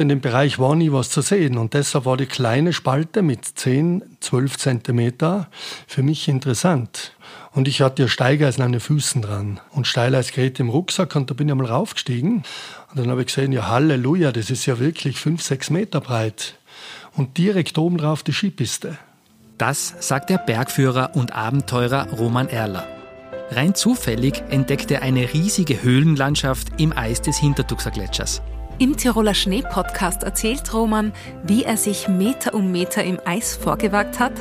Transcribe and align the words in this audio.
In 0.00 0.08
dem 0.08 0.20
Bereich 0.20 0.60
war 0.60 0.76
nie 0.76 0.92
was 0.92 1.10
zu 1.10 1.22
sehen 1.22 1.58
und 1.58 1.74
deshalb 1.74 2.04
war 2.04 2.16
die 2.16 2.26
kleine 2.26 2.72
Spalte 2.72 3.20
mit 3.20 3.44
10, 3.44 4.04
12 4.20 4.56
Zentimeter 4.56 5.48
für 5.88 6.04
mich 6.04 6.28
interessant. 6.28 7.16
Und 7.50 7.66
ich 7.66 7.80
hatte 7.80 8.02
ja 8.02 8.08
Steigeisen 8.08 8.62
an 8.62 8.70
den 8.70 8.80
Füßen 8.80 9.22
dran 9.22 9.58
und 9.72 9.88
Steileisgeräte 9.88 10.62
im 10.62 10.68
Rucksack 10.68 11.16
und 11.16 11.30
da 11.30 11.34
bin 11.34 11.48
ich 11.48 11.52
einmal 11.52 11.66
raufgestiegen 11.66 12.44
und 12.90 12.96
dann 12.96 13.10
habe 13.10 13.22
ich 13.22 13.26
gesehen, 13.26 13.50
ja 13.50 13.66
Halleluja, 13.66 14.30
das 14.30 14.50
ist 14.50 14.66
ja 14.66 14.78
wirklich 14.78 15.18
5, 15.18 15.42
6 15.42 15.70
Meter 15.70 16.00
breit 16.00 16.54
und 17.16 17.36
direkt 17.36 17.76
oben 17.76 17.98
drauf 17.98 18.22
die 18.22 18.32
Skipiste. 18.32 18.96
Das 19.58 19.96
sagt 19.98 20.30
der 20.30 20.38
Bergführer 20.38 21.16
und 21.16 21.34
Abenteurer 21.34 22.06
Roman 22.12 22.48
Erler. 22.48 22.86
Rein 23.50 23.74
zufällig 23.74 24.44
entdeckt 24.50 24.92
er 24.92 25.02
eine 25.02 25.32
riesige 25.32 25.82
Höhlenlandschaft 25.82 26.68
im 26.80 26.96
Eis 26.96 27.20
des 27.20 27.38
Hintertuxer 27.38 27.90
Gletschers. 27.90 28.42
Im 28.80 28.96
Tiroler 28.96 29.34
Schnee-Podcast 29.34 30.22
erzählt 30.22 30.72
Roman, 30.72 31.12
wie 31.42 31.64
er 31.64 31.76
sich 31.76 32.06
Meter 32.06 32.54
um 32.54 32.70
Meter 32.70 33.02
im 33.02 33.18
Eis 33.24 33.56
vorgewagt 33.56 34.20
hat, 34.20 34.32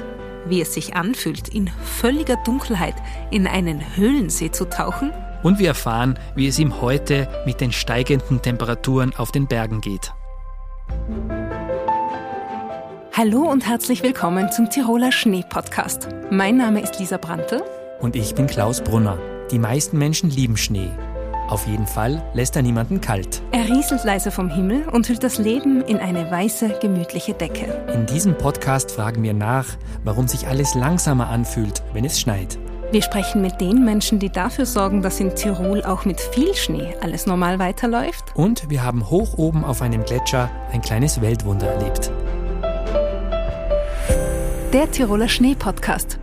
wie 0.45 0.61
es 0.61 0.75
sich 0.75 0.95
anfühlt, 0.95 1.49
in 1.49 1.71
völliger 1.83 2.37
Dunkelheit 2.45 2.93
in 3.31 3.47
einen 3.47 3.97
Höhlensee 3.97 4.51
zu 4.51 4.65
tauchen. 4.65 5.11
Und 5.41 5.57
wir 5.57 5.69
erfahren, 5.69 6.19
wie 6.35 6.47
es 6.47 6.59
ihm 6.59 6.81
heute 6.81 7.27
mit 7.47 7.61
den 7.61 7.71
steigenden 7.71 8.39
Temperaturen 8.39 9.15
auf 9.15 9.31
den 9.31 9.47
Bergen 9.47 9.81
geht. 9.81 10.13
Hallo 13.13 13.41
und 13.41 13.67
herzlich 13.67 14.03
willkommen 14.03 14.51
zum 14.51 14.69
Tiroler 14.69 15.11
Schnee-Podcast. 15.11 16.09
Mein 16.29 16.57
Name 16.57 16.81
ist 16.81 16.99
Lisa 16.99 17.17
Brandte. 17.17 17.63
Und 18.01 18.15
ich 18.15 18.35
bin 18.35 18.45
Klaus 18.45 18.81
Brunner. 18.81 19.17
Die 19.49 19.57
meisten 19.57 19.97
Menschen 19.97 20.29
lieben 20.29 20.57
Schnee. 20.57 20.91
Auf 21.47 21.65
jeden 21.65 21.87
Fall 21.87 22.21
lässt 22.33 22.55
er 22.57 22.61
niemanden 22.61 22.99
kalt. 22.99 23.41
Er 23.51 23.65
rieselt 23.69 24.03
leise 24.03 24.31
vom 24.31 24.49
Himmel 24.49 24.87
und 24.89 25.07
hüllt 25.07 25.23
das 25.23 25.37
Leben 25.37 25.81
in 25.81 25.97
eine 25.97 26.29
weiße, 26.29 26.79
gemütliche 26.81 27.33
Decke. 27.33 27.85
In 27.93 28.05
diesem 28.05 28.37
Podcast 28.37 28.91
fragen 28.91 29.23
wir 29.23 29.33
nach, 29.33 29.65
warum 30.03 30.27
sich 30.27 30.47
alles 30.47 30.75
langsamer 30.75 31.29
anfühlt, 31.29 31.83
wenn 31.93 32.03
es 32.03 32.19
schneit. 32.19 32.59
Wir 32.91 33.01
sprechen 33.01 33.41
mit 33.41 33.59
den 33.59 33.83
Menschen, 33.83 34.19
die 34.19 34.29
dafür 34.29 34.65
sorgen, 34.65 35.01
dass 35.01 35.19
in 35.19 35.35
Tirol 35.35 35.83
auch 35.83 36.05
mit 36.05 36.19
viel 36.19 36.53
Schnee 36.53 36.95
alles 37.01 37.25
normal 37.25 37.59
weiterläuft. 37.59 38.25
Und 38.35 38.69
wir 38.69 38.83
haben 38.83 39.09
hoch 39.09 39.37
oben 39.37 39.63
auf 39.63 39.81
einem 39.81 40.03
Gletscher 40.03 40.49
ein 40.71 40.81
kleines 40.81 41.21
Weltwunder 41.21 41.67
erlebt. 41.67 42.11
Der 44.73 44.91
Tiroler 44.91 45.29
Schnee-Podcast 45.29 46.19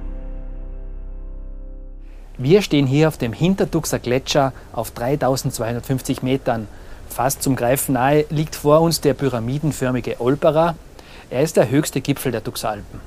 wir 2.37 2.63
stehen 2.63 2.87
hier 2.87 3.09
auf 3.09 3.17
dem 3.17 3.33
Hintertuxer 3.33 4.01
Gletscher 4.01 4.53
auf 4.73 4.91
3250 4.91 6.23
Metern. 6.23 6.67
Fast 7.09 7.43
zum 7.43 7.55
Greifen 7.55 7.93
nahe 7.93 8.27
liegt 8.29 8.57
vor 8.57 8.81
uns 8.81 9.01
der 9.01 9.15
pyramidenförmige 9.15 10.21
Olperer. 10.21 10.75
Er 11.31 11.43
ist 11.43 11.57
der 11.57 11.71
höchste 11.71 12.01
Gipfel 12.01 12.33
der 12.33 12.43
Tuxalpen. 12.43 13.01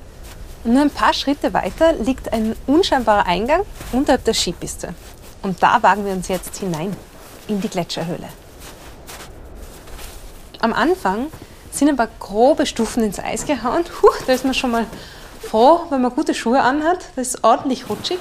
Nur 0.64 0.82
ein 0.82 0.90
paar 0.90 1.14
Schritte 1.14 1.54
weiter 1.54 1.94
liegt 1.94 2.32
ein 2.32 2.56
unscheinbarer 2.68 3.26
Eingang 3.26 3.64
unterhalb 3.92 4.24
der 4.24 4.34
Skipiste. 4.34 4.94
Und 5.42 5.62
da 5.62 5.84
wagen 5.84 6.06
wir 6.06 6.14
uns 6.14 6.30
jetzt 6.30 6.58
hinein 6.58 6.96
in 7.48 7.60
die 7.60 7.70
Gletscherhöhle. 7.70 8.28
Am 10.60 10.74
Anfang 10.74 11.28
sind 11.72 11.90
ein 11.90 11.98
paar 11.98 12.10
grobe 12.20 12.66
Stufen 12.66 13.04
ins 13.04 13.20
Eis 13.20 13.46
gehauen. 13.46 13.84
Puh, 13.84 14.10
da 14.26 14.34
ist 14.34 14.46
man 14.46 14.54
schon 14.54 14.72
mal 14.72 14.86
froh, 15.42 15.82
wenn 15.90 16.02
man 16.02 16.16
gute 16.16 16.34
Schuhe 16.34 16.62
anhat. 16.62 17.10
Das 17.16 17.28
ist 17.28 17.44
ordentlich 17.44 17.90
rutschig. 17.90 18.20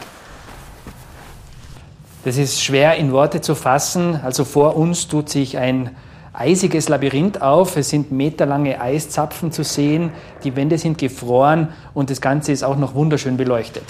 Das 2.26 2.38
ist 2.38 2.60
schwer 2.60 2.96
in 2.96 3.12
Worte 3.12 3.40
zu 3.40 3.54
fassen. 3.54 4.18
Also 4.20 4.44
vor 4.44 4.76
uns 4.76 5.06
tut 5.06 5.28
sich 5.28 5.58
ein 5.58 5.90
eisiges 6.32 6.88
Labyrinth 6.88 7.40
auf. 7.40 7.76
Es 7.76 7.90
sind 7.90 8.10
meterlange 8.10 8.80
Eiszapfen 8.80 9.52
zu 9.52 9.62
sehen. 9.62 10.10
Die 10.42 10.56
Wände 10.56 10.76
sind 10.76 10.98
gefroren 10.98 11.68
und 11.94 12.10
das 12.10 12.20
Ganze 12.20 12.50
ist 12.50 12.64
auch 12.64 12.78
noch 12.78 12.96
wunderschön 12.96 13.36
beleuchtet. 13.36 13.84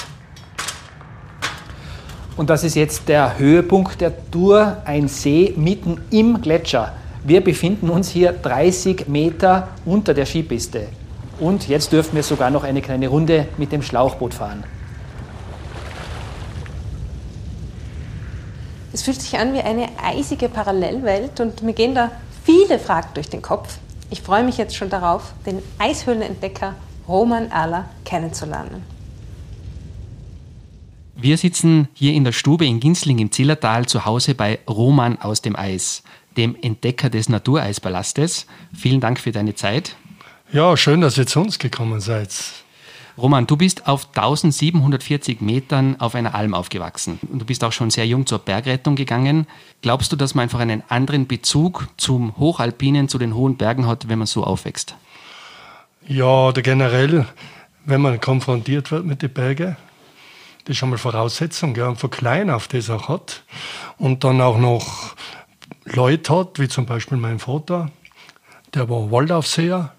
Und 2.37 2.51
das 2.51 2.63
ist 2.63 2.75
jetzt 2.75 3.09
der 3.09 3.39
Höhepunkt 3.39 4.03
der 4.03 4.13
Tour, 4.31 4.83
ein 4.85 5.09
See 5.09 5.55
mitten 5.57 6.03
im 6.11 6.43
Gletscher. 6.43 6.93
Wir 7.25 7.43
befinden 7.43 7.89
uns 7.89 8.11
hier 8.11 8.33
30 8.33 9.09
Meter 9.09 9.69
unter 9.87 10.13
der 10.13 10.27
Skipiste. 10.27 10.89
Und 11.41 11.69
jetzt 11.69 11.91
dürfen 11.91 12.17
wir 12.17 12.23
sogar 12.23 12.51
noch 12.51 12.65
eine 12.65 12.83
kleine 12.83 13.09
Runde 13.09 13.49
mit 13.57 13.73
dem 13.73 13.81
Schlauchboot 13.81 14.35
fahren. 14.35 14.63
Es 18.93 19.03
fühlt 19.03 19.21
sich 19.21 19.39
an 19.39 19.53
wie 19.53 19.61
eine 19.61 19.89
eisige 20.03 20.49
Parallelwelt 20.49 21.41
und 21.41 21.63
mir 21.63 21.73
gehen 21.73 21.95
da 21.95 22.11
viele 22.45 22.79
Fragen 22.79 23.09
durch 23.15 23.29
den 23.29 23.43
Kopf. 23.43 23.79
Ich 24.11 24.23
freue 24.23 24.45
mich 24.45 24.57
jetzt 24.57 24.77
schon 24.77 24.89
darauf, 24.91 25.33
den 25.45 25.63
Eishöhlenentdecker 25.79 26.75
Roman 27.09 27.51
Erler 27.51 27.89
kennenzulernen. 28.05 28.83
Wir 31.19 31.39
sitzen 31.39 31.89
hier 31.95 32.13
in 32.13 32.25
der 32.25 32.33
Stube 32.33 32.67
in 32.67 32.79
Ginsling 32.79 33.19
im 33.19 33.33
Zillertal 33.33 33.87
zu 33.87 34.05
Hause 34.05 34.35
bei 34.35 34.59
Roman 34.69 35.19
aus 35.21 35.41
dem 35.41 35.57
Eis, 35.57 36.03
dem 36.37 36.57
Entdecker 36.61 37.09
des 37.09 37.29
Natureispalastes. 37.29 38.47
Vielen 38.75 39.01
Dank 39.01 39.19
für 39.19 39.33
deine 39.33 39.55
Zeit. 39.55 39.97
Ja, 40.53 40.77
schön, 40.77 41.01
dass 41.01 41.17
ihr 41.17 41.27
zu 41.27 41.41
uns 41.41 41.59
gekommen 41.59 42.01
seid. 42.01 42.31
Roman, 43.19 43.47
du 43.47 43.57
bist 43.57 43.87
auf 43.87 44.09
1740 44.15 45.41
Metern 45.41 45.99
auf 46.01 46.15
einer 46.15 46.35
Alm 46.35 46.53
aufgewachsen. 46.53 47.19
Du 47.33 47.47
bist 47.47 47.65
auch 47.65 47.73
schon 47.73 47.91
sehr 47.91 48.07
jung 48.07 48.27
zur 48.27 48.39
Bergrettung 48.39 48.95
gegangen. 48.95 49.47
Glaubst 49.81 50.13
du, 50.13 50.17
dass 50.17 50.35
man 50.35 50.43
einfach 50.43 50.61
einen 50.61 50.83
anderen 50.89 51.27
Bezug 51.27 51.89
zum 51.97 52.37
Hochalpinen, 52.37 53.09
zu 53.09 53.17
den 53.17 53.35
hohen 53.35 53.57
Bergen 53.57 53.87
hat, 53.87 54.09
wenn 54.11 54.19
man 54.19 54.27
so 54.27 54.45
aufwächst? 54.45 54.97
Ja, 56.07 56.49
oder 56.49 56.61
generell, 56.61 57.27
wenn 57.87 58.03
man 58.03 58.21
konfrontiert 58.21 58.91
wird 58.91 59.07
mit 59.07 59.23
den 59.23 59.33
Bergen, 59.33 59.79
das 60.65 60.73
ist 60.73 60.77
schon 60.79 60.91
mal 60.91 60.99
Voraussetzung, 60.99 61.75
ja, 61.75 61.89
und 61.89 61.97
von 61.97 62.11
klein 62.11 62.51
auf 62.51 62.69
das 62.69 62.91
auch 62.91 63.09
hat. 63.09 63.45
Und 63.97 64.25
dann 64.25 64.43
auch 64.43 64.59
noch 64.59 65.15
Leute 65.85 66.37
hat, 66.37 66.59
wie 66.59 66.69
zum 66.69 66.85
Beispiel 66.85 67.17
mein 67.17 67.39
Vater, 67.39 67.91
der 68.75 68.91
war 68.91 69.11
Waldaufseher 69.11 69.96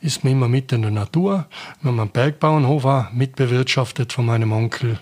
ist 0.00 0.24
man 0.24 0.32
immer 0.32 0.48
mit 0.48 0.72
in 0.72 0.82
der 0.82 0.90
Natur. 0.90 1.46
Wir 1.80 1.90
haben 1.90 2.00
einen 2.00 2.10
Bergbauernhof 2.10 2.84
auch 2.84 3.12
mitbewirtschaftet 3.12 4.12
von 4.12 4.26
meinem 4.26 4.52
Onkel. 4.52 4.98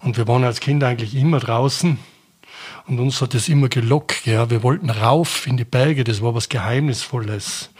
Und 0.00 0.16
wir 0.16 0.26
waren 0.28 0.44
als 0.44 0.60
Kind 0.60 0.82
eigentlich 0.84 1.14
immer 1.14 1.40
draußen. 1.40 1.98
Und 2.86 2.98
uns 2.98 3.20
hat 3.20 3.34
das 3.34 3.48
immer 3.48 3.68
gelockt. 3.68 4.26
Ja. 4.26 4.50
Wir 4.50 4.62
wollten 4.62 4.90
rauf 4.90 5.46
in 5.46 5.56
die 5.56 5.64
Berge, 5.64 6.04
das 6.04 6.22
war 6.22 6.34
was 6.34 6.48
Geheimnisvolles. 6.48 7.70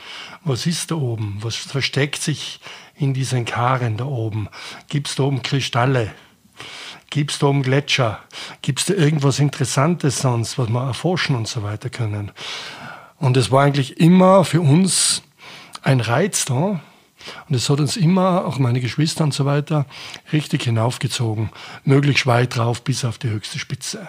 Was 0.43 0.65
ist 0.65 0.91
da 0.91 0.95
oben? 0.95 1.37
Was 1.41 1.55
versteckt 1.55 2.21
sich 2.21 2.59
in 2.95 3.13
diesen 3.13 3.45
Karen 3.45 3.97
da 3.97 4.05
oben? 4.05 4.49
Gibt 4.87 5.09
es 5.09 5.15
da 5.15 5.23
oben 5.23 5.41
Kristalle? 5.41 6.13
Gibt 7.09 7.31
es 7.31 7.39
da 7.39 7.47
oben 7.47 7.63
Gletscher? 7.63 8.19
Gibt 8.61 8.79
es 8.79 8.85
da 8.85 8.93
irgendwas 8.93 9.39
Interessantes 9.39 10.19
sonst, 10.19 10.57
was 10.57 10.69
wir 10.69 10.81
erforschen 10.81 11.35
und 11.35 11.47
so 11.47 11.63
weiter 11.63 11.89
können? 11.89 12.31
Und 13.19 13.37
es 13.37 13.51
war 13.51 13.63
eigentlich 13.63 13.99
immer 13.99 14.43
für 14.45 14.61
uns 14.61 15.21
ein 15.83 15.99
Reiz 15.99 16.45
da. 16.45 16.81
Und 17.47 17.55
es 17.55 17.69
hat 17.69 17.79
uns 17.79 17.95
immer, 17.95 18.45
auch 18.45 18.57
meine 18.57 18.81
Geschwister 18.81 19.23
und 19.23 19.33
so 19.33 19.45
weiter, 19.45 19.85
richtig 20.33 20.63
hinaufgezogen. 20.63 21.51
Möglichst 21.85 22.25
weit 22.25 22.57
drauf 22.57 22.83
bis 22.83 23.05
auf 23.05 23.17
die 23.17 23.29
höchste 23.29 23.59
Spitze. 23.59 24.07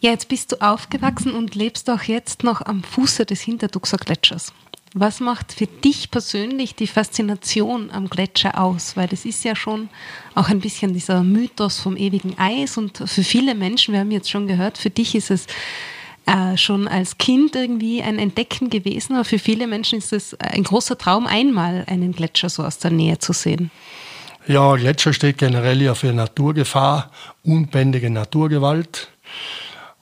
Ja, 0.00 0.10
jetzt 0.10 0.28
bist 0.28 0.52
du 0.52 0.60
aufgewachsen 0.60 1.32
und 1.34 1.54
lebst 1.54 1.88
auch 1.88 2.02
jetzt 2.02 2.42
noch 2.42 2.62
am 2.62 2.82
Fuße 2.82 3.26
des 3.26 3.40
Hinterduxer 3.40 3.96
Gletschers. 3.96 4.52
Was 4.94 5.20
macht 5.20 5.52
für 5.52 5.66
dich 5.66 6.10
persönlich 6.10 6.74
die 6.74 6.86
Faszination 6.86 7.90
am 7.90 8.08
Gletscher 8.08 8.58
aus? 8.58 8.96
Weil 8.96 9.08
das 9.08 9.24
ist 9.24 9.44
ja 9.44 9.54
schon 9.54 9.88
auch 10.34 10.48
ein 10.48 10.60
bisschen 10.60 10.94
dieser 10.94 11.22
Mythos 11.22 11.80
vom 11.80 11.96
ewigen 11.96 12.38
Eis 12.38 12.78
und 12.78 12.98
für 12.98 13.22
viele 13.22 13.54
Menschen, 13.54 13.92
wir 13.92 14.00
haben 14.00 14.10
jetzt 14.10 14.30
schon 14.30 14.46
gehört, 14.46 14.78
für 14.78 14.90
dich 14.90 15.14
ist 15.14 15.30
es 15.30 15.46
äh, 16.26 16.56
schon 16.56 16.88
als 16.88 17.18
Kind 17.18 17.54
irgendwie 17.54 18.02
ein 18.02 18.18
Entdecken 18.18 18.68
gewesen, 18.70 19.14
aber 19.14 19.24
für 19.24 19.38
viele 19.38 19.66
Menschen 19.66 19.98
ist 19.98 20.12
es 20.12 20.34
ein 20.40 20.64
großer 20.64 20.98
Traum, 20.98 21.26
einmal 21.26 21.84
einen 21.86 22.12
Gletscher 22.12 22.48
so 22.48 22.64
aus 22.64 22.78
der 22.78 22.90
Nähe 22.90 23.18
zu 23.18 23.32
sehen. 23.32 23.70
Ja, 24.46 24.76
Gletscher 24.76 25.12
steht 25.12 25.38
generell 25.38 25.82
ja 25.82 25.94
für 25.94 26.12
Naturgefahr, 26.12 27.10
unbändige 27.44 28.10
Naturgewalt. 28.10 29.08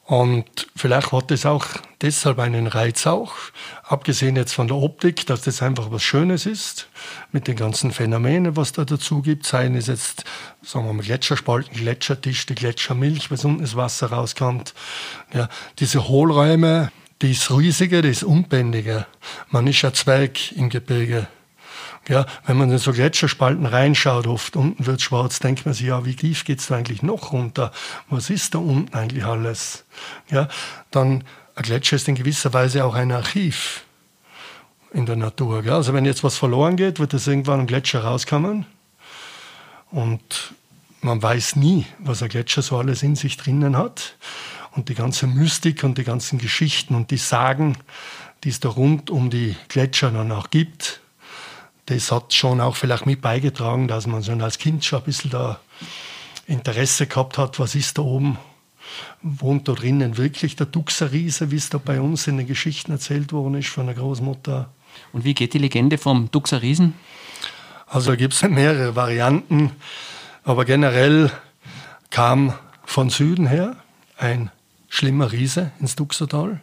Und 0.04 0.66
vielleicht 0.76 1.12
hat 1.12 1.30
es 1.30 1.46
auch 1.46 1.66
deshalb 2.02 2.38
einen 2.38 2.66
Reiz 2.66 3.06
auch, 3.06 3.32
abgesehen 3.84 4.36
jetzt 4.36 4.52
von 4.52 4.68
der 4.68 4.76
Optik, 4.76 5.24
dass 5.26 5.40
das 5.40 5.62
einfach 5.62 5.90
was 5.90 6.02
Schönes 6.02 6.44
ist, 6.44 6.88
mit 7.32 7.48
den 7.48 7.56
ganzen 7.56 7.90
Phänomenen, 7.90 8.54
was 8.54 8.72
da 8.72 8.84
dazu 8.84 9.22
gibt, 9.22 9.46
seien 9.46 9.74
es 9.74 9.86
jetzt, 9.86 10.24
sagen 10.62 10.84
wir 10.84 10.92
mal, 10.92 11.02
Gletscherspalten, 11.02 11.74
Gletscherdichte, 11.74 12.54
Gletschermilch, 12.54 13.30
was 13.30 13.46
unten 13.46 13.62
das 13.62 13.76
Wasser 13.76 14.08
rauskommt. 14.08 14.74
Ja, 15.32 15.48
diese 15.78 16.06
Hohlräume, 16.06 16.92
die 17.22 17.30
ist 17.30 17.50
riesiger, 17.50 18.02
die 18.02 18.10
ist 18.10 18.24
unbändiger. 18.24 19.06
Man 19.48 19.66
ist 19.66 19.80
ja 19.80 19.92
Zwerg 19.94 20.52
im 20.52 20.68
Gebirge. 20.68 21.28
Ja, 22.08 22.26
wenn 22.46 22.58
man 22.58 22.70
in 22.70 22.78
so 22.78 22.92
Gletscherspalten 22.92 23.66
reinschaut, 23.66 24.26
oft 24.26 24.56
unten 24.56 24.84
wird 24.84 25.00
schwarz, 25.00 25.38
denkt 25.38 25.64
man 25.64 25.74
sich, 25.74 25.86
ja, 25.86 26.04
wie 26.04 26.14
tief 26.14 26.44
geht's 26.44 26.66
da 26.66 26.76
eigentlich 26.76 27.02
noch 27.02 27.32
runter? 27.32 27.72
Was 28.10 28.28
ist 28.30 28.54
da 28.54 28.58
unten 28.58 28.94
eigentlich 28.94 29.24
alles? 29.24 29.84
Ja, 30.30 30.48
dann, 30.90 31.24
ein 31.54 31.62
Gletscher 31.62 31.96
ist 31.96 32.08
in 32.08 32.14
gewisser 32.14 32.52
Weise 32.52 32.84
auch 32.84 32.94
ein 32.94 33.12
Archiv. 33.12 33.84
in 34.94 35.06
der 35.06 35.16
Natur. 35.16 35.62
Gell? 35.62 35.72
Also 35.72 35.92
wenn 35.92 36.04
jetzt 36.04 36.24
was 36.24 36.38
verloren 36.38 36.76
geht, 36.76 36.98
wird 37.00 37.12
das 37.12 37.26
irgendwann 37.26 37.60
am 37.60 37.66
Gletscher 37.66 38.04
rauskommen. 38.04 38.64
Und 39.90 40.54
man 41.00 41.22
weiß 41.22 41.56
nie, 41.56 41.84
was 41.98 42.22
ein 42.22 42.28
Gletscher 42.28 42.62
so 42.62 42.78
alles 42.78 43.02
in 43.02 43.16
sich 43.16 43.36
drinnen 43.36 43.76
hat. 43.76 44.16
Und 44.72 44.88
die 44.88 44.94
ganze 44.94 45.26
Mystik 45.26 45.84
und 45.84 45.98
die 45.98 46.04
ganzen 46.04 46.38
Geschichten 46.38 46.94
und 46.94 47.10
die 47.10 47.16
Sagen, 47.16 47.76
die 48.44 48.48
es 48.48 48.60
da 48.60 48.68
rund 48.68 49.10
um 49.10 49.30
die 49.30 49.56
Gletscher 49.68 50.10
dann 50.10 50.32
auch 50.32 50.50
gibt, 50.50 51.00
das 51.86 52.10
hat 52.10 52.32
schon 52.32 52.60
auch 52.60 52.76
vielleicht 52.76 53.06
mit 53.06 53.20
beigetragen, 53.20 53.88
dass 53.88 54.06
man 54.06 54.22
schon 54.22 54.40
als 54.40 54.58
Kind 54.58 54.84
schon 54.84 55.00
ein 55.00 55.04
bisschen 55.04 55.30
da 55.30 55.60
Interesse 56.46 57.06
gehabt 57.06 57.38
hat, 57.38 57.58
was 57.58 57.74
ist 57.74 57.98
da 57.98 58.02
oben, 58.02 58.38
wohnt 59.22 59.68
da 59.68 59.72
drinnen 59.72 60.16
wirklich 60.16 60.56
der 60.56 60.66
Duxerriese, 60.66 61.50
wie 61.50 61.56
es 61.56 61.70
da 61.70 61.78
bei 61.78 62.00
uns 62.00 62.26
in 62.26 62.36
den 62.36 62.46
Geschichten 62.46 62.92
erzählt 62.92 63.32
worden 63.32 63.54
ist 63.54 63.68
von 63.68 63.86
der 63.86 63.94
Großmutter. 63.94 64.68
Und 65.12 65.24
wie 65.24 65.34
geht 65.34 65.54
die 65.54 65.58
Legende 65.58 65.98
vom 65.98 66.30
Duxerriesen? 66.30 66.94
Also 67.86 68.10
da 68.10 68.16
gibt 68.16 68.34
es 68.34 68.42
mehrere 68.48 68.96
Varianten, 68.96 69.72
aber 70.44 70.64
generell 70.64 71.30
kam 72.10 72.54
von 72.84 73.10
Süden 73.10 73.46
her 73.46 73.76
ein 74.16 74.50
schlimmer 74.88 75.32
Riese 75.32 75.72
ins 75.80 75.96
Duxertal, 75.96 76.60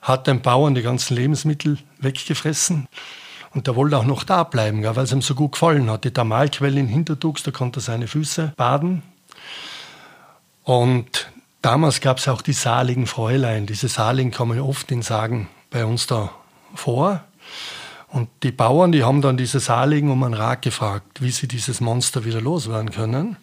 hat 0.00 0.26
den 0.26 0.40
Bauern 0.40 0.74
die 0.74 0.82
ganzen 0.82 1.14
Lebensmittel 1.16 1.78
weggefressen. 1.98 2.88
Und 3.54 3.66
der 3.66 3.76
wollte 3.76 3.96
auch 3.96 4.04
noch 4.04 4.24
da 4.24 4.44
bleiben, 4.44 4.84
weil 4.84 5.04
es 5.04 5.12
ihm 5.12 5.22
so 5.22 5.34
gut 5.34 5.52
gefallen 5.52 5.90
hat. 5.90 6.04
Die 6.04 6.10
Thermalquelle 6.10 6.78
in 6.78 6.88
Hinterdux, 6.88 7.42
da 7.42 7.50
konnte 7.50 7.80
er 7.80 7.82
seine 7.82 8.06
Füße 8.06 8.52
baden. 8.56 9.02
Und 10.64 11.30
damals 11.62 12.00
gab 12.00 12.18
es 12.18 12.28
auch 12.28 12.42
die 12.42 12.52
saligen 12.52 13.06
Fräulein. 13.06 13.66
Diese 13.66 13.88
Saligen 13.88 14.30
kommen 14.30 14.60
oft 14.60 14.90
in 14.90 15.02
Sagen 15.02 15.48
bei 15.70 15.84
uns 15.84 16.06
da 16.06 16.30
vor. 16.74 17.24
Und 18.08 18.28
die 18.42 18.52
Bauern, 18.52 18.92
die 18.92 19.04
haben 19.04 19.20
dann 19.20 19.36
diese 19.36 19.60
Saligen 19.60 20.10
um 20.10 20.22
einen 20.22 20.34
Rat 20.34 20.62
gefragt, 20.62 21.20
wie 21.20 21.30
sie 21.30 21.46
dieses 21.46 21.80
Monster 21.80 22.24
wieder 22.24 22.40
loswerden 22.40 22.90
können. 22.90 23.36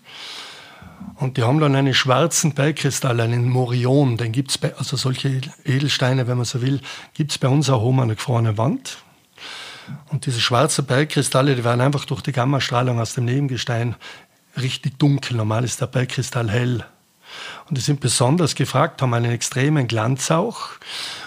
Und 1.15 1.37
die 1.37 1.43
haben 1.43 1.59
dann 1.59 1.75
einen 1.75 1.93
schwarzen 1.93 2.53
Bergkristall, 2.53 3.19
einen 3.21 3.49
Morion, 3.49 4.17
den 4.17 4.31
gibt 4.31 4.51
es, 4.51 4.77
also 4.77 4.97
solche 4.97 5.41
Edelsteine, 5.63 6.27
wenn 6.27 6.37
man 6.37 6.45
so 6.45 6.61
will, 6.61 6.81
gibt 7.13 7.31
es 7.31 7.37
bei 7.37 7.47
uns 7.47 7.69
auch 7.69 7.83
oben 7.83 8.01
an 8.01 8.07
der 8.07 8.15
gefrorenen 8.15 8.57
Wand. 8.57 8.97
Und 10.09 10.25
diese 10.25 10.41
schwarzen 10.41 10.85
Bergkristalle, 10.85 11.55
die 11.55 11.63
werden 11.63 11.81
einfach 11.81 12.05
durch 12.05 12.21
die 12.21 12.31
Gammastrahlung 12.31 12.99
aus 12.99 13.13
dem 13.13 13.25
Nebengestein 13.25 13.95
richtig 14.57 14.97
dunkel. 14.97 15.37
Normal 15.37 15.63
ist 15.63 15.81
der 15.81 15.87
Bergkristall 15.87 16.49
hell. 16.49 16.85
Und 17.67 17.77
die 17.77 17.81
sind 17.81 17.99
besonders 17.99 18.55
gefragt, 18.55 19.01
haben 19.01 19.13
einen 19.13 19.31
extremen 19.31 19.87
Glanz 19.87 20.31
auch. 20.31 20.69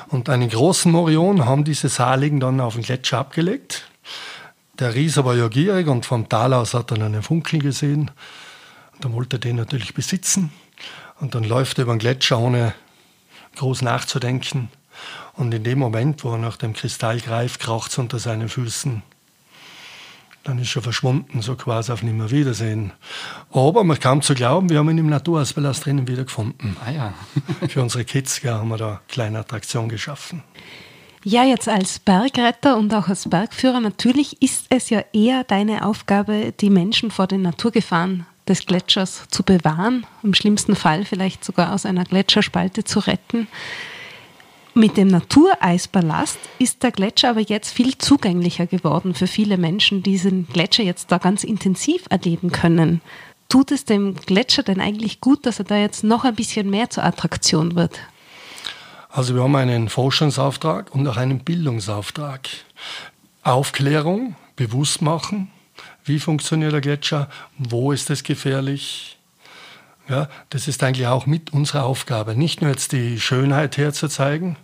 Und 0.09 0.29
einen 0.29 0.49
großen 0.49 0.91
Morion 0.91 1.45
haben 1.45 1.65
diese 1.65 1.89
Saligen 1.89 2.41
dann 2.41 2.61
auf 2.61 2.75
den 2.75 2.83
Gletscher 2.83 3.19
abgelegt. 3.19 3.89
Der 4.79 4.95
Rieser 4.95 5.25
war 5.25 5.35
ja 5.35 5.49
gierig 5.49 5.89
und 5.89 6.07
vom 6.07 6.29
Tal 6.29 6.55
aus 6.55 6.75
hat 6.75 6.93
er 6.93 7.03
einen 7.03 7.23
Funkel 7.23 7.59
gesehen. 7.59 8.11
Und 8.95 9.05
dann 9.05 9.13
wollte 9.13 9.37
er 9.37 9.41
den 9.41 9.57
natürlich 9.57 9.93
besitzen. 9.93 10.53
Und 11.21 11.35
dann 11.35 11.45
läuft 11.45 11.79
er 11.79 11.83
über 11.83 11.95
den 11.95 11.99
Gletscher, 11.99 12.39
ohne 12.39 12.75
groß 13.57 13.83
nachzudenken. 13.83 14.71
Und 15.39 15.55
in 15.55 15.63
dem 15.63 15.79
Moment, 15.79 16.25
wo 16.25 16.33
er 16.33 16.39
nach 16.39 16.57
dem 16.57 16.73
Kristall 16.73 17.21
greift, 17.21 17.61
kracht 17.61 17.93
es 17.93 17.99
unter 17.99 18.19
seinen 18.19 18.49
Füßen. 18.49 19.03
Dann 20.43 20.59
ist 20.59 20.75
er 20.75 20.83
verschwunden, 20.83 21.43
so 21.43 21.55
quasi 21.55 21.93
auf 21.93 22.03
Nimmerwiedersehen. 22.03 22.93
Aber 23.53 23.85
man 23.85 24.01
kam 24.01 24.21
zu 24.21 24.35
glauben, 24.35 24.69
wir 24.69 24.79
haben 24.79 24.91
ihn 24.91 24.99
im 24.99 25.09
Naturausbelast 25.09 25.87
drinnen 25.87 26.09
wiedergefunden. 26.09 26.77
Ah 26.85 26.91
ja. 26.91 27.15
Für 27.69 27.83
unsere 27.83 28.05
Kids 28.05 28.43
ja, 28.43 28.59
haben 28.59 28.69
wir 28.69 28.79
da 28.79 28.89
eine 28.89 29.01
kleine 29.07 29.39
Attraktion 29.39 29.89
geschaffen. 29.89 30.43
Ja, 31.23 31.45
jetzt 31.45 31.69
als 31.69 32.01
Bergretter 32.01 32.77
und 32.77 32.93
auch 32.93 33.07
als 33.07 33.29
Bergführer, 33.29 33.79
natürlich 33.79 34.43
ist 34.43 34.67
es 34.71 34.91
ja 34.91 35.05
eher 35.13 35.45
deine 35.45 35.85
Aufgabe, 35.85 36.53
die 36.59 36.71
Menschen 36.71 37.13
vor 37.13 37.29
den 37.29 37.43
Naturgefahren 37.43 38.27
des 38.49 38.67
Gletschers 38.67 39.29
zu 39.29 39.45
bewahren, 39.45 40.05
im 40.25 40.35
schlimmsten 40.35 40.75
Fall 40.75 41.05
vielleicht 41.05 41.45
sogar 41.45 41.73
aus 41.73 41.87
einer 41.87 42.05
Gletscherspalte 42.05 42.83
zu 42.83 42.99
retten. 42.99 43.47
Mit 44.79 44.97
dem 44.97 45.09
Natureisballast 45.09 46.39
ist 46.61 46.85
der 46.85 46.93
Gletscher 46.93 47.31
aber 47.31 47.41
jetzt 47.41 47.75
viel 47.75 47.99
zugänglicher 47.99 48.69
geworden 48.69 49.13
für 49.13 49.27
viele 49.27 49.57
Menschen, 49.57 50.05
die 50.05 50.13
diesen 50.13 50.47
Gletscher 50.47 50.85
jetzt 50.85 51.11
da 51.11 51.19
ganz 51.19 51.43
intensiv 51.43 52.05
erleben 52.11 52.53
können. 52.53 53.01
Tut 53.49 53.73
es 53.73 53.87
dem 53.87 54.15
Gletscher 54.15 54.63
denn 54.63 54.81
eigentlich 54.81 55.21
gut, 55.21 55.47
dass 55.47 55.59
er 55.59 55.65
da 55.65 55.77
jetzt 55.77 56.05
noch 56.05 56.25
ein 56.25 56.37
bisschen 56.37 56.71
mehr 56.71 56.91
zur 56.91 57.03
Attraktion 57.03 57.75
wird? 57.75 57.99
Also 59.09 59.35
wir 59.35 59.43
haben 59.43 59.57
einen 59.57 59.89
Forschungsauftrag 59.89 60.95
und 60.95 61.09
auch 61.09 61.17
einen 61.17 61.41
Bildungsauftrag. 61.41 62.49
Aufklärung, 63.43 64.37
bewusst 64.55 65.03
machen, 65.03 65.51
wie 66.05 66.21
funktioniert 66.21 66.73
der 66.73 66.83
Gletscher, 66.83 67.29
wo 67.59 67.91
ist 67.91 68.11
es 68.11 68.23
gefährlich, 68.23 69.18
ja, 70.09 70.29
das 70.51 70.69
ist 70.69 70.83
eigentlich 70.83 71.07
auch 71.07 71.27
mit 71.27 71.53
unserer 71.53 71.85
Aufgabe, 71.85 72.37
nicht 72.37 72.63
nur 72.63 72.71
jetzt 72.71 72.93
die 72.93 73.21
Schönheit 73.21 73.77
herzuzeigen, 73.77 74.57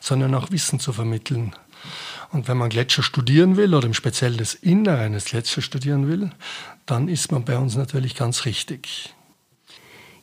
sondern 0.00 0.34
auch 0.34 0.50
Wissen 0.50 0.80
zu 0.80 0.92
vermitteln. 0.92 1.54
Und 2.30 2.48
wenn 2.48 2.56
man 2.56 2.68
Gletscher 2.68 3.02
studieren 3.02 3.56
will 3.56 3.74
oder 3.74 3.86
im 3.86 3.94
Speziellen 3.94 4.36
das 4.36 4.54
Innere 4.54 4.98
eines 4.98 5.26
Gletschers 5.26 5.64
studieren 5.64 6.08
will, 6.08 6.30
dann 6.84 7.08
ist 7.08 7.32
man 7.32 7.44
bei 7.44 7.56
uns 7.56 7.76
natürlich 7.76 8.14
ganz 8.14 8.44
richtig. 8.44 9.14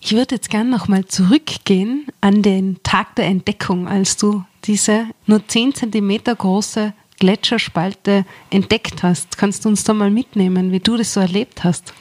Ich 0.01 0.12
würde 0.12 0.36
jetzt 0.36 0.51
gerne 0.51 0.69
nochmal 0.69 1.06
zurückgehen 1.06 2.06
an 2.22 2.44
den 2.44 2.83
Tag 2.83 3.16
der 3.16 3.25
Entdeckung, 3.25 3.88
als 3.88 4.18
du 4.18 4.44
diese 4.66 5.07
nur 5.25 5.48
10 5.48 5.74
cm 5.74 6.24
große 6.38 6.94
Gletscherspalte 7.18 8.25
entdeckt 8.51 9.01
hast. 9.01 9.38
Kannst 9.38 9.66
du 9.66 9.69
uns 9.69 9.83
da 9.83 9.94
mal 9.94 10.12
mitnehmen, 10.12 10.72
wie 10.72 10.80
du 10.80 10.98
das 10.98 11.13
so 11.13 11.22
erlebt 11.22 11.63
hast? 11.63 11.94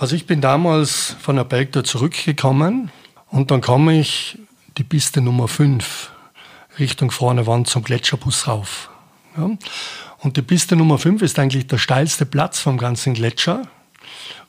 Also 0.00 0.16
ich 0.16 0.24
bin 0.24 0.40
damals 0.40 1.14
von 1.20 1.36
der 1.36 1.44
Bergtour 1.44 1.84
zurückgekommen 1.84 2.90
und 3.28 3.50
dann 3.50 3.60
komme 3.60 4.00
ich 4.00 4.38
die 4.78 4.82
Piste 4.82 5.20
Nummer 5.20 5.46
5 5.46 6.10
Richtung 6.78 7.10
vorne 7.10 7.46
Wand 7.46 7.68
zum 7.68 7.82
Gletscherbus 7.82 8.48
rauf. 8.48 8.88
Ja. 9.36 9.50
Und 10.20 10.38
die 10.38 10.42
Piste 10.42 10.74
Nummer 10.74 10.96
5 10.96 11.20
ist 11.20 11.38
eigentlich 11.38 11.66
der 11.66 11.76
steilste 11.76 12.24
Platz 12.24 12.60
vom 12.60 12.78
ganzen 12.78 13.12
Gletscher 13.12 13.68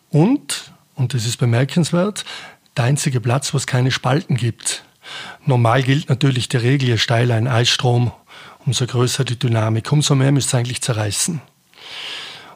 und, 0.09 0.71
und 0.95 1.13
das 1.13 1.25
ist 1.25 1.35
bemerkenswert, 1.35 2.23
der 2.77 2.85
einzige 2.85 3.19
Platz, 3.19 3.53
wo 3.53 3.57
es 3.57 3.67
keine 3.67 3.91
Spalten 3.91 4.37
gibt. 4.37 4.85
Normal 5.45 5.83
gilt 5.83 6.07
natürlich 6.07 6.47
die 6.47 6.57
Regel, 6.57 6.87
je 6.87 6.97
steiler 6.97 7.35
ein 7.35 7.49
Eisstrom, 7.49 8.13
umso 8.65 8.87
größer 8.87 9.25
die 9.25 9.37
Dynamik, 9.37 9.91
umso 9.91 10.15
mehr 10.15 10.31
müsste 10.31 10.55
es 10.55 10.59
eigentlich 10.61 10.81
zerreißen. 10.81 11.41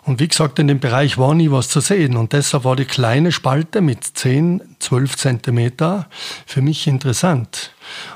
Und 0.06 0.20
wie 0.20 0.28
gesagt, 0.28 0.60
in 0.60 0.68
dem 0.68 0.80
Bereich 0.80 1.18
war 1.18 1.34
nie 1.34 1.50
was 1.50 1.68
zu 1.68 1.80
sehen. 1.80 2.16
Und 2.16 2.32
deshalb 2.34 2.64
war 2.64 2.76
die 2.76 2.86
kleine 2.86 3.32
Spalte 3.32 3.82
mit 3.82 4.04
10, 4.04 4.62
12 4.78 5.18
Zentimeter 5.18 6.08
für 6.46 6.62
mich 6.62 6.86
interessant. 6.86 7.72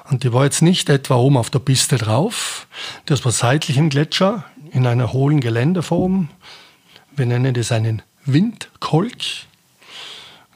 Und 0.08 0.24
die 0.24 0.32
war 0.32 0.44
jetzt 0.44 0.62
nicht 0.62 0.88
etwa 0.90 1.16
oben 1.16 1.36
auf 1.36 1.50
der 1.50 1.60
Piste 1.60 1.98
drauf. 1.98 2.68
Das 3.08 3.26
war 3.26 3.32
seitlich 3.32 3.78
im 3.78 3.90
Gletscher 3.90 4.44
in 4.72 4.86
einer 4.86 5.14
hohlen 5.14 5.40
Geländeform. 5.40 6.30
Wir 7.16 7.26
nennen 7.26 7.56
das 7.56 7.72
einen 7.72 8.04
Windkolk. 8.24 9.18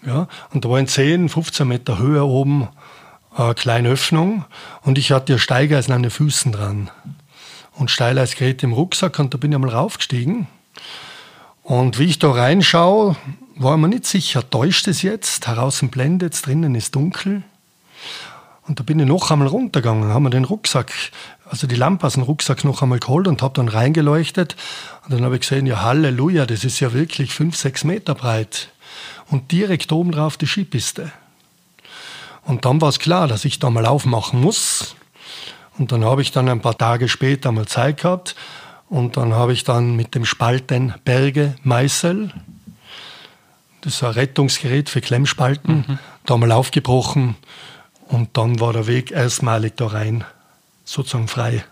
Ja, 0.06 0.28
und 0.52 0.66
da 0.66 0.70
war 0.70 0.78
in 0.78 0.88
10, 0.88 1.30
15 1.30 1.68
Meter 1.68 1.98
Höhe 1.98 2.24
oben 2.24 2.68
eine 3.36 3.56
kleine 3.56 3.90
Öffnung. 3.90 4.46
Und 4.84 5.00
ich 5.00 5.12
hatte 5.12 5.34
ja 5.34 5.40
Steigeisen 5.40 5.94
an 5.94 6.04
den 6.04 6.12
Füßen 6.12 6.52
dran. 6.52 6.92
Und 7.72 7.90
Steileisgerät 7.90 8.62
im 8.62 8.74
Rucksack. 8.74 9.18
Und 9.18 9.34
da 9.34 9.40
bin 9.40 9.52
ich 9.52 9.56
einmal 9.56 9.72
raufgestiegen. 9.72 10.48
Und 11.64 11.98
wie 11.98 12.06
ich 12.06 12.20
da 12.20 12.30
reinschaue, 12.32 13.16
war 13.56 13.78
mir 13.78 13.88
nicht 13.88 14.06
sicher, 14.06 14.48
täuscht 14.50 14.88
es 14.88 15.02
jetzt? 15.02 15.48
Draußen 15.48 15.90
blendet 15.90 16.34
es, 16.34 16.42
drinnen 16.42 16.76
ist 16.76 16.94
dunkel. 16.94 17.44
Und 18.68 18.80
da 18.80 18.84
bin 18.84 19.00
ich 19.00 19.08
noch 19.08 19.32
einmal 19.32 19.48
runtergegangen, 19.48 20.14
haben 20.14 20.24
wir 20.24 20.30
den 20.30 20.44
Rucksack, 20.44 20.92
also 21.50 21.66
die 21.66 21.76
Lampe 21.76 22.06
aus 22.06 22.14
dem 22.14 22.24
Rucksack 22.24 22.64
noch 22.66 22.82
einmal 22.82 23.00
geholt 23.00 23.28
und 23.28 23.42
habe 23.42 23.54
dann 23.54 23.70
reingeleuchtet. 23.70 24.58
Und 25.04 25.14
dann 25.14 25.24
habe 25.24 25.36
ich 25.36 25.42
gesehen, 25.42 25.66
ja 25.66 25.82
Halleluja, 25.82 26.46
das 26.46 26.66
ist 26.66 26.82
ja 26.82 26.94
wirklich 26.94 27.34
fünf, 27.34 27.56
sechs 27.56 27.86
Meter 27.86 28.14
breit. 28.14 28.70
Und 29.30 29.52
direkt 29.52 29.92
oben 29.92 30.12
drauf 30.12 30.36
die 30.36 30.48
Skipiste. 30.48 31.12
Und 32.46 32.66
dann 32.66 32.82
war 32.82 32.90
es 32.90 33.00
klar, 33.00 33.28
dass 33.28 33.46
ich 33.46 33.60
da 33.60 33.70
mal 33.70 33.86
aufmachen 33.86 34.42
muss. 34.42 34.96
Und 35.78 35.94
dann 35.94 36.04
habe 36.04 36.22
ich 36.22 36.32
dann 36.32 36.50
ein 36.50 36.62
paar 36.62 36.78
Tage 36.78 37.08
später 37.08 37.54
mal 37.54 37.68
Zeit 37.68 38.02
gehabt 38.02 38.36
und 38.90 39.18
dann 39.18 39.34
habe 39.34 39.54
ich 39.54 39.64
dann 39.64 39.96
mit 39.96 40.16
dem 40.16 40.26
Spalten 40.26 40.94
Berge 41.04 41.56
Meißel, 41.64 42.32
das 43.82 43.96
ist 43.96 44.04
ein 44.04 44.12
Rettungsgerät 44.12 44.90
für 44.90 45.02
Klemmspalten, 45.02 45.86
mhm. 45.88 46.00
da 46.26 46.38
mal 46.38 46.52
aufgebrochen 46.52 47.36
und 48.08 48.38
dann 48.38 48.60
war 48.60 48.74
der 48.74 48.88
Weg 48.88 49.12
erstmalig 49.12 49.76
da 49.76 49.88
rein, 49.88 50.24
sozusagen 50.86 51.28
frei. 51.28 51.66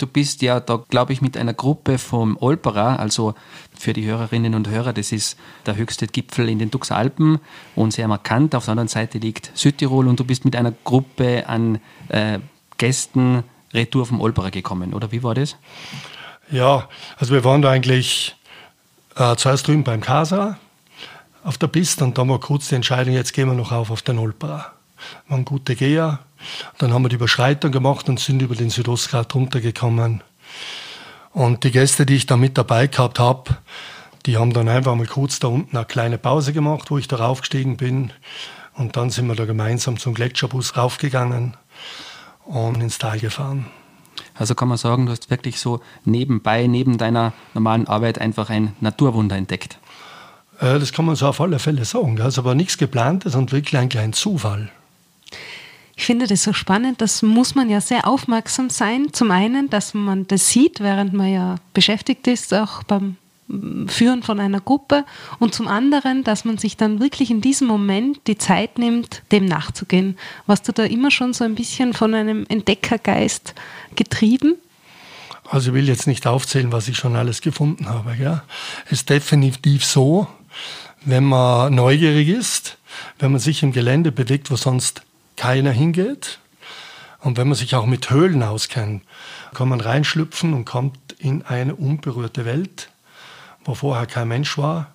Du 0.00 0.06
bist 0.06 0.40
ja 0.40 0.60
da, 0.60 0.82
glaube 0.88 1.12
ich, 1.12 1.20
mit 1.20 1.36
einer 1.36 1.52
Gruppe 1.52 1.98
vom 1.98 2.38
Olpera, 2.38 2.96
also 2.96 3.34
für 3.78 3.92
die 3.92 4.06
Hörerinnen 4.06 4.54
und 4.54 4.66
Hörer, 4.66 4.94
das 4.94 5.12
ist 5.12 5.36
der 5.66 5.76
höchste 5.76 6.06
Gipfel 6.06 6.48
in 6.48 6.58
den 6.58 6.70
Duxalpen 6.70 7.38
und 7.76 7.92
sehr 7.92 8.08
markant. 8.08 8.54
Auf 8.54 8.64
der 8.64 8.72
anderen 8.72 8.88
Seite 8.88 9.18
liegt 9.18 9.50
Südtirol 9.54 10.08
und 10.08 10.18
du 10.18 10.24
bist 10.24 10.46
mit 10.46 10.56
einer 10.56 10.72
Gruppe 10.84 11.46
an 11.48 11.80
äh, 12.08 12.38
Gästen 12.78 13.44
retour 13.74 14.06
vom 14.06 14.22
Olpera 14.22 14.48
gekommen, 14.48 14.94
oder 14.94 15.12
wie 15.12 15.22
war 15.22 15.34
das? 15.34 15.56
Ja, 16.50 16.88
also 17.16 17.32
wir 17.32 17.44
waren 17.44 17.62
da 17.62 17.70
eigentlich 17.70 18.34
äh, 19.14 19.36
zuerst 19.36 19.68
drüben 19.68 19.84
beim 19.84 20.00
Casa 20.00 20.58
auf 21.44 21.58
der 21.58 21.68
Piste 21.68 22.04
und 22.04 22.18
dann 22.18 22.28
war 22.28 22.40
kurz 22.40 22.68
die 22.68 22.74
Entscheidung, 22.74 23.14
jetzt 23.14 23.32
gehen 23.32 23.48
wir 23.48 23.54
noch 23.54 23.70
auf 23.70 23.90
auf 23.90 24.02
den 24.02 24.18
Olpera. 24.18 24.72
Waren 25.28 25.44
gute 25.44 25.76
Geher. 25.76 26.18
Dann 26.78 26.92
haben 26.92 27.02
wir 27.02 27.08
die 27.08 27.14
Überschreitung 27.14 27.70
gemacht 27.70 28.08
und 28.08 28.18
sind 28.18 28.42
über 28.42 28.56
den 28.56 28.70
Südostgrad 28.70 29.34
runtergekommen. 29.34 30.22
Und 31.32 31.62
die 31.62 31.70
Gäste, 31.70 32.04
die 32.04 32.16
ich 32.16 32.26
da 32.26 32.36
mit 32.36 32.58
dabei 32.58 32.88
gehabt 32.88 33.18
habe, 33.18 33.56
die 34.26 34.36
haben 34.36 34.52
dann 34.52 34.68
einfach 34.68 34.94
mal 34.96 35.06
kurz 35.06 35.38
da 35.38 35.48
unten 35.48 35.76
eine 35.76 35.86
kleine 35.86 36.18
Pause 36.18 36.52
gemacht, 36.52 36.90
wo 36.90 36.98
ich 36.98 37.08
da 37.08 37.16
raufgestiegen 37.16 37.76
bin. 37.76 38.12
Und 38.74 38.96
dann 38.96 39.10
sind 39.10 39.26
wir 39.28 39.36
da 39.36 39.44
gemeinsam 39.44 39.98
zum 39.98 40.14
Gletscherbus 40.14 40.76
raufgegangen 40.76 41.56
und 42.44 42.80
ins 42.80 42.98
Tal 42.98 43.20
gefahren. 43.20 43.66
Also 44.40 44.54
kann 44.54 44.68
man 44.68 44.78
sagen, 44.78 45.04
du 45.04 45.12
hast 45.12 45.28
wirklich 45.28 45.60
so 45.60 45.82
nebenbei, 46.06 46.66
neben 46.66 46.96
deiner 46.96 47.34
normalen 47.52 47.86
Arbeit 47.86 48.18
einfach 48.18 48.48
ein 48.48 48.74
Naturwunder 48.80 49.36
entdeckt. 49.36 49.78
Äh, 50.60 50.78
das 50.78 50.94
kann 50.94 51.04
man 51.04 51.14
so 51.14 51.26
auf 51.26 51.42
alle 51.42 51.58
Fälle 51.58 51.84
sagen. 51.84 52.16
Das 52.16 52.28
ist 52.28 52.38
aber 52.38 52.54
nichts 52.54 52.78
geplantes 52.78 53.34
und 53.34 53.52
wirklich 53.52 53.76
ein 53.76 53.90
kleiner 53.90 54.14
Zufall. 54.14 54.70
Ich 55.94 56.06
finde 56.06 56.26
das 56.26 56.42
so 56.42 56.54
spannend, 56.54 57.02
das 57.02 57.20
muss 57.20 57.54
man 57.54 57.68
ja 57.68 57.82
sehr 57.82 58.08
aufmerksam 58.08 58.70
sein. 58.70 59.08
Zum 59.12 59.30
einen, 59.30 59.68
dass 59.68 59.92
man 59.92 60.26
das 60.26 60.48
sieht, 60.48 60.80
während 60.80 61.12
man 61.12 61.30
ja 61.30 61.56
beschäftigt 61.74 62.26
ist, 62.26 62.54
auch 62.54 62.82
beim 62.84 63.16
Führen 63.88 64.22
von 64.22 64.38
einer 64.40 64.60
Gruppe 64.60 65.04
und 65.38 65.54
zum 65.54 65.68
anderen, 65.68 66.24
dass 66.24 66.44
man 66.44 66.58
sich 66.58 66.76
dann 66.76 67.00
wirklich 67.00 67.30
in 67.30 67.40
diesem 67.40 67.66
Moment 67.66 68.20
die 68.26 68.38
Zeit 68.38 68.78
nimmt, 68.78 69.22
dem 69.32 69.44
nachzugehen. 69.44 70.16
Warst 70.46 70.68
du 70.68 70.72
da 70.72 70.84
immer 70.84 71.10
schon 71.10 71.32
so 71.32 71.44
ein 71.44 71.54
bisschen 71.54 71.92
von 71.92 72.14
einem 72.14 72.46
Entdeckergeist 72.48 73.54
getrieben? 73.96 74.56
Also 75.48 75.70
ich 75.70 75.74
will 75.74 75.88
jetzt 75.88 76.06
nicht 76.06 76.26
aufzählen, 76.26 76.70
was 76.70 76.86
ich 76.86 76.96
schon 76.96 77.16
alles 77.16 77.40
gefunden 77.40 77.88
habe. 77.88 78.14
Ja. 78.14 78.44
Es 78.86 78.92
ist 78.92 79.10
definitiv 79.10 79.84
so, 79.84 80.28
wenn 81.04 81.24
man 81.24 81.74
neugierig 81.74 82.28
ist, 82.28 82.78
wenn 83.18 83.32
man 83.32 83.40
sich 83.40 83.62
im 83.62 83.72
Gelände 83.72 84.12
bewegt, 84.12 84.50
wo 84.50 84.56
sonst 84.56 85.02
keiner 85.36 85.72
hingeht 85.72 86.38
und 87.20 87.36
wenn 87.36 87.48
man 87.48 87.56
sich 87.56 87.74
auch 87.74 87.86
mit 87.86 88.10
Höhlen 88.10 88.42
auskennt, 88.42 89.02
kann 89.54 89.68
man 89.68 89.80
reinschlüpfen 89.80 90.54
und 90.54 90.64
kommt 90.64 90.98
in 91.18 91.42
eine 91.42 91.74
unberührte 91.74 92.44
Welt 92.44 92.90
wo 93.64 93.74
vorher 93.74 94.06
kein 94.06 94.28
Mensch 94.28 94.58
war. 94.58 94.92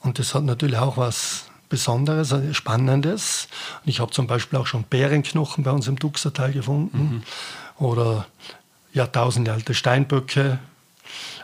Und 0.00 0.18
das 0.18 0.34
hat 0.34 0.44
natürlich 0.44 0.78
auch 0.78 0.96
was 0.96 1.46
Besonderes, 1.68 2.32
also 2.32 2.52
Spannendes. 2.52 3.48
ich 3.86 4.00
habe 4.00 4.10
zum 4.10 4.26
Beispiel 4.26 4.58
auch 4.58 4.66
schon 4.66 4.82
Bärenknochen 4.84 5.64
bei 5.64 5.70
uns 5.70 5.88
im 5.88 5.98
Duxertal 5.98 6.52
gefunden 6.52 7.22
mhm. 7.78 7.82
oder 7.82 8.26
Jahrtausende 8.92 9.52
alte 9.52 9.72
Steinböcke, 9.72 10.58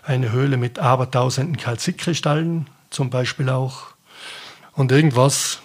eine 0.03 0.31
Höhle 0.31 0.59
mit 0.59 0.79
abertausenden 0.79 1.57
Kalzitkristallen 1.57 2.69
zum 2.91 3.09
Beispiel 3.09 3.49
auch 3.49 3.87
und 4.75 4.93
irgendwas 4.93 5.61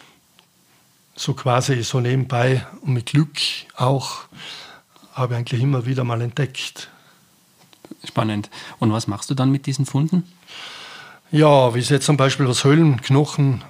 so 1.16 1.34
quasi 1.34 1.84
so 1.84 2.00
nebenbei 2.00 2.66
und 2.82 2.94
mit 2.94 3.08
Glück 3.08 3.38
auch 3.76 4.22
habe 5.14 5.34
ich 5.34 5.40
eigentlich 5.40 5.62
immer 5.62 5.86
wieder 5.86 6.04
mal 6.04 6.22
entdeckt. 6.22 6.90
Spannend. 8.04 8.50
Und 8.80 8.92
was 8.92 9.08
machst 9.08 9.30
du 9.30 9.36
dann 9.36 9.52
mit 9.52 9.66
diesen 9.66 9.86
Funden? 9.86 10.24
Ja, 11.34 11.74
wie 11.74 11.80
es 11.80 11.90
jetzt 11.90 12.06
zum 12.06 12.16
Beispiel 12.16 12.48
was 12.48 12.64
Höhlenknochen, 12.64 13.64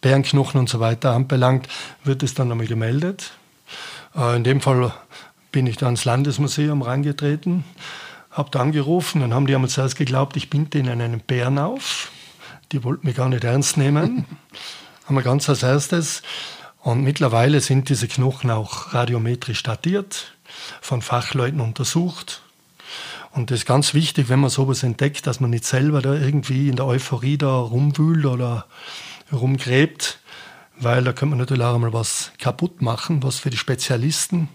Bärenknochen 0.00 0.60
und 0.60 0.68
so 0.68 0.78
weiter 0.78 1.10
anbelangt, 1.10 1.66
wird 2.04 2.22
es 2.22 2.34
dann 2.34 2.52
einmal 2.52 2.68
gemeldet. 2.68 3.32
Äh, 4.14 4.36
in 4.36 4.44
dem 4.44 4.60
Fall 4.60 4.92
bin 5.50 5.66
ich 5.66 5.76
da 5.76 5.86
ans 5.86 6.04
Landesmuseum 6.04 6.82
reingetreten, 6.82 7.64
habe 8.30 8.50
da 8.52 8.60
angerufen, 8.60 9.22
dann 9.22 9.34
haben 9.34 9.48
die 9.48 9.56
einmal 9.56 9.68
zuerst 9.68 9.96
geglaubt, 9.96 10.36
ich 10.36 10.50
binde 10.50 10.78
ihnen 10.78 11.00
einen 11.00 11.18
Bären 11.18 11.58
auf. 11.58 12.12
Die 12.70 12.84
wollten 12.84 13.08
mich 13.08 13.16
gar 13.16 13.28
nicht 13.28 13.42
ernst 13.42 13.76
nehmen. 13.76 14.24
haben 15.04 15.16
wir 15.16 15.22
ganz 15.22 15.48
als 15.48 15.64
erstes. 15.64 16.22
Und 16.78 17.02
mittlerweile 17.02 17.60
sind 17.60 17.88
diese 17.88 18.06
Knochen 18.06 18.52
auch 18.52 18.94
radiometrisch 18.94 19.64
datiert, 19.64 20.36
von 20.80 21.02
Fachleuten 21.02 21.60
untersucht. 21.60 22.42
Und 23.32 23.50
das 23.50 23.60
ist 23.60 23.66
ganz 23.66 23.94
wichtig, 23.94 24.28
wenn 24.28 24.40
man 24.40 24.50
sowas 24.50 24.82
entdeckt, 24.82 25.26
dass 25.26 25.40
man 25.40 25.50
nicht 25.50 25.64
selber 25.64 26.02
da 26.02 26.14
irgendwie 26.14 26.68
in 26.68 26.76
der 26.76 26.86
Euphorie 26.86 27.38
da 27.38 27.58
rumwühlt 27.58 28.26
oder 28.26 28.66
rumgräbt, 29.32 30.18
weil 30.76 31.04
da 31.04 31.12
könnte 31.12 31.30
man 31.30 31.38
natürlich 31.38 31.62
auch 31.62 31.74
einmal 31.74 31.92
was 31.92 32.32
kaputt 32.38 32.82
machen, 32.82 33.22
was 33.22 33.38
für 33.38 33.50
die 33.50 33.56
Spezialisten, 33.56 34.48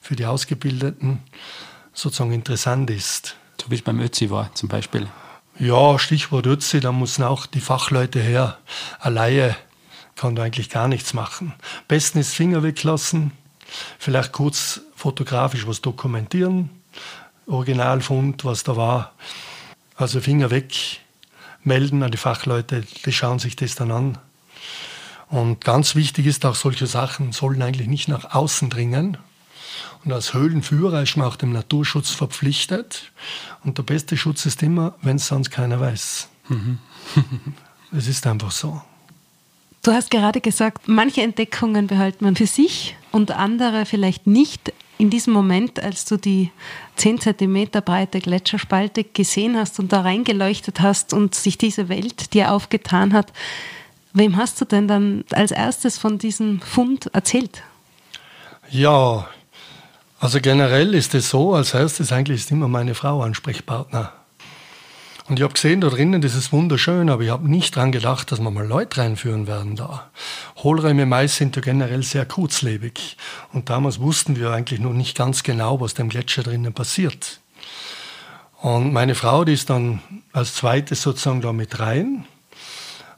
für 0.00 0.16
die 0.16 0.26
Ausgebildeten 0.26 1.20
sozusagen 1.94 2.32
interessant 2.32 2.90
ist. 2.90 3.36
So 3.60 3.70
wie 3.70 3.76
es 3.76 3.82
beim 3.82 4.00
Ötzi 4.00 4.30
war 4.30 4.54
zum 4.54 4.68
Beispiel. 4.68 5.08
Ja, 5.58 5.98
Stichwort 5.98 6.46
Ötzi, 6.46 6.80
da 6.80 6.92
müssen 6.92 7.24
auch 7.24 7.46
die 7.46 7.60
Fachleute 7.60 8.20
her. 8.20 8.58
Alleine 9.00 9.56
kann 10.14 10.36
da 10.36 10.42
eigentlich 10.42 10.68
gar 10.68 10.86
nichts 10.86 11.14
machen. 11.14 11.54
Besten 11.88 12.18
ist 12.18 12.34
Finger 12.34 12.62
weglassen, 12.62 13.32
vielleicht 13.98 14.32
kurz 14.32 14.82
fotografisch 14.94 15.66
was 15.66 15.80
dokumentieren, 15.80 16.70
Originalfund, 17.48 18.44
was 18.44 18.62
da 18.62 18.76
war. 18.76 19.12
Also 19.96 20.20
Finger 20.20 20.50
weg, 20.50 21.00
melden 21.64 22.02
an 22.02 22.10
die 22.10 22.18
Fachleute, 22.18 22.84
die 23.04 23.12
schauen 23.12 23.38
sich 23.38 23.56
das 23.56 23.74
dann 23.74 23.90
an. 23.90 24.18
Und 25.28 25.64
ganz 25.64 25.94
wichtig 25.94 26.26
ist 26.26 26.46
auch, 26.46 26.54
solche 26.54 26.86
Sachen 26.86 27.32
sollen 27.32 27.62
eigentlich 27.62 27.88
nicht 27.88 28.08
nach 28.08 28.34
außen 28.34 28.70
dringen. 28.70 29.18
Und 30.04 30.12
als 30.12 30.32
Höhlenführer 30.32 31.02
ist 31.02 31.16
man 31.16 31.26
auch 31.26 31.36
dem 31.36 31.52
Naturschutz 31.52 32.10
verpflichtet. 32.10 33.12
Und 33.64 33.78
der 33.78 33.82
beste 33.82 34.16
Schutz 34.16 34.46
ist 34.46 34.62
immer, 34.62 34.94
wenn 35.02 35.16
es 35.16 35.26
sonst 35.26 35.50
keiner 35.50 35.80
weiß. 35.80 36.28
Mhm. 36.48 36.78
es 37.92 38.08
ist 38.08 38.26
einfach 38.26 38.52
so. 38.52 38.80
Du 39.82 39.92
hast 39.92 40.10
gerade 40.10 40.40
gesagt, 40.40 40.88
manche 40.88 41.22
Entdeckungen 41.22 41.86
behält 41.86 42.20
man 42.20 42.36
für 42.36 42.46
sich 42.46 42.96
und 43.12 43.30
andere 43.30 43.86
vielleicht 43.86 44.26
nicht 44.26 44.72
in 44.98 45.10
diesem 45.10 45.32
Moment, 45.32 45.82
als 45.82 46.04
du 46.04 46.16
die 46.16 46.50
10 46.96 47.20
cm 47.20 47.70
breite 47.84 48.20
Gletscherspalte 48.20 49.04
gesehen 49.04 49.56
hast 49.56 49.78
und 49.78 49.92
da 49.92 50.02
reingeleuchtet 50.02 50.80
hast 50.80 51.12
und 51.12 51.34
sich 51.34 51.56
diese 51.56 51.88
Welt 51.88 52.34
dir 52.34 52.52
aufgetan 52.52 53.12
hat, 53.12 53.32
wem 54.12 54.36
hast 54.36 54.60
du 54.60 54.64
denn 54.64 54.88
dann 54.88 55.24
als 55.32 55.52
erstes 55.52 55.98
von 55.98 56.18
diesem 56.18 56.60
Fund 56.60 57.06
erzählt? 57.14 57.62
Ja, 58.70 59.28
also 60.20 60.40
generell 60.40 60.94
ist 60.94 61.14
es 61.14 61.30
so, 61.30 61.54
als 61.54 61.74
erstes 61.74 62.12
eigentlich 62.12 62.40
ist 62.40 62.50
immer 62.50 62.68
meine 62.68 62.94
Frau 62.94 63.22
Ansprechpartner. 63.22 64.12
Und 65.28 65.38
ich 65.38 65.42
habe 65.42 65.52
gesehen, 65.52 65.82
da 65.82 65.88
drinnen, 65.90 66.22
das 66.22 66.34
ist 66.34 66.52
wunderschön, 66.52 67.10
aber 67.10 67.22
ich 67.22 67.28
habe 67.28 67.46
nicht 67.46 67.76
daran 67.76 67.92
gedacht, 67.92 68.32
dass 68.32 68.40
wir 68.40 68.50
mal 68.50 68.66
Leute 68.66 69.02
reinführen 69.02 69.46
werden 69.46 69.76
da. 69.76 70.08
Hohlräume 70.56 71.04
Mais 71.04 71.36
sind 71.36 71.54
ja 71.54 71.60
generell 71.60 72.02
sehr 72.02 72.24
kurzlebig. 72.24 73.18
Und 73.52 73.68
damals 73.68 74.00
wussten 74.00 74.36
wir 74.36 74.52
eigentlich 74.52 74.80
noch 74.80 74.94
nicht 74.94 75.16
ganz 75.16 75.42
genau, 75.42 75.82
was 75.82 75.92
dem 75.92 76.08
Gletscher 76.08 76.44
drinnen 76.44 76.72
passiert. 76.72 77.40
Und 78.62 78.94
meine 78.94 79.14
Frau, 79.14 79.44
die 79.44 79.52
ist 79.52 79.68
dann 79.68 80.00
als 80.32 80.54
zweites 80.54 81.02
sozusagen 81.02 81.42
da 81.42 81.52
mit 81.52 81.78
rein 81.78 82.24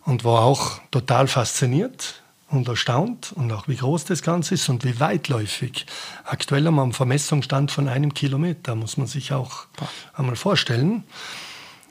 und 0.05 0.25
war 0.25 0.43
auch 0.43 0.81
total 0.91 1.29
fasziniert 1.29 2.23
und 2.49 2.67
erstaunt 2.67 3.33
und 3.37 3.53
auch 3.53 3.69
wie 3.69 3.77
groß 3.77 4.05
das 4.07 4.23
Ganze 4.23 4.55
ist 4.55 4.69
und 4.69 4.85
wie 4.85 4.99
weitläufig. 4.99 5.87
Aktuell 6.25 6.67
haben 6.67 6.75
wir 6.75 6.83
einen 6.83 6.93
Vermessungsstand 6.93 7.71
von 7.71 7.87
einem 7.87 8.15
Kilometer, 8.15 8.75
muss 8.75 8.97
man 8.97 9.07
sich 9.07 9.33
auch 9.33 9.67
einmal 10.15 10.35
vorstellen. 10.35 11.05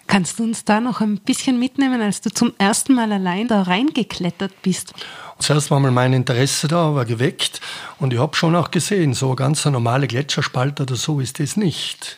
Kannst 0.10 0.40
du 0.40 0.44
uns 0.44 0.66
da 0.66 0.82
noch 0.82 1.02
ein 1.02 1.20
bisschen 1.20 1.60
mitnehmen, 1.60 2.02
als 2.02 2.20
du 2.20 2.32
zum 2.32 2.54
ersten 2.58 2.96
Mal 2.96 3.12
allein 3.12 3.48
da 3.48 3.62
reingeklettert 3.62 4.64
bist? 4.64 4.92
Zuerst 5.38 5.70
war 5.70 5.80
mal 5.80 5.92
mein 5.92 6.14
Interesse 6.14 6.68
da, 6.68 6.96
war 6.96 7.06
geweckt 7.06 7.62
und 8.00 8.12
ich 8.12 8.20
habe 8.20 8.36
schon 8.36 8.56
auch 8.56 8.72
gesehen, 8.72 9.14
so 9.14 9.36
ganz 9.36 9.64
normale 9.66 10.08
Gletscherspalt 10.08 10.82
oder 10.82 10.96
so 10.96 11.20
ist 11.20 11.40
das 11.40 11.58
nicht. 11.58 12.18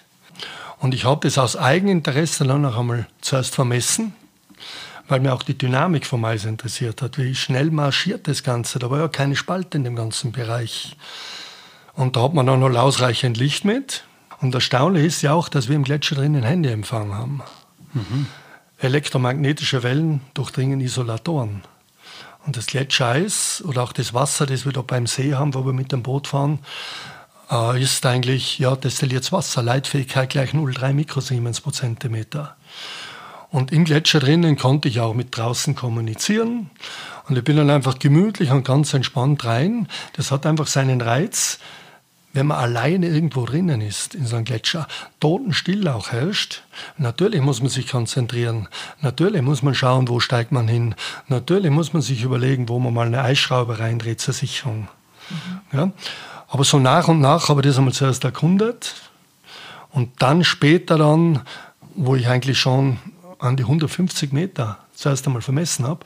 Und 0.79 0.93
ich 0.93 1.03
habe 1.03 1.27
das 1.27 1.37
aus 1.37 1.57
Eigeninteresse 1.57 2.45
dann 2.45 2.61
noch 2.61 2.79
einmal 2.79 3.07
zuerst 3.19 3.55
vermessen, 3.55 4.13
weil 5.09 5.19
mir 5.19 5.33
auch 5.33 5.43
die 5.43 5.57
Dynamik 5.57 6.05
vom 6.05 6.23
Eis 6.23 6.45
interessiert 6.45 7.01
hat. 7.01 7.17
Wie 7.17 7.35
schnell 7.35 7.71
marschiert 7.71 8.25
das 8.25 8.41
Ganze? 8.41 8.79
Da 8.79 8.89
war 8.89 8.99
ja 8.99 9.09
keine 9.09 9.35
Spalte 9.35 9.77
in 9.77 9.83
dem 9.83 9.97
ganzen 9.97 10.31
Bereich. 10.31 10.95
Und 11.95 12.15
da 12.15 12.23
hat 12.23 12.33
man 12.33 12.45
dann 12.45 12.61
noch 12.61 12.73
ausreichend 12.73 13.35
Licht 13.35 13.65
mit. 13.65 14.05
Und 14.39 14.55
erstaunlich 14.55 15.07
ist 15.07 15.23
ja 15.23 15.33
auch, 15.33 15.49
dass 15.49 15.67
wir 15.67 15.75
im 15.75 15.83
Gletscher 15.83 16.15
drinnen 16.15 16.43
Handyempfang 16.43 17.13
haben. 17.13 17.43
Mhm. 17.93 18.27
Elektromagnetische 18.79 19.83
Wellen 19.83 20.21
durchdringen 20.33 20.81
Isolatoren. 20.81 21.63
Und 22.45 22.57
das 22.57 22.65
Gletschereis 22.65 23.63
oder 23.65 23.83
auch 23.83 23.93
das 23.93 24.13
Wasser, 24.13 24.45
das 24.45 24.65
wir 24.65 24.71
da 24.71 24.81
beim 24.81 25.05
See 25.05 25.35
haben, 25.35 25.53
wo 25.53 25.65
wir 25.65 25.73
mit 25.73 25.91
dem 25.91 26.01
Boot 26.01 26.27
fahren, 26.27 26.59
äh, 27.51 27.81
ist 27.81 28.05
eigentlich 28.05 28.57
ja, 28.57 28.75
destilliertes 28.75 29.31
Wasser. 29.31 29.61
Leitfähigkeit 29.61 30.29
gleich 30.29 30.53
0,3 30.53 30.93
Mikrosiemens 30.93 31.61
pro 31.61 31.71
Zentimeter. 31.71 32.55
Und 33.51 33.71
im 33.71 33.83
Gletscher 33.83 34.19
drinnen 34.19 34.57
konnte 34.57 34.87
ich 34.87 35.01
auch 35.01 35.13
mit 35.13 35.35
draußen 35.35 35.75
kommunizieren. 35.75 36.71
Und 37.27 37.37
ich 37.37 37.43
bin 37.43 37.57
dann 37.57 37.69
einfach 37.69 37.99
gemütlich 37.99 38.49
und 38.51 38.63
ganz 38.63 38.93
entspannt 38.93 39.45
rein. 39.45 39.87
Das 40.13 40.31
hat 40.31 40.45
einfach 40.45 40.67
seinen 40.67 41.01
Reiz, 41.01 41.59
wenn 42.33 42.47
man 42.47 42.57
alleine 42.57 43.07
irgendwo 43.07 43.45
drinnen 43.45 43.81
ist, 43.81 44.15
in 44.15 44.25
so 44.25 44.37
einem 44.37 44.45
Gletscher, 44.45 44.87
totenstill 45.19 45.87
auch 45.87 46.11
herrscht, 46.11 46.63
natürlich 46.97 47.41
muss 47.41 47.61
man 47.61 47.69
sich 47.69 47.89
konzentrieren. 47.89 48.67
Natürlich 49.01 49.41
muss 49.41 49.63
man 49.63 49.75
schauen, 49.75 50.07
wo 50.07 50.19
steigt 50.19 50.51
man 50.51 50.67
hin. 50.67 50.95
Natürlich 51.27 51.71
muss 51.71 51.93
man 51.93 52.01
sich 52.01 52.23
überlegen, 52.23 52.69
wo 52.69 52.79
man 52.79 52.93
mal 52.93 53.07
eine 53.07 53.21
Eisschraube 53.21 53.79
reindreht 53.79 54.21
zur 54.21 54.33
Sicherung. 54.33 54.87
Mhm. 55.29 55.77
Ja? 55.77 55.91
Aber 56.47 56.63
so 56.63 56.79
nach 56.79 57.07
und 57.07 57.19
nach 57.19 57.49
habe 57.49 57.61
ich 57.61 57.67
das 57.67 57.77
einmal 57.77 57.93
zuerst 57.93 58.23
erkundet 58.23 58.95
und 59.91 60.21
dann 60.21 60.43
später 60.43 60.97
dann, 60.97 61.41
wo 61.95 62.15
ich 62.15 62.27
eigentlich 62.27 62.59
schon 62.59 62.97
an 63.39 63.57
die 63.57 63.63
150 63.63 64.31
Meter 64.31 64.77
zuerst 64.93 65.25
einmal 65.27 65.41
vermessen 65.41 65.85
habe, 65.85 66.05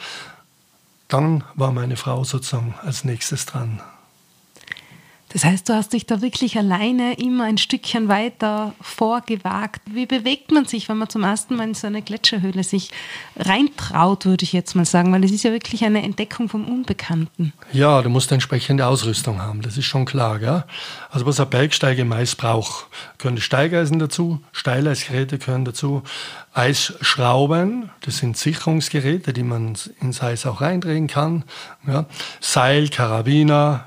dann 1.07 1.43
war 1.53 1.71
meine 1.71 1.97
Frau 1.97 2.23
sozusagen 2.23 2.73
als 2.81 3.03
nächstes 3.03 3.45
dran. 3.45 3.81
Das 5.35 5.43
heißt, 5.43 5.67
du 5.67 5.73
hast 5.73 5.91
dich 5.91 6.05
da 6.05 6.21
wirklich 6.21 6.57
alleine 6.57 7.15
immer 7.15 7.43
ein 7.43 7.57
Stückchen 7.57 8.07
weiter 8.07 8.73
vorgewagt. 8.79 9.81
Wie 9.91 10.05
bewegt 10.05 10.53
man 10.53 10.63
sich, 10.63 10.87
wenn 10.87 10.97
man 10.97 11.09
zum 11.09 11.23
ersten 11.23 11.57
Mal 11.57 11.67
in 11.67 11.73
so 11.73 11.87
eine 11.87 12.01
Gletscherhöhle 12.01 12.63
sich 12.63 12.91
reintraut, 13.35 14.23
würde 14.23 14.45
ich 14.45 14.53
jetzt 14.53 14.75
mal 14.75 14.85
sagen, 14.85 15.11
weil 15.11 15.25
es 15.25 15.33
ist 15.33 15.43
ja 15.43 15.51
wirklich 15.51 15.83
eine 15.83 16.03
Entdeckung 16.03 16.47
vom 16.47 16.65
Unbekannten. 16.65 17.51
Ja, 17.73 18.01
du 18.01 18.09
musst 18.09 18.31
entsprechende 18.31 18.87
Ausrüstung 18.87 19.41
haben, 19.41 19.61
das 19.61 19.75
ist 19.75 19.83
schon 19.83 20.05
klar. 20.05 20.39
Gell? 20.39 20.63
Also 21.09 21.25
was 21.25 21.41
ein 21.41 21.49
Bergsteiger 21.49 22.05
meist 22.05 22.37
braucht, 22.37 22.85
gehören 23.17 23.35
die 23.35 23.41
Steigeisen 23.41 23.99
dazu, 23.99 24.39
Steileisgeräte 24.53 25.37
gehören 25.37 25.65
dazu, 25.65 26.03
Eisschrauben, 26.53 27.89
das 27.99 28.19
sind 28.19 28.37
Sicherungsgeräte, 28.37 29.33
die 29.33 29.43
man 29.43 29.75
ins 29.99 30.23
Eis 30.23 30.45
auch 30.45 30.61
reindrehen 30.61 31.07
kann, 31.07 31.43
ja? 31.85 32.05
Seil, 32.39 32.87
Karabiner, 32.87 33.83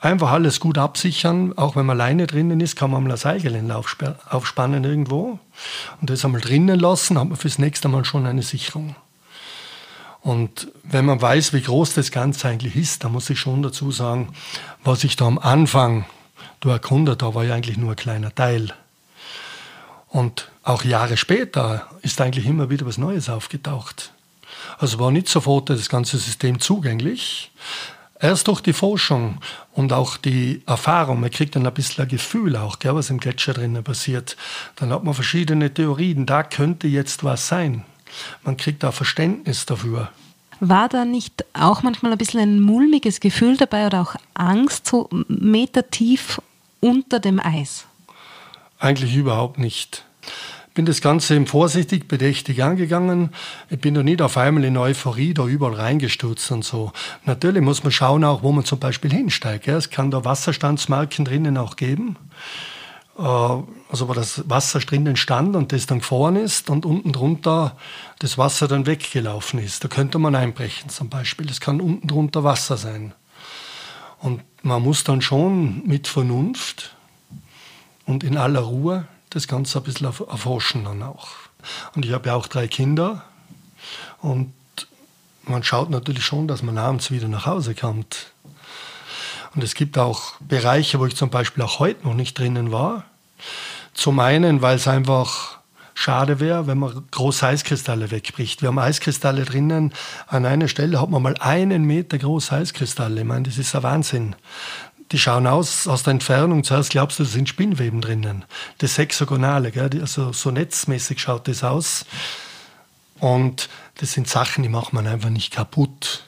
Einfach 0.00 0.30
alles 0.30 0.60
gut 0.60 0.78
absichern, 0.78 1.56
auch 1.56 1.74
wenn 1.74 1.86
man 1.86 1.98
alleine 2.00 2.26
drinnen 2.26 2.60
ist, 2.60 2.76
kann 2.76 2.90
man 2.90 3.02
mal 3.02 3.12
ein 3.12 3.16
Seilgeländer 3.16 3.82
aufspannen 4.28 4.84
irgendwo 4.84 5.38
und 6.00 6.10
das 6.10 6.24
einmal 6.24 6.40
drinnen 6.40 6.78
lassen, 6.78 7.18
hat 7.18 7.28
man 7.28 7.36
fürs 7.36 7.58
nächste 7.58 7.88
Mal 7.88 8.04
schon 8.04 8.26
eine 8.26 8.42
Sicherung. 8.42 8.94
Und 10.20 10.68
wenn 10.82 11.04
man 11.04 11.22
weiß, 11.22 11.52
wie 11.52 11.62
groß 11.62 11.94
das 11.94 12.10
Ganze 12.10 12.48
eigentlich 12.48 12.76
ist, 12.76 13.04
dann 13.04 13.12
muss 13.12 13.30
ich 13.30 13.38
schon 13.38 13.62
dazu 13.62 13.90
sagen, 13.90 14.34
was 14.84 15.04
ich 15.04 15.16
da 15.16 15.26
am 15.26 15.38
Anfang 15.38 16.04
da 16.60 16.70
erkundet 16.70 17.22
habe, 17.22 17.36
war 17.36 17.44
ja 17.44 17.54
eigentlich 17.54 17.78
nur 17.78 17.90
ein 17.90 17.96
kleiner 17.96 18.34
Teil. 18.34 18.74
Und 20.08 20.50
auch 20.62 20.84
Jahre 20.84 21.16
später 21.16 21.86
ist 22.02 22.20
eigentlich 22.20 22.46
immer 22.46 22.70
wieder 22.70 22.86
was 22.86 22.98
Neues 22.98 23.28
aufgetaucht. 23.28 24.12
Also 24.78 24.98
war 24.98 25.10
nicht 25.10 25.28
sofort 25.28 25.70
das 25.70 25.88
ganze 25.88 26.18
System 26.18 26.60
zugänglich, 26.60 27.52
Erst 28.18 28.48
durch 28.48 28.60
die 28.60 28.72
Forschung 28.72 29.38
und 29.76 29.92
auch 29.92 30.16
die 30.16 30.62
Erfahrung, 30.66 31.20
man 31.20 31.30
kriegt 31.30 31.54
dann 31.54 31.66
ein 31.66 31.74
bisschen 31.74 32.02
ein 32.02 32.08
Gefühl 32.08 32.56
auch, 32.56 32.78
gell, 32.78 32.94
was 32.94 33.10
im 33.10 33.20
Gletscher 33.20 33.52
drinnen 33.52 33.84
passiert. 33.84 34.36
Dann 34.76 34.90
hat 34.90 35.04
man 35.04 35.12
verschiedene 35.12 35.72
Theorien, 35.72 36.24
da 36.24 36.42
könnte 36.42 36.88
jetzt 36.88 37.24
was 37.24 37.46
sein. 37.46 37.84
Man 38.42 38.56
kriegt 38.56 38.82
da 38.82 38.90
Verständnis 38.90 39.66
dafür. 39.66 40.10
War 40.60 40.88
da 40.88 41.04
nicht 41.04 41.44
auch 41.52 41.82
manchmal 41.82 42.12
ein 42.12 42.18
bisschen 42.18 42.40
ein 42.40 42.60
mulmiges 42.60 43.20
Gefühl 43.20 43.58
dabei 43.58 43.86
oder 43.86 44.00
auch 44.00 44.16
Angst, 44.32 44.86
so 44.86 45.10
Meter 45.28 45.90
tief 45.90 46.40
unter 46.80 47.20
dem 47.20 47.38
Eis? 47.38 47.84
Eigentlich 48.78 49.14
überhaupt 49.14 49.58
nicht 49.58 50.05
bin 50.76 50.84
das 50.84 51.00
Ganze 51.00 51.44
vorsichtig, 51.46 52.06
bedächtig 52.06 52.62
angegangen. 52.62 53.30
Ich 53.70 53.80
bin 53.80 53.94
da 53.94 54.02
nicht 54.02 54.20
auf 54.20 54.36
einmal 54.36 54.62
in 54.62 54.76
Euphorie 54.76 55.32
da 55.32 55.46
überall 55.46 55.74
reingestürzt 55.74 56.52
und 56.52 56.64
so. 56.64 56.92
Natürlich 57.24 57.62
muss 57.62 57.82
man 57.82 57.90
schauen 57.90 58.22
auch, 58.24 58.42
wo 58.42 58.52
man 58.52 58.64
zum 58.64 58.78
Beispiel 58.78 59.10
hinsteigt. 59.10 59.66
Es 59.66 59.88
kann 59.88 60.10
da 60.10 60.24
Wasserstandsmarken 60.24 61.24
drinnen 61.24 61.56
auch 61.56 61.76
geben. 61.76 62.16
Äh, 63.18 63.22
also 63.22 64.08
wo 64.08 64.12
das 64.12 64.48
Wasser 64.50 64.80
drinnen 64.80 65.16
stand 65.16 65.56
und 65.56 65.72
das 65.72 65.86
dann 65.86 66.00
gefahren 66.00 66.36
ist 66.36 66.68
und 66.68 66.84
unten 66.84 67.12
drunter 67.12 67.76
das 68.18 68.36
Wasser 68.36 68.68
dann 68.68 68.84
weggelaufen 68.84 69.58
ist. 69.58 69.82
Da 69.82 69.88
könnte 69.88 70.18
man 70.18 70.34
einbrechen 70.34 70.90
zum 70.90 71.08
Beispiel. 71.08 71.48
Es 71.48 71.60
kann 71.60 71.80
unten 71.80 72.06
drunter 72.06 72.44
Wasser 72.44 72.76
sein. 72.76 73.14
Und 74.18 74.42
man 74.62 74.82
muss 74.82 75.04
dann 75.04 75.22
schon 75.22 75.86
mit 75.86 76.06
Vernunft 76.06 76.94
und 78.04 78.24
in 78.24 78.36
aller 78.36 78.60
Ruhe 78.60 79.06
das 79.36 79.46
Ganze 79.46 79.78
ein 79.78 79.84
bisschen 79.84 80.06
erforschen 80.06 80.84
dann 80.84 81.02
auch. 81.02 81.28
Und 81.94 82.04
ich 82.04 82.12
habe 82.12 82.28
ja 82.28 82.34
auch 82.34 82.46
drei 82.46 82.66
Kinder 82.68 83.22
und 84.20 84.52
man 85.44 85.62
schaut 85.62 85.90
natürlich 85.90 86.24
schon, 86.24 86.48
dass 86.48 86.62
man 86.62 86.78
abends 86.78 87.10
wieder 87.10 87.28
nach 87.28 87.46
Hause 87.46 87.74
kommt. 87.74 88.32
Und 89.54 89.62
es 89.62 89.74
gibt 89.74 89.96
auch 89.96 90.34
Bereiche, 90.40 90.98
wo 90.98 91.06
ich 91.06 91.14
zum 91.14 91.30
Beispiel 91.30 91.62
auch 91.62 91.78
heute 91.78 92.06
noch 92.06 92.14
nicht 92.14 92.38
drinnen 92.38 92.72
war. 92.72 93.04
Zum 93.94 94.18
einen, 94.18 94.60
weil 94.60 94.76
es 94.76 94.88
einfach 94.88 95.58
schade 95.94 96.40
wäre, 96.40 96.66
wenn 96.66 96.78
man 96.78 97.06
große 97.10 97.46
Eiskristalle 97.46 98.10
wegbricht. 98.10 98.60
Wir 98.60 98.68
haben 98.68 98.78
Eiskristalle 98.78 99.44
drinnen. 99.44 99.94
An 100.26 100.44
einer 100.44 100.68
Stelle 100.68 101.00
hat 101.00 101.08
man 101.08 101.22
mal 101.22 101.34
einen 101.38 101.84
Meter 101.84 102.18
große 102.18 102.54
Eiskristalle. 102.54 103.20
Ich 103.20 103.26
meine, 103.26 103.44
das 103.44 103.56
ist 103.56 103.74
ein 103.74 103.82
Wahnsinn 103.82 104.36
die 105.12 105.18
schauen 105.18 105.46
aus, 105.46 105.86
aus 105.86 106.02
der 106.02 106.12
Entfernung. 106.12 106.64
Zuerst 106.64 106.90
glaubst 106.90 107.18
du, 107.18 107.24
da 107.24 107.28
sind 107.28 107.48
Spinnweben 107.48 108.00
drinnen. 108.00 108.44
Das 108.78 108.98
Hexagonale, 108.98 109.70
gell? 109.70 109.90
also 110.00 110.32
so 110.32 110.50
netzmäßig 110.50 111.20
schaut 111.20 111.48
das 111.48 111.62
aus. 111.62 112.06
Und 113.20 113.68
das 113.98 114.12
sind 114.12 114.28
Sachen, 114.28 114.62
die 114.62 114.68
macht 114.68 114.92
man 114.92 115.06
einfach 115.06 115.30
nicht 115.30 115.52
kaputt. 115.52 116.24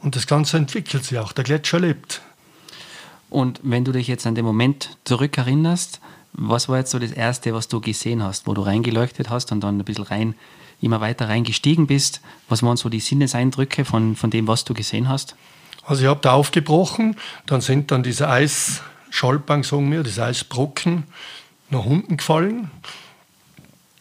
Und 0.00 0.16
das 0.16 0.26
Ganze 0.26 0.56
entwickelt 0.56 1.04
sich 1.04 1.18
auch. 1.18 1.32
Der 1.32 1.44
Gletscher 1.44 1.80
lebt. 1.80 2.22
Und 3.30 3.60
wenn 3.62 3.84
du 3.84 3.92
dich 3.92 4.06
jetzt 4.06 4.26
an 4.26 4.34
den 4.34 4.44
Moment 4.44 4.96
zurückerinnerst, 5.04 6.00
was 6.32 6.68
war 6.68 6.78
jetzt 6.78 6.92
so 6.92 6.98
das 6.98 7.10
Erste, 7.10 7.52
was 7.52 7.68
du 7.68 7.80
gesehen 7.80 8.22
hast, 8.22 8.46
wo 8.46 8.54
du 8.54 8.62
reingeleuchtet 8.62 9.28
hast 9.28 9.50
und 9.52 9.60
dann 9.60 9.78
ein 9.78 9.84
bisschen 9.84 10.04
rein, 10.04 10.34
immer 10.80 11.00
weiter 11.00 11.28
reingestiegen 11.28 11.86
bist? 11.86 12.20
Was 12.48 12.62
waren 12.62 12.76
so 12.76 12.88
die 12.88 13.00
Sinneseindrücke 13.00 13.84
von, 13.84 14.14
von 14.16 14.30
dem, 14.30 14.46
was 14.46 14.64
du 14.64 14.74
gesehen 14.74 15.08
hast? 15.08 15.34
Also 15.88 16.02
ich 16.02 16.08
habe 16.08 16.20
da 16.20 16.32
aufgebrochen, 16.32 17.16
dann 17.46 17.62
sind 17.62 17.90
dann 17.90 18.02
diese 18.02 18.28
Eisscholpern, 18.28 19.62
sagen 19.62 19.90
wir, 19.90 20.02
diese 20.02 20.22
Eisbrocken 20.22 21.04
nach 21.70 21.86
unten 21.86 22.18
gefallen. 22.18 22.70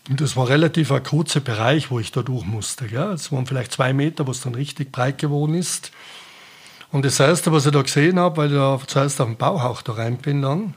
Und 0.10 0.20
das 0.20 0.36
war 0.36 0.50
relativ 0.50 0.92
ein 0.92 1.02
kurzer 1.02 1.40
Bereich, 1.40 1.90
wo 1.90 2.02
ich 2.02 2.12
da 2.12 2.24
durch 2.24 2.46
musste. 2.46 2.86
Es 2.86 3.32
waren 3.32 3.46
vielleicht 3.46 3.72
zwei 3.72 3.94
Meter, 3.94 4.28
wo 4.28 4.32
es 4.32 4.42
dann 4.42 4.54
richtig 4.54 4.92
breit 4.92 5.18
geworden 5.18 5.54
ist. 5.54 5.94
Und 6.92 7.06
das 7.06 7.22
Erste, 7.22 7.54
was 7.54 7.66
ich 7.66 7.72
da 7.72 7.82
gesehen 7.82 8.20
habe, 8.20 8.36
weil 8.36 8.48
ich 8.48 8.58
da 8.58 8.78
zuerst 8.86 9.22
auf 9.22 9.28
dem 9.28 9.38
Bauhauch 9.38 9.82
da 9.82 9.94
rein 9.94 10.18
bin 10.18 10.42
dann, 10.42 10.74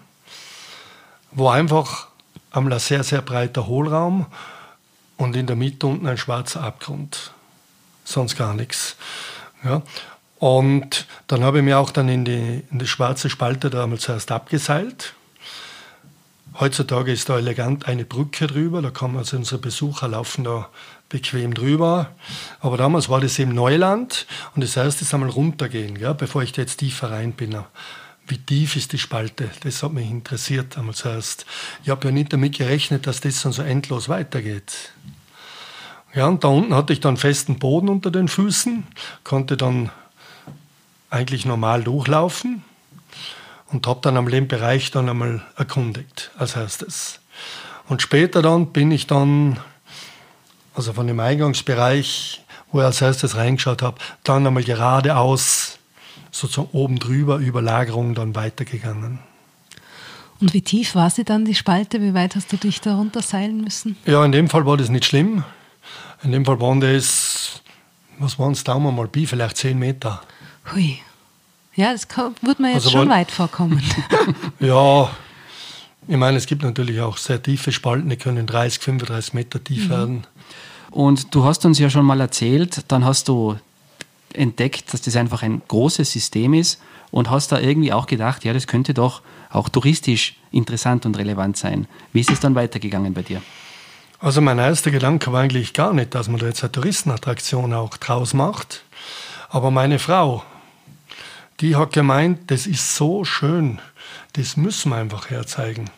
war 1.32 1.54
einfach 1.54 2.06
ein 2.52 2.78
sehr, 2.78 3.02
sehr 3.02 3.22
breiter 3.22 3.66
Hohlraum 3.66 4.26
und 5.16 5.34
in 5.34 5.48
der 5.48 5.56
Mitte 5.56 5.88
unten 5.88 6.06
ein 6.06 6.18
schwarzer 6.18 6.62
Abgrund. 6.62 7.32
Sonst 8.04 8.36
gar 8.36 8.54
nichts. 8.54 8.96
Ja. 9.64 9.82
Und 10.40 11.06
dann 11.26 11.44
habe 11.44 11.58
ich 11.58 11.64
mir 11.64 11.78
auch 11.78 11.90
dann 11.90 12.08
in 12.08 12.24
die, 12.24 12.64
in 12.70 12.78
die 12.78 12.86
schwarze 12.86 13.28
Spalte 13.28 13.68
da 13.68 13.84
einmal 13.84 13.98
zuerst 13.98 14.32
abgeseilt. 14.32 15.12
Heutzutage 16.58 17.12
ist 17.12 17.28
da 17.28 17.36
elegant 17.36 17.86
eine 17.86 18.06
Brücke 18.06 18.46
drüber, 18.46 18.80
da 18.80 18.90
man 19.06 19.18
also 19.18 19.36
unsere 19.36 19.60
Besucher 19.60 20.08
laufen 20.08 20.44
da 20.44 20.70
bequem 21.10 21.52
drüber. 21.52 22.12
Aber 22.60 22.78
damals 22.78 23.10
war 23.10 23.20
das 23.20 23.38
eben 23.38 23.52
Neuland 23.52 24.26
und 24.54 24.64
das 24.64 24.78
heißt, 24.78 25.02
es 25.02 25.12
einmal 25.12 25.28
runtergehen, 25.28 25.96
ja, 25.96 26.14
bevor 26.14 26.42
ich 26.42 26.52
da 26.52 26.62
jetzt 26.62 26.78
tiefer 26.78 27.10
rein 27.10 27.32
bin. 27.32 27.58
Wie 28.26 28.38
tief 28.38 28.76
ist 28.76 28.94
die 28.94 28.98
Spalte? 28.98 29.50
Das 29.62 29.82
hat 29.82 29.92
mich 29.92 30.10
interessiert 30.10 30.78
einmal 30.78 30.94
zuerst. 30.94 31.44
Ich 31.84 31.90
habe 31.90 32.08
ja 32.08 32.12
nicht 32.12 32.32
damit 32.32 32.56
gerechnet, 32.56 33.06
dass 33.06 33.20
das 33.20 33.42
dann 33.42 33.52
so 33.52 33.60
endlos 33.60 34.08
weitergeht. 34.08 34.92
Ja, 36.14 36.28
und 36.28 36.44
da 36.44 36.48
unten 36.48 36.74
hatte 36.74 36.94
ich 36.94 37.00
dann 37.00 37.18
festen 37.18 37.58
Boden 37.58 37.90
unter 37.90 38.10
den 38.10 38.28
Füßen, 38.28 38.86
konnte 39.22 39.58
dann 39.58 39.90
eigentlich 41.10 41.44
normal 41.44 41.82
durchlaufen 41.82 42.64
und 43.72 43.86
habe 43.86 44.00
dann 44.02 44.16
am 44.16 44.28
Lehmbereich 44.28 44.90
dann 44.90 45.08
einmal 45.08 45.42
erkundigt 45.56 46.30
als 46.38 46.56
erstes. 46.56 47.20
Und 47.88 48.02
später 48.02 48.42
dann 48.42 48.68
bin 48.68 48.90
ich 48.90 49.06
dann, 49.06 49.58
also 50.74 50.92
von 50.92 51.06
dem 51.06 51.20
Eingangsbereich, 51.20 52.42
wo 52.70 52.78
ich 52.78 52.84
als 52.84 53.02
erstes 53.02 53.36
reingeschaut 53.36 53.82
habe, 53.82 53.98
dann 54.22 54.46
einmal 54.46 54.62
geradeaus, 54.62 55.78
sozusagen 56.30 56.68
oben 56.72 56.98
drüber, 56.98 57.38
über 57.38 57.60
Lagerung 57.60 58.14
dann 58.14 58.34
weitergegangen. 58.36 59.18
Und 60.40 60.54
wie 60.54 60.62
tief 60.62 60.94
war 60.94 61.10
sie 61.10 61.24
dann, 61.24 61.44
die 61.44 61.54
Spalte? 61.54 62.00
Wie 62.00 62.14
weit 62.14 62.34
hast 62.34 62.52
du 62.52 62.56
dich 62.56 62.80
da 62.80 62.94
runterseilen 62.94 63.60
müssen? 63.60 63.96
Ja, 64.06 64.24
in 64.24 64.32
dem 64.32 64.48
Fall 64.48 64.64
war 64.64 64.76
das 64.76 64.88
nicht 64.88 65.04
schlimm. 65.04 65.44
In 66.22 66.32
dem 66.32 66.44
Fall 66.44 66.60
waren 66.60 66.80
das, 66.80 67.60
was 68.18 68.38
waren 68.38 68.52
es, 68.52 68.64
Daumen 68.64 68.94
mal 68.94 69.08
Bi, 69.08 69.26
vielleicht 69.26 69.58
zehn 69.58 69.78
Meter. 69.78 70.22
Hui. 70.72 70.98
Ja, 71.74 71.92
das 71.92 72.06
wird 72.42 72.60
mir 72.60 72.68
jetzt 72.68 72.86
also 72.86 72.90
schon 72.90 73.08
weit 73.08 73.30
vorkommen. 73.30 73.82
ja, 74.60 75.10
ich 76.08 76.16
meine, 76.16 76.36
es 76.36 76.46
gibt 76.46 76.62
natürlich 76.62 77.00
auch 77.00 77.16
sehr 77.16 77.42
tiefe 77.42 77.72
Spalten, 77.72 78.08
die 78.08 78.16
können 78.16 78.46
30, 78.46 78.82
35 78.82 79.34
Meter 79.34 79.62
tief 79.62 79.86
mhm. 79.86 79.90
werden. 79.90 80.26
Und 80.90 81.34
du 81.34 81.44
hast 81.44 81.64
uns 81.64 81.78
ja 81.78 81.88
schon 81.88 82.04
mal 82.04 82.20
erzählt, 82.20 82.84
dann 82.88 83.04
hast 83.04 83.28
du 83.28 83.56
entdeckt, 84.32 84.92
dass 84.92 85.02
das 85.02 85.16
einfach 85.16 85.42
ein 85.42 85.62
großes 85.68 86.10
System 86.10 86.54
ist 86.54 86.80
und 87.10 87.30
hast 87.30 87.52
da 87.52 87.60
irgendwie 87.60 87.92
auch 87.92 88.06
gedacht, 88.06 88.44
ja, 88.44 88.52
das 88.52 88.66
könnte 88.66 88.94
doch 88.94 89.22
auch 89.50 89.68
touristisch 89.68 90.36
interessant 90.50 91.06
und 91.06 91.16
relevant 91.16 91.56
sein. 91.56 91.86
Wie 92.12 92.20
ist 92.20 92.30
es 92.30 92.40
dann 92.40 92.54
weitergegangen 92.54 93.14
bei 93.14 93.22
dir? 93.22 93.42
Also 94.20 94.40
mein 94.40 94.58
erster 94.58 94.90
Gedanke 94.90 95.32
war 95.32 95.40
eigentlich 95.40 95.72
gar 95.72 95.92
nicht, 95.92 96.14
dass 96.14 96.28
man 96.28 96.38
da 96.38 96.46
jetzt 96.46 96.62
eine 96.62 96.72
Touristenattraktion 96.72 97.72
auch 97.72 97.96
draus 97.96 98.34
macht. 98.34 98.84
Aber 99.48 99.70
meine 99.70 99.98
Frau, 99.98 100.44
die 101.60 101.76
hat 101.76 101.92
gemeint, 101.92 102.50
das 102.50 102.66
ist 102.66 102.94
so 102.94 103.24
schön, 103.24 103.80
das 104.32 104.56
müssen 104.56 104.90
wir 104.90 104.96
einfach 104.96 105.30
herzeigen. 105.30 105.90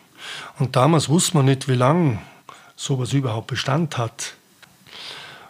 Und 0.59 0.75
damals 0.75 1.09
wusste 1.09 1.37
man 1.37 1.45
nicht, 1.45 1.67
wie 1.67 1.75
lange 1.75 2.19
sowas 2.75 3.13
überhaupt 3.13 3.47
Bestand 3.47 3.97
hat. 3.97 4.33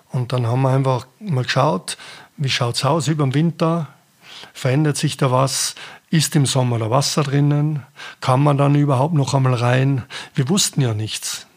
Und 0.10 0.34
dann 0.34 0.46
haben 0.46 0.62
wir 0.62 0.70
einfach 0.70 1.08
mal 1.20 1.44
geschaut, 1.44 1.98
wie 2.38 2.50
schaut 2.50 2.76
es 2.76 2.86
aus 2.86 3.08
über 3.08 3.24
den 3.24 3.34
Winter, 3.34 3.88
verändert 4.54 4.98
sich 4.98 5.18
da 5.18 5.32
was, 5.32 5.76
ist 6.10 6.36
im 6.36 6.46
Sommer 6.46 6.78
da 6.78 6.92
Wasser 6.92 7.24
drinnen, 7.24 7.84
kann 8.22 8.42
man 8.42 8.58
dann 8.58 8.76
überhaupt 8.76 9.16
noch 9.16 9.34
einmal 9.34 9.56
rein. 9.56 10.04
Wir 10.36 10.50
wussten 10.50 10.82
ja 10.82 10.94
nichts. 10.94 11.48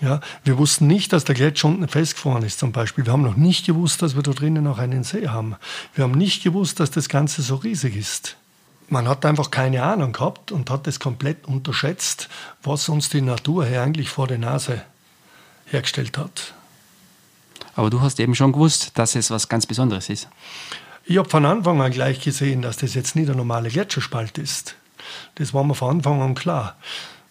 Ja, 0.00 0.20
wir 0.42 0.58
wussten 0.58 0.86
nicht, 0.86 1.12
dass 1.12 1.24
der 1.24 1.34
Gletscher 1.34 1.68
unten 1.68 1.86
festgefroren 1.88 2.42
ist 2.42 2.58
zum 2.58 2.72
Beispiel. 2.72 3.06
Wir 3.06 3.12
haben 3.12 3.22
noch 3.22 3.36
nicht 3.36 3.66
gewusst, 3.66 4.02
dass 4.02 4.16
wir 4.16 4.22
da 4.22 4.32
drinnen 4.32 4.66
auch 4.66 4.78
einen 4.78 5.04
See 5.04 5.28
haben. 5.28 5.56
Wir 5.94 6.04
haben 6.04 6.12
nicht 6.12 6.42
gewusst, 6.42 6.80
dass 6.80 6.90
das 6.90 7.08
Ganze 7.08 7.42
so 7.42 7.56
riesig 7.56 7.96
ist. 7.96 8.36
Man 8.88 9.08
hat 9.08 9.24
einfach 9.24 9.50
keine 9.50 9.82
Ahnung 9.82 10.12
gehabt 10.12 10.52
und 10.52 10.68
hat 10.68 10.86
es 10.86 11.00
komplett 11.00 11.46
unterschätzt, 11.46 12.28
was 12.62 12.88
uns 12.88 13.08
die 13.08 13.22
Natur 13.22 13.64
hier 13.66 13.82
eigentlich 13.82 14.08
vor 14.10 14.26
der 14.26 14.38
Nase 14.38 14.82
hergestellt 15.66 16.18
hat. 16.18 16.54
Aber 17.76 17.90
du 17.90 18.00
hast 18.00 18.20
eben 18.20 18.34
schon 18.34 18.52
gewusst, 18.52 18.92
dass 18.98 19.14
es 19.14 19.30
was 19.30 19.48
ganz 19.48 19.66
Besonderes 19.66 20.08
ist. 20.08 20.28
Ich 21.04 21.18
habe 21.18 21.28
von 21.28 21.44
Anfang 21.44 21.80
an 21.80 21.92
gleich 21.92 22.20
gesehen, 22.20 22.62
dass 22.62 22.78
das 22.78 22.94
jetzt 22.94 23.16
nicht 23.16 23.30
ein 23.30 23.36
normaler 23.36 23.68
Gletscherspalt 23.68 24.38
ist. 24.38 24.74
Das 25.34 25.52
war 25.52 25.64
mir 25.64 25.74
von 25.74 25.96
Anfang 25.96 26.22
an 26.22 26.34
klar. 26.34 26.76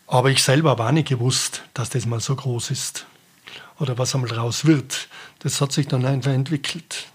Aber 0.08 0.30
ich 0.30 0.44
selber 0.44 0.72
habe 0.72 0.86
auch 0.86 0.92
nicht 0.92 1.08
gewusst, 1.08 1.64
dass 1.74 1.90
das 1.90 2.06
mal 2.06 2.20
so 2.20 2.36
groß 2.36 2.72
ist. 2.72 3.06
Oder 3.80 3.98
was 3.98 4.14
einmal 4.14 4.30
draus 4.30 4.66
wird. 4.66 5.08
Das 5.40 5.60
hat 5.62 5.72
sich 5.72 5.88
dann 5.88 6.06
einfach 6.06 6.32
entwickelt. 6.32 7.08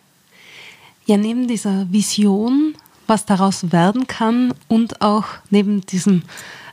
Ja, 1.07 1.17
neben 1.17 1.49
dieser 1.49 1.91
Vision, 1.91 2.75
was 3.07 3.25
daraus 3.25 3.73
werden 3.73 4.07
kann 4.07 4.53
und 4.69 5.01
auch 5.01 5.25
neben 5.51 5.81
diesem 5.83 6.23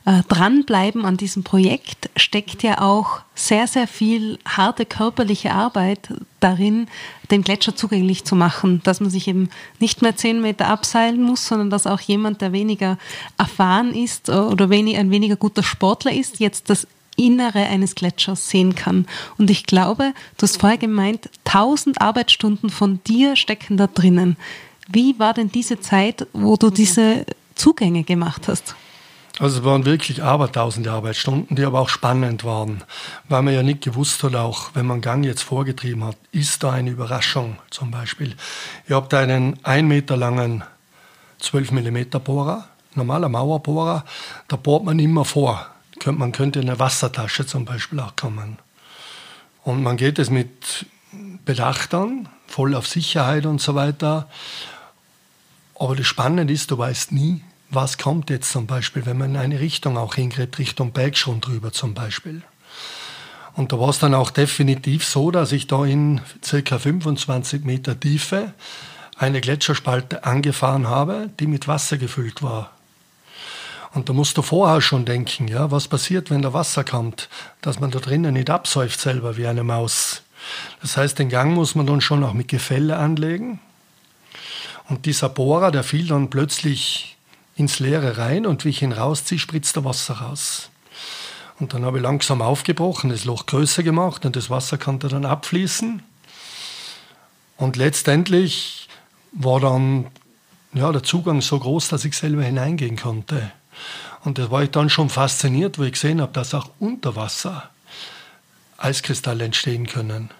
äh, 0.06 0.22
Dranbleiben 0.28 1.04
an 1.04 1.16
diesem 1.16 1.42
Projekt 1.42 2.10
steckt 2.16 2.62
ja 2.62 2.80
auch 2.80 3.20
sehr, 3.34 3.66
sehr 3.66 3.88
viel 3.88 4.38
harte 4.46 4.86
körperliche 4.86 5.52
Arbeit 5.52 6.14
darin, 6.38 6.86
den 7.32 7.42
Gletscher 7.42 7.74
zugänglich 7.74 8.24
zu 8.24 8.36
machen, 8.36 8.80
dass 8.84 9.00
man 9.00 9.10
sich 9.10 9.26
eben 9.26 9.50
nicht 9.80 10.02
mehr 10.02 10.16
zehn 10.16 10.40
Meter 10.40 10.68
abseilen 10.68 11.20
muss, 11.20 11.46
sondern 11.46 11.70
dass 11.70 11.88
auch 11.88 12.00
jemand, 12.00 12.40
der 12.40 12.52
weniger 12.52 12.98
erfahren 13.36 13.92
ist 13.92 14.30
oder 14.30 14.70
wenig, 14.70 14.96
ein 14.96 15.10
weniger 15.10 15.36
guter 15.36 15.64
Sportler 15.64 16.12
ist, 16.12 16.38
jetzt 16.38 16.70
das 16.70 16.86
Innere 17.16 17.66
eines 17.66 17.96
Gletschers 17.96 18.48
sehen 18.48 18.76
kann. 18.76 19.06
Und 19.38 19.50
ich 19.50 19.64
glaube, 19.66 20.12
du 20.38 20.42
hast 20.42 20.60
vorher 20.60 20.78
gemeint, 20.78 21.30
tausend 21.44 22.00
Arbeitsstunden 22.00 22.70
von 22.70 23.00
dir 23.04 23.34
stecken 23.34 23.76
da 23.76 23.88
drinnen. 23.88 24.36
Wie 24.86 25.18
war 25.18 25.34
denn 25.34 25.50
diese 25.50 25.80
Zeit, 25.80 26.28
wo 26.32 26.56
du 26.56 26.70
diese 26.70 27.26
Zugänge 27.56 28.04
gemacht 28.04 28.46
hast? 28.46 28.76
Also 29.38 29.58
es 29.58 29.64
waren 29.64 29.84
wirklich 29.84 30.22
abertausende 30.22 30.90
Arbeitsstunden, 30.90 31.56
die 31.56 31.64
aber 31.64 31.80
auch 31.80 31.90
spannend 31.90 32.44
waren, 32.44 32.82
weil 33.28 33.42
man 33.42 33.52
ja 33.52 33.62
nicht 33.62 33.82
gewusst 33.82 34.22
hat, 34.22 34.34
auch 34.34 34.70
wenn 34.72 34.86
man 34.86 35.02
Gang 35.02 35.26
jetzt 35.26 35.42
vorgetrieben 35.42 36.04
hat, 36.04 36.16
ist 36.32 36.62
da 36.62 36.72
eine 36.72 36.90
Überraschung 36.90 37.58
zum 37.68 37.90
Beispiel. 37.90 38.34
Ihr 38.88 38.96
habt 38.96 39.12
einen 39.12 39.58
ein 39.62 39.88
Meter 39.88 40.16
langen 40.16 40.64
12 41.40 41.70
mm 41.70 42.18
Bohrer, 42.24 42.66
normaler 42.94 43.28
Mauerbohrer, 43.28 44.06
da 44.48 44.56
bohrt 44.56 44.84
man 44.84 44.98
immer 44.98 45.26
vor. 45.26 45.66
Man 46.06 46.32
könnte 46.32 46.60
in 46.60 46.70
eine 46.70 46.78
Wassertasche 46.78 47.46
zum 47.46 47.66
Beispiel 47.66 48.00
auch 48.00 48.16
kommen. 48.16 48.58
Und 49.64 49.82
man 49.82 49.98
geht 49.98 50.18
es 50.18 50.30
mit 50.30 50.86
Bedacht 51.44 51.92
an, 51.92 52.28
voll 52.46 52.74
auf 52.74 52.86
Sicherheit 52.86 53.44
und 53.44 53.60
so 53.60 53.74
weiter. 53.74 54.28
Aber 55.78 55.94
das 55.94 56.06
Spannende 56.06 56.54
ist, 56.54 56.70
du 56.70 56.78
weißt 56.78 57.12
nie, 57.12 57.42
was 57.70 57.98
kommt 57.98 58.30
jetzt 58.30 58.52
zum 58.52 58.66
Beispiel, 58.66 59.06
wenn 59.06 59.18
man 59.18 59.30
in 59.30 59.36
eine 59.36 59.60
Richtung 59.60 59.98
auch 59.98 60.14
hingeht, 60.14 60.58
Richtung 60.58 60.92
Bergschrund 60.92 61.46
drüber 61.46 61.72
zum 61.72 61.94
Beispiel. 61.94 62.42
Und 63.54 63.72
da 63.72 63.80
war 63.80 63.88
es 63.88 63.98
dann 63.98 64.14
auch 64.14 64.30
definitiv 64.30 65.04
so, 65.04 65.30
dass 65.30 65.52
ich 65.52 65.66
da 65.66 65.84
in 65.84 66.20
circa 66.44 66.78
25 66.78 67.64
Meter 67.64 67.98
Tiefe 67.98 68.52
eine 69.16 69.40
Gletscherspalte 69.40 70.24
angefahren 70.24 70.88
habe, 70.88 71.30
die 71.40 71.46
mit 71.46 71.66
Wasser 71.66 71.96
gefüllt 71.96 72.42
war. 72.42 72.70
Und 73.94 74.10
da 74.10 74.12
musst 74.12 74.36
du 74.36 74.42
vorher 74.42 74.82
schon 74.82 75.06
denken, 75.06 75.48
ja, 75.48 75.70
was 75.70 75.88
passiert, 75.88 76.30
wenn 76.30 76.42
da 76.42 76.52
Wasser 76.52 76.84
kommt, 76.84 77.30
dass 77.62 77.80
man 77.80 77.90
da 77.90 77.98
drinnen 77.98 78.34
nicht 78.34 78.50
absäuft 78.50 79.00
selber 79.00 79.38
wie 79.38 79.46
eine 79.46 79.64
Maus. 79.64 80.22
Das 80.82 80.98
heißt, 80.98 81.18
den 81.18 81.30
Gang 81.30 81.54
muss 81.54 81.74
man 81.74 81.86
dann 81.86 82.02
schon 82.02 82.22
auch 82.22 82.34
mit 82.34 82.48
Gefälle 82.48 82.98
anlegen. 82.98 83.58
Und 84.88 85.06
dieser 85.06 85.30
Bohrer, 85.30 85.70
der 85.70 85.82
fiel 85.82 86.06
dann 86.08 86.28
plötzlich 86.28 87.15
ins 87.56 87.78
Leere 87.78 88.18
rein 88.18 88.46
und 88.46 88.64
wie 88.64 88.68
ich 88.68 88.82
ihn 88.82 88.92
rausziehe, 88.92 89.38
spritzt 89.38 89.76
der 89.76 89.84
Wasser 89.84 90.14
raus. 90.18 90.70
Und 91.58 91.72
dann 91.72 91.84
habe 91.84 91.98
ich 91.98 92.02
langsam 92.02 92.42
aufgebrochen, 92.42 93.10
das 93.10 93.24
Loch 93.24 93.46
größer 93.46 93.82
gemacht 93.82 94.26
und 94.26 94.36
das 94.36 94.50
Wasser 94.50 94.76
konnte 94.76 95.08
dann 95.08 95.24
abfließen. 95.24 96.02
Und 97.56 97.76
letztendlich 97.76 98.88
war 99.32 99.60
dann 99.60 100.06
ja, 100.74 100.92
der 100.92 101.02
Zugang 101.02 101.40
so 101.40 101.58
groß, 101.58 101.88
dass 101.88 102.04
ich 102.04 102.16
selber 102.16 102.42
hineingehen 102.42 102.96
konnte. 102.96 103.50
Und 104.24 104.38
da 104.38 104.50
war 104.50 104.62
ich 104.62 104.70
dann 104.70 104.90
schon 104.90 105.08
fasziniert, 105.08 105.78
wo 105.78 105.84
ich 105.84 105.92
gesehen 105.92 106.20
habe, 106.20 106.32
dass 106.32 106.52
auch 106.52 106.70
unter 106.78 107.16
Wasser 107.16 107.70
Eiskristalle 108.76 109.44
entstehen 109.44 109.86
können. 109.86 110.30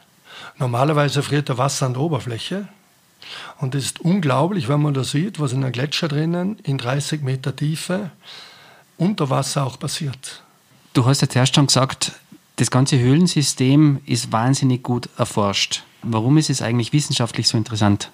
Normalerweise 0.59 1.22
friert 1.22 1.48
der 1.48 1.57
Wasser 1.57 1.87
an 1.87 1.94
der 1.94 2.02
Oberfläche 2.02 2.68
und 3.59 3.75
es 3.75 3.87
ist 3.87 4.01
unglaublich, 4.01 4.69
wenn 4.69 4.83
man 4.83 4.95
da 4.95 5.05
sieht, 5.05 5.41
was 5.41 5.53
in 5.53 5.62
einem 5.62 5.73
Gletscher 5.73 6.09
drinnen 6.09 6.59
in 6.62 6.79
30 6.79 7.23
Meter 7.23 7.55
Tiefe 7.55 8.11
unter 8.97 9.31
Wasser 9.31 9.67
auch 9.67 9.79
passiert. 9.79 10.43
Du 10.93 11.05
hast 11.05 11.21
ja 11.21 11.29
zuerst 11.29 11.55
schon 11.55 11.67
gesagt, 11.67 12.12
das 12.57 12.71
ganze 12.71 12.99
Höhlensystem 12.99 14.01
ist 14.07 14.33
wahnsinnig 14.33 14.83
gut 14.83 15.09
erforscht. 15.19 15.83
Warum 16.03 16.39
ist 16.39 16.49
es 16.49 16.62
eigentlich 16.62 16.93
wissenschaftlich 16.93 17.49
so 17.49 17.59
interessant? 17.59 18.11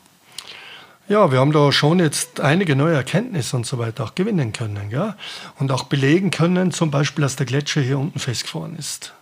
Ja, 1.08 1.30
wir 1.30 1.40
haben 1.40 1.52
da 1.52 1.72
schon 1.72 1.98
jetzt 1.98 2.40
einige 2.40 2.74
neue 2.74 2.94
Erkenntnisse 2.94 3.56
und 3.56 3.66
so 3.66 3.78
weiter 3.78 4.04
auch 4.04 4.14
gewinnen 4.14 4.52
können. 4.52 4.90
Ja? 4.90 5.16
Und 5.58 5.70
auch 5.70 5.84
belegen 5.84 6.30
können, 6.30 6.72
zum 6.72 6.90
Beispiel, 6.90 7.22
dass 7.22 7.36
der 7.36 7.46
Gletscher 7.46 7.80
hier 7.80 7.98
unten 7.98 8.18
festgefroren 8.18 8.76
ist. 8.76 9.12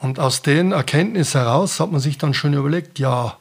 Und 0.00 0.20
aus 0.20 0.42
den 0.42 0.72
Erkenntnissen 0.72 1.40
heraus 1.40 1.80
hat 1.80 1.90
man 1.90 2.00
sich 2.00 2.18
dann 2.18 2.34
schon 2.34 2.54
überlegt, 2.54 2.98
ja, 2.98 3.36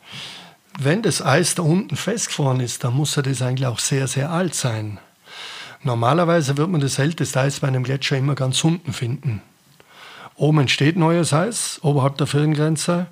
wenn 0.79 1.01
das 1.01 1.21
Eis 1.21 1.55
da 1.55 1.63
unten 1.63 1.95
festgefroren 1.95 2.59
ist, 2.59 2.83
dann 2.83 2.93
muss 2.93 3.15
ja 3.15 3.21
das 3.21 3.41
eigentlich 3.41 3.67
auch 3.67 3.79
sehr, 3.79 4.07
sehr 4.07 4.29
alt 4.29 4.53
sein. 4.53 4.99
Normalerweise 5.83 6.57
wird 6.57 6.69
man 6.69 6.81
das 6.81 6.99
älteste 6.99 7.39
Eis 7.39 7.59
bei 7.59 7.67
einem 7.67 7.83
Gletscher 7.83 8.17
immer 8.17 8.35
ganz 8.35 8.63
unten 8.63 8.93
finden. 8.93 9.41
Oben 10.35 10.59
entsteht 10.59 10.97
neues 10.97 11.33
Eis, 11.33 11.79
oberhalb 11.81 12.17
der 12.17 12.27
Firngrenze. 12.27 13.07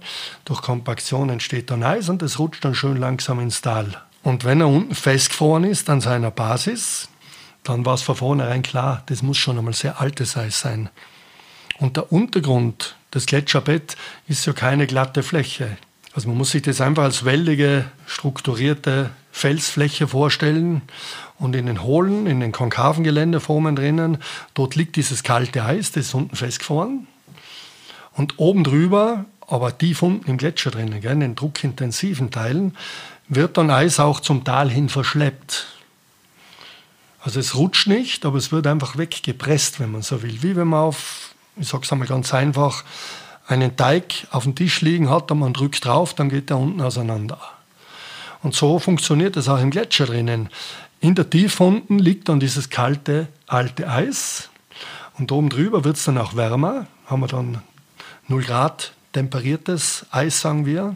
Durch 0.46 0.62
Kompaktion 0.62 1.30
entsteht 1.30 1.72
dann 1.72 1.84
Eis 1.84 2.10
und 2.10 2.22
es 2.22 2.38
rutscht 2.38 2.64
dann 2.64 2.76
schön 2.76 2.98
langsam 2.98 3.40
ins 3.40 3.62
Tal. 3.62 4.00
Und 4.22 4.46
wenn 4.46 4.62
er 4.62 4.68
unten 4.68 4.94
festgefroren 4.94 5.64
ist 5.64 5.90
an 5.90 6.02
seiner 6.02 6.32
Basis, 6.32 7.10
dann 7.64 7.84
war 7.84 7.96
es 7.96 8.04
von 8.04 8.16
vornherein 8.16 8.62
klar, 8.62 9.02
das 9.08 9.24
muss 9.24 9.38
schon 9.38 9.58
einmal 9.58 9.74
sehr 9.74 10.00
altes 10.00 10.38
Eis 10.38 10.60
sein. 10.60 10.90
Und 11.80 11.98
der 11.98 12.12
Untergrund, 12.12 12.96
das 13.10 13.26
Gletscherbett, 13.26 13.98
ist 14.28 14.46
ja 14.46 14.54
keine 14.54 14.86
glatte 14.86 15.24
Fläche. 15.24 15.78
Also 16.16 16.30
man 16.30 16.38
muss 16.38 16.52
sich 16.52 16.62
das 16.62 16.80
einfach 16.80 17.04
als 17.04 17.26
wellige, 17.26 17.86
strukturierte 18.08 19.10
Felsfläche 19.34 20.08
vorstellen 20.08 20.82
und 21.38 21.58
in 21.58 21.66
den 21.66 21.84
hohlen, 21.84 22.26
in 22.26 22.40
den 22.40 22.54
konkaven 22.54 23.04
Geländeformen 23.04 23.76
drinnen, 23.76 24.20
dort 24.54 24.76
liegt 24.76 24.96
dieses 24.96 25.24
kalte 25.24 25.66
Eis, 25.66 25.92
das 25.92 26.06
ist 26.06 26.14
unten 26.14 26.38
festgefroren. 26.38 27.08
Und 28.14 28.40
oben 28.40 28.64
drüber, 28.64 29.26
aber 29.46 29.78
tief 29.78 30.02
unten 30.02 30.30
im 30.32 30.38
Gletscher 30.38 30.72
drinnen, 30.72 31.04
in 31.04 31.20
den 31.20 31.36
druckintensiven 31.36 32.32
Teilen, 32.32 32.78
wird 33.28 33.58
dann 33.58 33.70
Eis 33.70 34.00
auch 34.00 34.22
zum 34.22 34.46
Tal 34.46 34.70
hin 34.70 34.88
verschleppt. 34.88 35.68
Also 37.20 37.42
es 37.42 37.56
rutscht 37.56 37.88
nicht, 37.88 38.26
aber 38.26 38.38
es 38.38 38.54
wird 38.54 38.68
einfach 38.68 38.98
weggepresst, 38.98 39.82
wenn 39.82 39.92
man 39.92 40.02
so 40.02 40.24
will. 40.24 40.42
Wie 40.44 40.56
wenn 40.56 40.70
man 40.70 40.80
auf, 40.80 41.36
ich 41.58 41.68
sage 41.68 41.84
es 41.84 41.92
einmal 41.92 42.08
ganz 42.08 42.34
einfach, 42.34 42.86
einen 43.48 43.76
Teig 43.76 44.28
auf 44.32 44.44
dem 44.44 44.56
Tisch 44.56 44.82
liegen 44.82 45.10
hat 45.10 45.32
und 45.32 45.40
man 45.40 45.54
drückt 45.54 45.86
drauf, 45.86 46.14
dann 46.14 46.30
geht 46.30 46.50
der 46.50 46.58
unten 46.58 46.82
auseinander. 46.82 47.40
Und 48.42 48.56
so 48.56 48.80
funktioniert 48.80 49.38
es 49.38 49.50
auch 49.50 49.60
im 49.60 49.72
Gletscher 49.72 50.06
drinnen. 50.06 50.50
In 51.00 51.16
der 51.16 51.30
Tiefe 51.30 51.64
unten 51.64 52.00
liegt 52.00 52.30
dann 52.30 52.40
dieses 52.40 52.70
kalte, 52.70 53.28
alte 53.48 53.90
Eis 53.90 54.50
und 55.18 55.32
oben 55.32 55.50
drüber 55.50 55.84
wird 55.84 55.98
es 55.98 56.06
dann 56.06 56.18
auch 56.18 56.36
wärmer, 56.36 56.88
haben 57.06 57.22
wir 57.22 57.28
dann 57.28 57.62
0 58.28 58.44
Grad 58.44 58.94
temperiertes 59.14 60.06
Eis, 60.12 60.42
sagen 60.42 60.66
wir. 60.66 60.96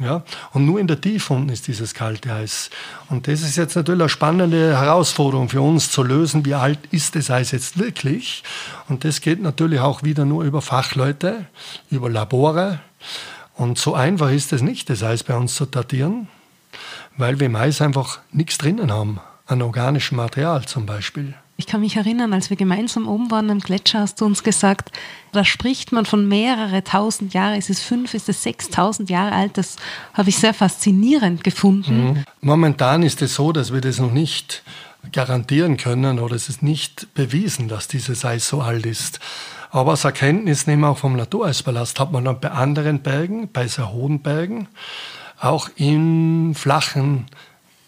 Ja? 0.00 0.24
Und 0.52 0.64
nur 0.64 0.80
in 0.80 0.86
der 0.86 1.00
Tiefe 1.00 1.34
unten 1.34 1.50
ist 1.50 1.68
dieses 1.68 1.94
kalte 1.94 2.32
Eis. 2.32 2.70
Und 3.08 3.28
das 3.28 3.42
ist 3.42 3.56
jetzt 3.56 3.76
natürlich 3.76 4.00
eine 4.00 4.08
spannende 4.08 4.78
Herausforderung 4.78 5.48
für 5.48 5.60
uns 5.60 5.92
zu 5.92 6.02
lösen, 6.02 6.44
wie 6.46 6.54
alt 6.54 6.78
ist 6.90 7.14
das 7.14 7.30
Eis 7.30 7.50
jetzt 7.50 7.78
wirklich. 7.78 8.42
Und 8.88 9.04
das 9.04 9.20
geht 9.20 9.42
natürlich 9.42 9.80
auch 9.80 10.02
wieder 10.02 10.24
nur 10.24 10.44
über 10.44 10.62
Fachleute, 10.62 11.46
über 11.90 12.08
Labore. 12.08 12.80
Und 13.54 13.78
so 13.78 13.94
einfach 13.94 14.30
ist 14.30 14.52
es 14.52 14.62
nicht, 14.62 14.88
das 14.88 15.02
Eis 15.02 15.22
bei 15.22 15.36
uns 15.36 15.54
zu 15.54 15.66
datieren, 15.66 16.28
weil 17.18 17.38
wir 17.38 17.46
im 17.46 17.56
Eis 17.56 17.82
einfach 17.82 18.20
nichts 18.32 18.56
drinnen 18.56 18.90
haben, 18.90 19.20
an 19.46 19.60
organischem 19.60 20.16
Material 20.16 20.64
zum 20.64 20.86
Beispiel. 20.86 21.34
Ich 21.60 21.66
kann 21.66 21.82
mich 21.82 21.96
erinnern, 21.96 22.32
als 22.32 22.48
wir 22.48 22.56
gemeinsam 22.56 23.06
oben 23.06 23.30
waren 23.30 23.50
am 23.50 23.58
Gletscher, 23.58 24.00
hast 24.00 24.18
du 24.22 24.24
uns 24.24 24.42
gesagt, 24.42 24.92
da 25.32 25.44
spricht 25.44 25.92
man 25.92 26.06
von 26.06 26.26
mehrere 26.26 26.82
tausend 26.82 27.34
Jahren. 27.34 27.58
Ist 27.58 27.68
es 27.68 27.82
fünf, 27.82 28.14
ist 28.14 28.30
es 28.30 28.42
sechstausend 28.42 29.10
Jahre 29.10 29.32
alt? 29.32 29.58
Das 29.58 29.76
habe 30.14 30.30
ich 30.30 30.38
sehr 30.38 30.54
faszinierend 30.54 31.44
gefunden. 31.44 32.04
Mhm. 32.04 32.24
Momentan 32.40 33.02
ist 33.02 33.20
es 33.20 33.34
so, 33.34 33.52
dass 33.52 33.74
wir 33.74 33.82
das 33.82 33.98
noch 33.98 34.10
nicht 34.10 34.62
garantieren 35.12 35.76
können 35.76 36.18
oder 36.18 36.34
es 36.34 36.48
ist 36.48 36.62
nicht 36.62 37.12
bewiesen, 37.12 37.68
dass 37.68 37.88
dieses 37.88 38.24
Eis 38.24 38.48
so 38.48 38.62
alt 38.62 38.86
ist. 38.86 39.20
Aber 39.70 39.90
als 39.90 40.04
Erkenntnis 40.04 40.66
nehmen 40.66 40.80
wir 40.80 40.88
auch 40.88 40.98
vom 40.98 41.14
Natureisballast 41.14 42.00
hat 42.00 42.10
man 42.10 42.24
dann 42.24 42.40
bei 42.40 42.52
anderen 42.52 43.00
Bergen, 43.00 43.50
bei 43.52 43.68
sehr 43.68 43.92
hohen 43.92 44.22
Bergen, 44.22 44.66
auch 45.38 45.68
in 45.76 46.54
flachen 46.54 47.26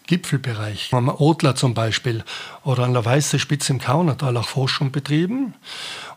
Gipfelbereich. 0.05 0.89
Am 0.91 1.09
Otler 1.09 1.55
zum 1.55 1.73
Beispiel 1.73 2.23
oder 2.63 2.83
an 2.83 2.93
der 2.93 3.05
Weiße 3.05 3.39
Spitze 3.39 3.73
im 3.73 3.79
Kaunertal 3.79 4.35
auch 4.37 4.47
Forschung 4.47 4.91
betrieben. 4.91 5.53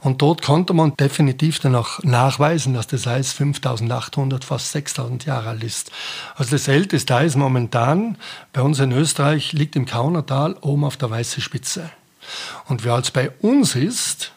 Und 0.01 0.23
dort 0.23 0.43
konnte 0.43 0.75
man 0.75 0.97
definitiv 0.97 1.61
dann 1.61 1.75
auch 1.75 2.03
nachweisen, 2.03 2.75
dass 2.75 2.87
das 2.87 3.07
Eis 3.07 3.33
5800, 3.33 4.45
fast 4.45 4.73
6000 4.73 5.25
Jahre 5.25 5.51
alt 5.51 5.65
ist. 5.65 5.91
Also 6.35 6.53
das 6.53 6.69
älteste 6.69 7.15
Eis 7.15 7.37
momentan 7.37 8.19
bei 8.53 8.63
uns 8.63 8.81
in 8.81 8.93
Österreich 8.93 9.53
liegt 9.53 9.77
im 9.77 9.87
Kaunertal 9.87 10.55
oben 10.61 10.85
auf 10.85 10.97
der 10.97 11.11
Weiße 11.11 11.41
Spitze. 11.41 11.91
Und 12.67 12.85
wie 12.85 12.91
alt 12.91 13.05
es 13.05 13.11
bei 13.13 13.31
uns 13.41 13.77
ist, 13.77 14.33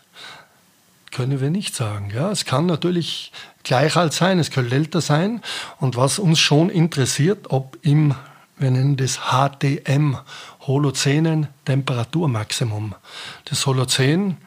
können 1.11 1.41
wir 1.41 1.49
nicht 1.49 1.75
sagen. 1.75 2.11
Ja, 2.13 2.31
es 2.31 2.45
kann 2.45 2.67
natürlich 2.67 3.31
gleich 3.63 3.95
alt 3.95 4.13
sein, 4.13 4.39
es 4.39 4.51
könnte 4.51 4.75
älter 4.75 5.01
sein. 5.01 5.41
Und 5.79 5.97
was 5.97 6.19
uns 6.19 6.39
schon 6.39 6.69
interessiert, 6.69 7.47
ob 7.49 7.77
im 7.81 8.15
wir 8.59 8.71
nennen 8.71 8.97
das 8.97 9.19
HTM, 9.31 10.15
Holozänen 10.61 11.47
Temperaturmaximum. 11.65 12.93
Das 13.45 13.65
Holozän 13.65 14.37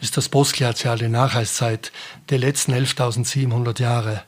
ist 0.00 0.16
das 0.16 0.28
postglaziale 0.28 1.08
Nacheiszeit 1.08 1.90
der 2.28 2.38
letzten 2.38 2.72
11.700 2.72 3.80
Jahre. 3.80 4.22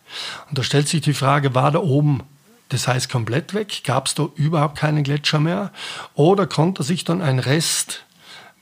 Und 0.48 0.58
da 0.58 0.62
stellt 0.62 0.88
sich 0.88 1.02
die 1.02 1.14
Frage, 1.14 1.54
war 1.54 1.70
da 1.70 1.78
oben 1.78 2.22
das 2.68 2.88
heißt 2.88 3.08
komplett 3.10 3.54
weg? 3.54 3.82
Gab 3.84 4.06
es 4.06 4.14
da 4.14 4.28
überhaupt 4.34 4.76
keinen 4.76 5.04
Gletscher 5.04 5.38
mehr? 5.38 5.72
Oder 6.14 6.46
konnte 6.46 6.82
sich 6.82 7.04
dann 7.04 7.22
ein 7.22 7.38
Rest 7.38 8.04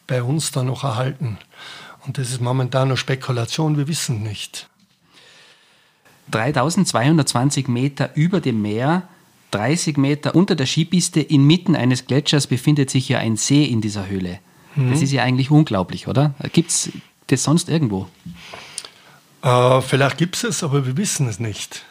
bei 0.07 0.23
uns 0.23 0.51
da 0.51 0.63
noch 0.63 0.85
erhalten? 0.85 1.39
Und 2.07 2.19
das 2.19 2.31
ist 2.31 2.41
momentan 2.41 2.89
nur 2.89 2.99
Spekulation, 2.99 3.79
wir 3.79 3.89
wissen 3.89 4.23
nicht. 4.23 4.69
3220 6.31 7.69
Meter 7.69 8.11
über 8.15 8.41
dem 8.41 8.61
Meer 8.61 9.09
30 9.55 9.97
Meter 9.97 10.35
unter 10.35 10.55
der 10.55 10.67
Skipiste 10.67 11.21
inmitten 11.21 11.77
eines 11.77 12.07
Gletschers 12.07 12.47
befindet 12.47 12.91
sich 12.91 13.09
ja 13.09 13.19
ein 13.19 13.37
See 13.37 13.65
in 13.65 13.81
dieser 13.81 14.09
Höhle. 14.09 14.41
Mhm. 14.75 14.91
Das 14.91 15.03
ist 15.03 15.13
ja 15.13 15.23
eigentlich 15.23 15.51
unglaublich, 15.51 16.09
oder? 16.09 16.35
Gibt 16.53 16.71
es 16.71 16.91
das 17.29 17.45
sonst 17.45 17.69
irgendwo? 17.69 18.09
Äh, 19.43 19.81
vielleicht 19.81 20.19
gibt 20.19 20.37
es 20.37 20.45
es, 20.45 20.63
aber 20.63 20.87
wir 20.87 20.97
wissen 20.97 21.29
es 21.29 21.39
nicht. 21.39 21.85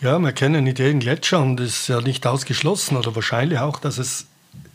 Ja, 0.00 0.18
wir 0.18 0.32
kennen 0.32 0.64
nicht 0.64 0.80
jeden 0.80 1.00
Gletscher 1.00 1.40
und 1.40 1.60
es 1.60 1.82
ist 1.82 1.88
ja 1.88 2.00
nicht 2.00 2.26
ausgeschlossen 2.26 2.96
oder 2.96 3.14
wahrscheinlich 3.14 3.60
auch, 3.60 3.78
dass 3.78 3.98
es 3.98 4.26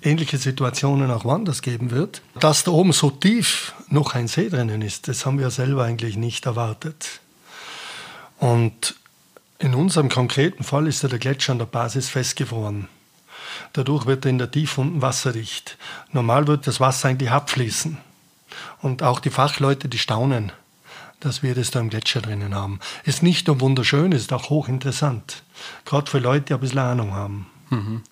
ähnliche 0.01 0.37
Situationen 0.37 1.11
auch 1.11 1.25
woanders 1.25 1.61
geben 1.61 1.91
wird. 1.91 2.21
Dass 2.39 2.63
da 2.63 2.71
oben 2.71 2.93
so 2.93 3.09
tief 3.09 3.73
noch 3.89 4.15
ein 4.15 4.27
See 4.27 4.49
drinnen 4.49 4.81
ist, 4.81 5.07
das 5.07 5.25
haben 5.25 5.37
wir 5.37 5.49
selber 5.49 5.83
eigentlich 5.83 6.15
nicht 6.15 6.45
erwartet. 6.45 7.19
Und 8.39 8.95
in 9.59 9.73
unserem 9.73 10.09
konkreten 10.09 10.63
Fall 10.63 10.87
ist 10.87 11.03
ja 11.03 11.09
der 11.09 11.19
Gletscher 11.19 11.53
an 11.53 11.59
der 11.59 11.65
Basis 11.65 12.09
festgefroren. 12.09 12.87
Dadurch 13.73 14.05
wird 14.05 14.25
er 14.25 14.29
in 14.29 14.37
der 14.37 14.51
Tiefe 14.51 14.81
unten 14.81 15.01
wasserdicht. 15.01 15.77
Normal 16.11 16.47
wird 16.47 16.67
das 16.67 16.79
Wasser 16.79 17.09
eigentlich 17.09 17.31
abfließen. 17.31 17.97
Und 18.81 19.03
auch 19.03 19.19
die 19.19 19.29
Fachleute, 19.29 19.89
die 19.89 19.97
staunen, 19.97 20.51
dass 21.19 21.41
wir 21.41 21.55
das 21.55 21.71
da 21.71 21.79
im 21.79 21.89
Gletscher 21.89 22.21
drinnen 22.21 22.53
haben. 22.53 22.79
Ist 23.03 23.23
nicht 23.23 23.47
nur 23.47 23.59
wunderschön, 23.59 24.11
ist 24.11 24.31
auch 24.31 24.49
hochinteressant. 24.49 25.43
Gerade 25.85 26.09
für 26.09 26.19
Leute, 26.19 26.45
die 26.45 26.53
ein 26.53 26.59
bisschen 26.59 26.79
Ahnung 26.79 27.13
haben. 27.13 27.47
Mhm. 27.69 28.03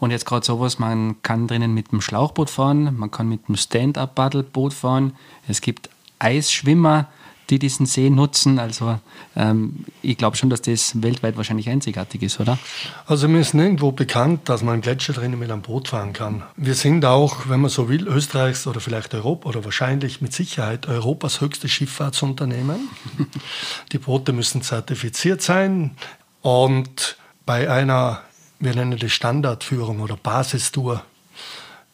Und 0.00 0.10
jetzt 0.10 0.26
gerade 0.26 0.44
sowas, 0.44 0.78
man 0.78 1.22
kann 1.22 1.46
drinnen 1.46 1.74
mit 1.74 1.92
dem 1.92 2.00
Schlauchboot 2.00 2.50
fahren, 2.50 2.96
man 2.98 3.10
kann 3.10 3.28
mit 3.28 3.46
dem 3.46 3.56
Stand-up-Paddleboot 3.56 4.74
fahren. 4.74 5.14
Es 5.46 5.60
gibt 5.60 5.90
Eisschwimmer 6.18 7.08
die 7.50 7.58
diesen 7.58 7.86
See 7.86 8.10
nutzen. 8.10 8.58
Also 8.58 8.98
ähm, 9.36 9.84
ich 10.00 10.16
glaube 10.16 10.36
schon, 10.36 10.50
dass 10.50 10.62
das 10.62 11.02
weltweit 11.02 11.36
wahrscheinlich 11.36 11.68
einzigartig 11.68 12.22
ist, 12.22 12.40
oder? 12.40 12.58
Also 13.06 13.28
mir 13.28 13.40
ist 13.40 13.54
nirgendwo 13.54 13.92
bekannt, 13.92 14.48
dass 14.48 14.62
man 14.62 14.80
Gletscher 14.80 15.12
drinnen 15.12 15.38
mit 15.38 15.50
einem 15.50 15.62
Boot 15.62 15.88
fahren 15.88 16.12
kann. 16.12 16.42
Wir 16.56 16.74
sind 16.74 17.04
auch, 17.04 17.48
wenn 17.48 17.60
man 17.60 17.70
so 17.70 17.88
will, 17.88 18.06
Österreichs 18.08 18.66
oder 18.66 18.80
vielleicht 18.80 19.14
Europa 19.14 19.48
oder 19.48 19.64
wahrscheinlich 19.64 20.20
mit 20.20 20.32
Sicherheit 20.32 20.86
Europas 20.88 21.40
höchstes 21.40 21.70
Schifffahrtsunternehmen. 21.70 22.88
Die 23.92 23.98
Boote 23.98 24.32
müssen 24.32 24.62
zertifiziert 24.62 25.42
sein 25.42 25.96
und 26.40 27.16
bei 27.44 27.70
einer, 27.70 28.22
wir 28.60 28.74
nennen 28.74 28.98
das 28.98 29.12
Standardführung 29.12 30.00
oder 30.00 30.16
Basistour, 30.16 31.02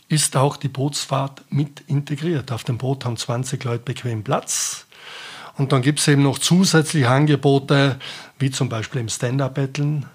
ist 0.09 0.37
auch 0.37 0.57
die 0.57 0.69
Bootsfahrt 0.69 1.45
mit 1.51 1.81
integriert. 1.87 2.51
Auf 2.51 2.65
dem 2.65 2.79
Boot 2.79 3.05
haben 3.05 3.17
20 3.17 3.63
Leute 3.65 3.85
bequem 3.85 4.25
Platz. 4.25 4.87
Und 5.59 5.73
dann 5.73 5.83
gibt 5.83 5.99
es 5.99 6.07
eben 6.07 6.23
noch 6.23 6.39
zusätzliche 6.39 7.09
Angebote, 7.09 7.99
wie 8.39 8.51
zum 8.51 8.69
Beispiel 8.69 9.01
im 9.01 9.09
Stand-Up-Betteln. 9.09 10.07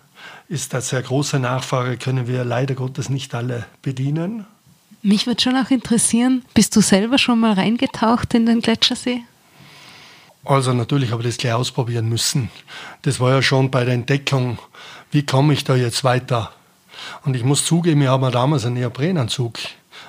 Ist 0.47 0.73
das 0.73 0.89
sehr 0.89 1.01
große 1.01 1.37
Nachfrage, 1.37 1.97
können 1.97 2.27
wir 2.27 2.45
leider 2.45 2.75
Gottes 2.75 3.09
nicht 3.09 3.35
alle 3.35 3.65
bedienen. 3.81 4.45
Mich 5.01 5.27
würde 5.27 5.41
schon 5.41 5.57
auch 5.57 5.69
interessieren, 5.69 6.45
bist 6.53 6.75
du 6.77 6.81
selber 6.81 7.17
schon 7.17 7.41
mal 7.41 7.53
reingetaucht 7.53 8.33
in 8.33 8.45
den 8.45 8.61
Gletschersee? 8.61 9.21
Also 10.45 10.73
natürlich 10.73 11.11
habe 11.11 11.21
ich 11.23 11.27
das 11.27 11.37
gleich 11.37 11.53
ausprobieren 11.53 12.07
müssen. 12.07 12.49
Das 13.01 13.19
war 13.19 13.31
ja 13.31 13.41
schon 13.41 13.69
bei 13.69 13.83
der 13.83 13.95
Entdeckung, 13.95 14.59
wie 15.11 15.25
komme 15.25 15.53
ich 15.53 15.65
da 15.65 15.75
jetzt 15.75 16.05
weiter. 16.05 16.53
Und 17.25 17.35
ich 17.35 17.43
muss 17.43 17.65
zugeben, 17.65 18.01
ich 18.01 18.07
habe 18.07 18.25
mir 18.25 18.31
damals 18.31 18.65
einen 18.65 18.75
Neoprenanzug, 18.75 19.59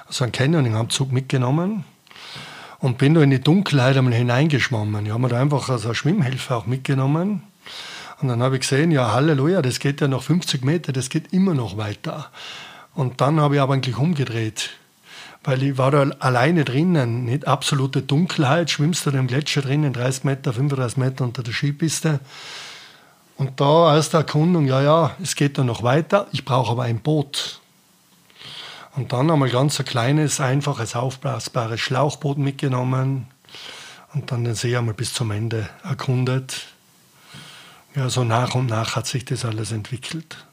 also 0.07 0.23
einen 0.23 0.33
Canyoning-Anzug 0.33 1.11
mitgenommen 1.11 1.85
und 2.79 2.99
bin 2.99 3.15
da 3.15 3.23
in 3.23 3.31
die 3.31 3.41
Dunkelheit 3.41 3.97
einmal 3.97 4.15
hineingeschwommen. 4.15 5.07
Ich 5.07 5.13
habe 5.13 5.23
mir 5.23 5.29
da 5.29 5.41
einfach 5.41 5.69
also 5.69 5.89
eine 5.89 5.95
Schwimmhilfe 5.95 6.55
auch 6.55 6.67
mitgenommen. 6.67 7.43
Und 8.21 8.29
dann 8.29 8.43
habe 8.43 8.57
ich 8.57 8.63
gesehen, 8.63 8.91
ja, 8.91 9.13
Halleluja, 9.13 9.63
das 9.63 9.81
geht 9.81 10.01
ja 10.01 10.09
noch 10.09 10.23
50 10.23 10.65
Meter, 10.65 10.93
das 10.93 11.09
geht 11.09 11.33
immer 11.33 11.55
noch 11.55 11.77
weiter. 11.77 12.31
Und 12.95 13.21
dann 13.21 13.41
habe 13.41 13.57
ich 13.57 13.61
aber 13.61 13.75
eigentlich 13.75 13.99
umgedreht, 13.99 14.71
weil 15.43 15.63
ich 15.63 15.79
war 15.79 15.91
da 15.91 16.03
alleine 16.21 16.65
drinnen, 16.65 17.25
nicht 17.25 17.47
absolute 17.47 18.03
Dunkelheit, 18.03 18.71
schwimmst 18.71 19.05
du 19.05 19.11
da 19.11 19.19
im 19.19 19.27
Gletscher 19.27 19.63
drinnen, 19.63 19.93
30 19.93 20.25
Meter, 20.25 20.53
35 20.53 20.97
Meter 20.97 21.25
unter 21.25 21.43
der 21.43 21.53
Skipiste. 21.53 22.21
Und 23.37 23.61
da 23.61 23.97
aus 23.97 24.11
der 24.11 24.21
Erkundung, 24.21 24.67
ja, 24.67 24.81
ja, 24.81 25.17
es 25.21 25.35
geht 25.35 25.59
da 25.59 25.65
noch 25.65 25.83
weiter, 25.83 26.29
ich 26.31 26.45
brauche 26.45 26.71
aber 26.71 26.85
ein 26.85 27.01
Boot. 27.01 27.61
Und 28.97 29.13
dann 29.13 29.31
einmal 29.31 29.51
ganz 29.51 29.79
ein 29.81 29.87
kleines, 29.87 30.41
einfaches, 30.41 30.95
aufblasbares 30.95 31.81
Schlauchboot 31.81 32.39
mitgenommen 32.39 33.27
und 34.15 34.31
dann 34.31 34.45
den 34.45 34.55
See 34.55 34.77
einmal 34.77 34.95
bis 34.95 35.13
zum 35.13 35.33
Ende 35.33 35.69
erkundet. 35.83 36.67
Ja, 37.97 38.09
so 38.09 38.25
nach 38.25 38.55
und 38.55 38.67
nach 38.67 38.97
hat 38.97 39.07
sich 39.07 39.25
das 39.25 39.45
alles 39.45 39.73
entwickelt. 39.73 40.45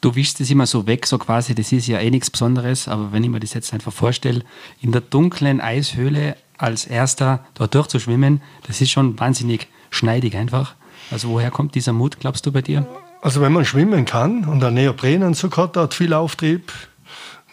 Du 0.00 0.14
wischst 0.14 0.40
es 0.40 0.50
immer 0.50 0.66
so 0.66 0.86
weg, 0.86 1.06
so 1.06 1.18
quasi, 1.18 1.54
das 1.54 1.72
ist 1.72 1.86
ja 1.86 2.00
eh 2.00 2.10
nichts 2.10 2.30
Besonderes, 2.30 2.88
aber 2.88 3.12
wenn 3.12 3.22
ich 3.22 3.30
mir 3.30 3.40
das 3.40 3.54
jetzt 3.54 3.74
einfach 3.74 3.92
vorstelle, 3.92 4.42
in 4.80 4.92
der 4.92 5.02
dunklen 5.02 5.60
Eishöhle 5.60 6.36
als 6.56 6.86
erster 6.86 7.44
dort 7.54 7.74
durchzuschwimmen, 7.74 8.40
das 8.66 8.80
ist 8.80 8.90
schon 8.90 9.18
wahnsinnig 9.20 9.68
schneidig 9.90 10.36
einfach. 10.36 10.74
Also 11.10 11.28
woher 11.28 11.50
kommt 11.50 11.74
dieser 11.74 11.92
Mut, 11.92 12.18
glaubst 12.18 12.46
du 12.46 12.52
bei 12.52 12.62
dir? 12.62 12.86
Also 13.20 13.42
wenn 13.42 13.52
man 13.52 13.66
schwimmen 13.66 14.06
kann 14.06 14.44
und 14.46 14.64
einen 14.64 14.76
Neoprenanzug 14.76 15.56
hat, 15.58 15.76
hat 15.76 15.92
viel 15.92 16.14
Auftrieb, 16.14 16.72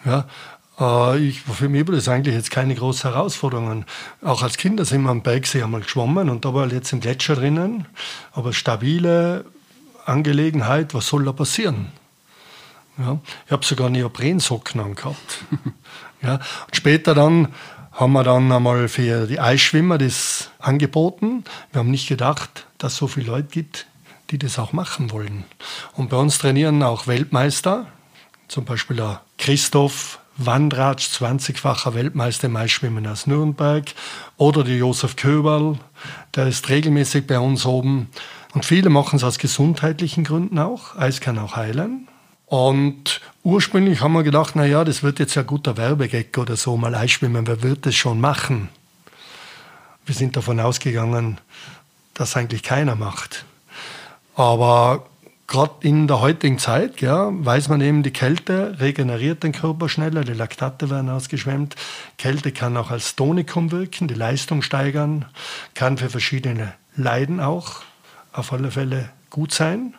ja, 0.06 0.28
äh, 0.80 1.18
ich, 1.18 1.42
für 1.42 1.70
mich 1.70 1.88
war 1.88 1.96
das 1.96 2.08
eigentlich 2.08 2.36
jetzt 2.36 2.52
keine 2.52 2.76
große 2.76 3.04
Herausforderung. 3.10 3.86
Auch 4.22 4.44
als 4.44 4.58
Kinder 4.58 4.86
sind 4.86 5.04
wir 5.04 5.10
am 5.10 5.24
Bergsee 5.24 5.64
einmal 5.64 5.82
geschwommen 5.82 6.30
und 6.30 6.46
da 6.46 6.54
war 6.54 6.72
jetzt 6.72 6.94
ein 6.94 7.00
Gletscher 7.00 7.36
drinnen. 7.36 7.86
Aber 8.34 8.54
stabile 8.54 9.46
Angelegenheit, 10.06 10.94
was 10.94 11.08
soll 11.08 11.26
da 11.26 11.34
passieren? 11.34 11.88
Ja, 12.98 13.20
ich 13.46 13.52
habe 13.52 13.66
sogar 13.66 13.90
Neoprensocken 13.90 14.82
angehabt. 14.82 15.46
ja, 16.22 16.36
und 16.36 16.76
später 16.76 17.14
dann 17.14 17.50
haben 17.92 18.14
wir 18.14 18.24
dann 18.24 18.52
einmal 18.52 18.88
für 18.88 19.28
die 19.28 19.40
Eisschwimmer 19.40 19.98
das 19.98 20.50
angeboten. 20.60 21.44
Wir 21.72 21.80
haben 21.80 21.92
nicht 21.92 22.08
gedacht, 22.08 22.66
dass 22.78 22.94
es 22.94 23.00
so 23.00 23.08
viele 23.08 23.28
Leute 23.28 23.50
gibt, 23.50 23.88
die 24.30 24.38
das 24.38 24.60
auch 24.60 24.74
machen 24.74 25.12
wollen. 25.12 25.46
Und 25.94 26.10
bei 26.10 26.18
uns 26.18 26.38
trainieren 26.38 26.84
auch 26.84 27.08
Weltmeister, 27.08 27.88
zum 28.48 28.66
Beispiel 28.66 28.98
der 28.98 29.22
Christoph 29.38 30.20
Wandratsch, 30.38 31.08
20-facher 31.08 31.94
Weltmeister 31.96 32.48
im 32.48 32.56
Eisschwimmen 32.56 33.08
aus 33.08 33.28
Nürnberg, 33.28 33.86
oder 34.38 34.64
der 34.64 34.78
Josef 34.78 35.16
Köberl, 35.16 35.80
der 36.36 36.48
ist 36.48 36.70
regelmäßig 36.70 37.26
bei 37.26 37.40
uns 37.40 37.66
oben. 37.66 38.10
Und 38.54 38.66
viele 38.66 38.90
machen 38.90 39.18
es 39.18 39.24
aus 39.24 39.40
gesundheitlichen 39.40 40.24
Gründen 40.24 40.60
auch. 40.60 40.96
Eis 40.96 41.22
kann 41.22 41.40
auch 41.40 41.56
heilen. 41.56 42.08
Und 42.46 43.20
ursprünglich 43.44 44.02
haben 44.02 44.14
wir 44.14 44.24
gedacht, 44.24 44.54
na 44.56 44.66
ja, 44.66 44.86
das 44.86 45.04
wird 45.04 45.20
jetzt 45.20 45.36
ja 45.36 45.42
guter 45.42 45.76
Werbegag 45.76 46.38
oder 46.38 46.56
so, 46.56 46.78
mal 46.78 46.96
Eisschwimmen, 46.96 47.46
wer 47.46 47.62
wird 47.62 47.86
das 47.86 47.96
schon 47.96 48.22
machen? 48.22 48.70
Wir 50.06 50.16
sind 50.16 50.38
davon 50.38 50.60
ausgegangen, 50.60 51.40
dass 52.14 52.38
eigentlich 52.38 52.64
keiner 52.64 52.96
macht. 52.96 53.44
Aber 54.36 55.08
gerade 55.48 55.76
in 55.82 56.08
der 56.08 56.20
heutigen 56.20 56.60
Zeit 56.60 57.02
ja, 57.02 57.30
weiß 57.32 57.70
man 57.70 57.82
eben, 57.82 58.04
die 58.04 58.12
Kälte 58.12 58.80
regeneriert 58.80 59.44
den 59.44 59.54
Körper 59.54 59.90
schneller, 59.90 60.24
die 60.24 60.34
Laktate 60.34 60.90
werden 60.90 61.10
ausgeschwemmt. 61.10 61.76
Kälte 62.18 62.52
kann 62.52 62.76
auch 62.78 62.92
als 62.92 63.16
Tonikum 63.16 63.72
wirken, 63.72 64.08
die 64.08 64.14
Leistung 64.14 64.62
steigern, 64.62 65.26
kann 65.74 65.98
für 65.98 66.10
verschiedene 66.10 66.74
Leiden 66.96 67.40
auch 67.40 67.82
auf 68.34 68.52
alle 68.52 68.72
Fälle 68.72 69.10
gut 69.30 69.54
sein. 69.54 69.94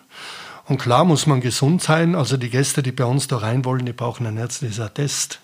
Und 0.67 0.79
klar 0.79 1.05
muss 1.05 1.27
man 1.27 1.41
gesund 1.41 1.83
sein. 1.83 2.15
Also 2.15 2.37
die 2.37 2.51
Gäste, 2.51 2.83
die 2.83 2.93
bei 2.93 3.05
uns 3.05 3.27
da 3.27 3.39
rein 3.39 3.65
wollen, 3.65 3.87
die 3.87 3.95
brauchen 3.95 4.27
ein 4.27 4.37
ärztliches 4.37 4.81
Attest. 4.81 5.41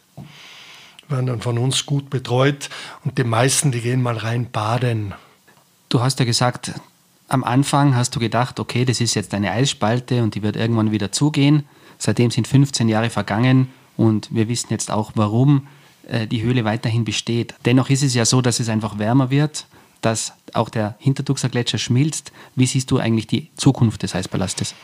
Werden 1.09 1.27
dann 1.27 1.41
von 1.41 1.57
uns 1.57 1.87
gut 1.87 2.11
betreut. 2.11 2.69
Und 3.05 3.17
die 3.17 3.25
meisten, 3.25 3.73
die 3.73 3.81
gehen 3.81 4.03
mal 4.03 4.19
rein 4.19 4.51
baden. 4.51 5.15
Du 5.89 6.03
hast 6.03 6.19
ja 6.19 6.27
gesagt, 6.27 6.73
am 7.29 7.45
Anfang 7.45 7.97
hast 7.97 8.15
du 8.15 8.21
gedacht, 8.21 8.61
okay, 8.61 8.85
das 8.85 9.01
ist 9.01 9.15
jetzt 9.15 9.35
eine 9.35 9.51
Eisspalte 9.51 10.23
und 10.23 10.35
die 10.35 10.43
wird 10.43 10.57
irgendwann 10.57 10.91
wieder 10.91 11.13
zugehen. 11.13 11.65
Seitdem 11.99 12.31
sind 12.31 12.47
15 12.47 12.89
Jahre 12.89 13.11
vergangen 13.11 13.69
und 13.97 14.35
wir 14.35 14.49
wissen 14.49 14.69
jetzt 14.71 14.91
auch, 14.91 15.13
warum 15.15 15.67
äh, 16.09 16.27
die 16.27 16.43
Höhle 16.43 16.65
weiterhin 16.65 17.05
besteht. 17.05 17.55
Dennoch 17.65 17.91
ist 17.91 18.03
es 18.03 18.15
ja 18.15 18.25
so, 18.25 18.41
dass 18.41 18.61
es 18.61 18.69
einfach 18.69 18.99
wärmer 18.99 19.31
wird, 19.31 19.67
dass 20.01 20.33
auch 20.53 20.69
der 20.69 20.97
Hintertuxer 20.99 21.49
Gletscher 21.49 21.79
schmilzt. 21.79 22.33
Wie 22.55 22.67
siehst 22.67 22.91
du 22.91 22.99
eigentlich 22.99 23.27
die 23.27 23.51
Zukunft 23.57 24.03
des 24.03 24.15
Eispalastes? 24.15 24.75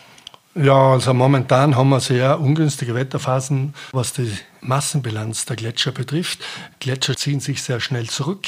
Ja, 0.54 0.92
also 0.92 1.14
momentan 1.14 1.76
haben 1.76 1.90
wir 1.90 2.00
sehr 2.00 2.40
ungünstige 2.40 2.94
Wetterphasen, 2.94 3.74
was 3.92 4.12
die 4.14 4.32
Massenbilanz 4.60 5.44
der 5.44 5.56
Gletscher 5.56 5.92
betrifft. 5.92 6.40
Gletscher 6.80 7.16
ziehen 7.16 7.38
sich 7.38 7.62
sehr 7.62 7.78
schnell 7.78 8.08
zurück. 8.08 8.46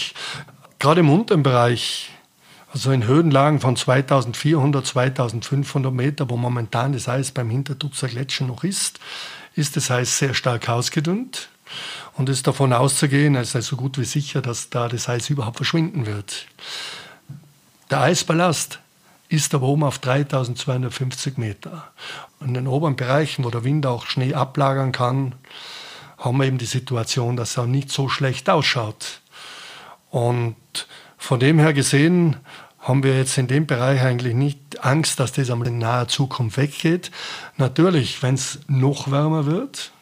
Gerade 0.80 1.00
im 1.00 1.10
unteren 1.10 1.44
Bereich, 1.44 2.10
also 2.72 2.90
in 2.90 3.06
Höhenlagen 3.06 3.60
von 3.60 3.76
2400, 3.76 4.86
2500 4.86 5.92
Meter, 5.92 6.30
wo 6.30 6.38
momentan 6.38 6.94
das 6.94 7.06
Eis 7.06 7.30
beim 7.30 7.50
Hintertuxer 7.50 8.08
Gletscher 8.08 8.46
noch 8.46 8.64
ist, 8.64 8.98
ist 9.54 9.76
das 9.76 9.90
Eis 9.90 10.18
sehr 10.18 10.32
stark 10.32 10.70
ausgedünnt. 10.70 11.50
Und 12.14 12.30
es 12.30 12.38
ist 12.38 12.46
davon 12.46 12.72
auszugehen, 12.72 13.36
es 13.36 13.54
ist 13.54 13.66
so 13.66 13.76
gut 13.76 13.98
wie 13.98 14.04
sicher, 14.04 14.40
dass 14.40 14.70
da 14.70 14.88
das 14.88 15.08
Eis 15.08 15.28
überhaupt 15.28 15.58
verschwinden 15.58 16.06
wird. 16.06 16.46
Der 17.90 18.00
Eisballast 18.00 18.78
ist 19.28 19.54
aber 19.54 19.66
oben 19.66 19.84
auf 19.84 19.98
3250 19.98 21.36
Meter. 21.36 21.90
in 22.40 22.54
den 22.54 22.66
oberen 22.66 22.96
Bereichen, 22.96 23.44
wo 23.44 23.50
der 23.50 23.64
Wind 23.64 23.84
auch 23.84 24.06
Schnee 24.06 24.32
ablagern 24.32 24.92
kann, 24.92 25.34
haben 26.16 26.38
wir 26.38 26.46
eben 26.46 26.58
die 26.58 26.64
Situation, 26.64 27.36
dass 27.36 27.58
auch 27.58 27.66
nicht 27.66 27.90
so 27.90 28.08
schlecht 28.08 28.48
ausschaut. 28.48 29.20
Und 30.10 30.56
von 31.22 31.38
dem 31.38 31.60
her 31.60 31.72
gesehen 31.72 32.34
haben 32.80 33.04
wir 33.04 33.16
jetzt 33.16 33.38
in 33.38 33.46
dem 33.46 33.64
Bereich 33.64 34.02
eigentlich 34.02 34.34
nicht 34.34 34.84
Angst, 34.84 35.20
dass 35.20 35.30
das 35.30 35.50
einmal 35.50 35.68
in 35.68 35.78
naher 35.78 36.08
Zukunft 36.08 36.56
weggeht. 36.56 37.12
Natürlich, 37.56 38.24
wenn 38.24 38.34
es 38.34 38.58
noch 38.66 39.08
wärmer 39.12 39.46
wird, 39.46 39.92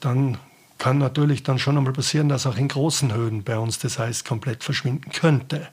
dann 0.00 0.36
kann 0.76 0.98
natürlich 0.98 1.42
dann 1.42 1.58
schon 1.58 1.78
einmal 1.78 1.94
passieren, 1.94 2.28
dass 2.28 2.46
auch 2.46 2.58
in 2.58 2.68
großen 2.68 3.14
Höhen 3.14 3.44
bei 3.44 3.56
uns 3.56 3.78
das 3.78 3.98
Eis 3.98 4.24
komplett 4.24 4.62
verschwinden 4.62 5.10
könnte. 5.10 5.68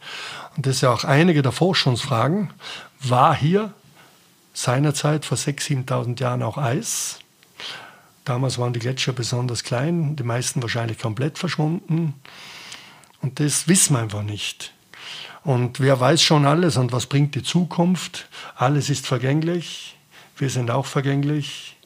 Und 0.55 0.65
das 0.65 0.75
ist 0.75 0.81
ja 0.81 0.93
auch 0.93 1.03
einige 1.03 1.41
der 1.41 1.51
Forschungsfragen. 1.51 2.51
War 3.01 3.35
hier 3.35 3.73
seinerzeit 4.53 5.25
vor 5.25 5.37
6.000, 5.37 5.87
7.000 5.87 6.21
Jahren 6.21 6.41
auch 6.41 6.57
Eis? 6.57 7.19
Damals 8.23 8.57
waren 8.57 8.71
die 8.71 8.79
Gletscher 8.79 9.11
besonders 9.11 9.65
klein, 9.65 10.15
die 10.15 10.23
meisten 10.23 10.61
wahrscheinlich 10.61 10.99
komplett 10.99 11.37
verschwunden. 11.37 12.13
Und 13.21 13.39
das 13.39 13.67
wissen 13.67 13.95
wir 13.95 14.01
einfach 14.01 14.23
nicht. 14.23 14.73
Und 15.43 15.79
wer 15.79 15.99
weiß 15.99 16.21
schon 16.21 16.45
alles 16.45 16.77
und 16.77 16.91
was 16.91 17.07
bringt 17.07 17.35
die 17.35 17.43
Zukunft? 17.43 18.27
Alles 18.55 18.89
ist 18.89 19.07
vergänglich. 19.07 19.95
Wir 20.37 20.49
sind 20.49 20.69
auch 20.69 20.85
vergänglich. 20.85 21.77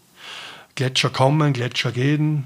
Gletscher 0.76 1.10
kommen, 1.10 1.54
Gletscher 1.54 1.92
gehen. 1.92 2.46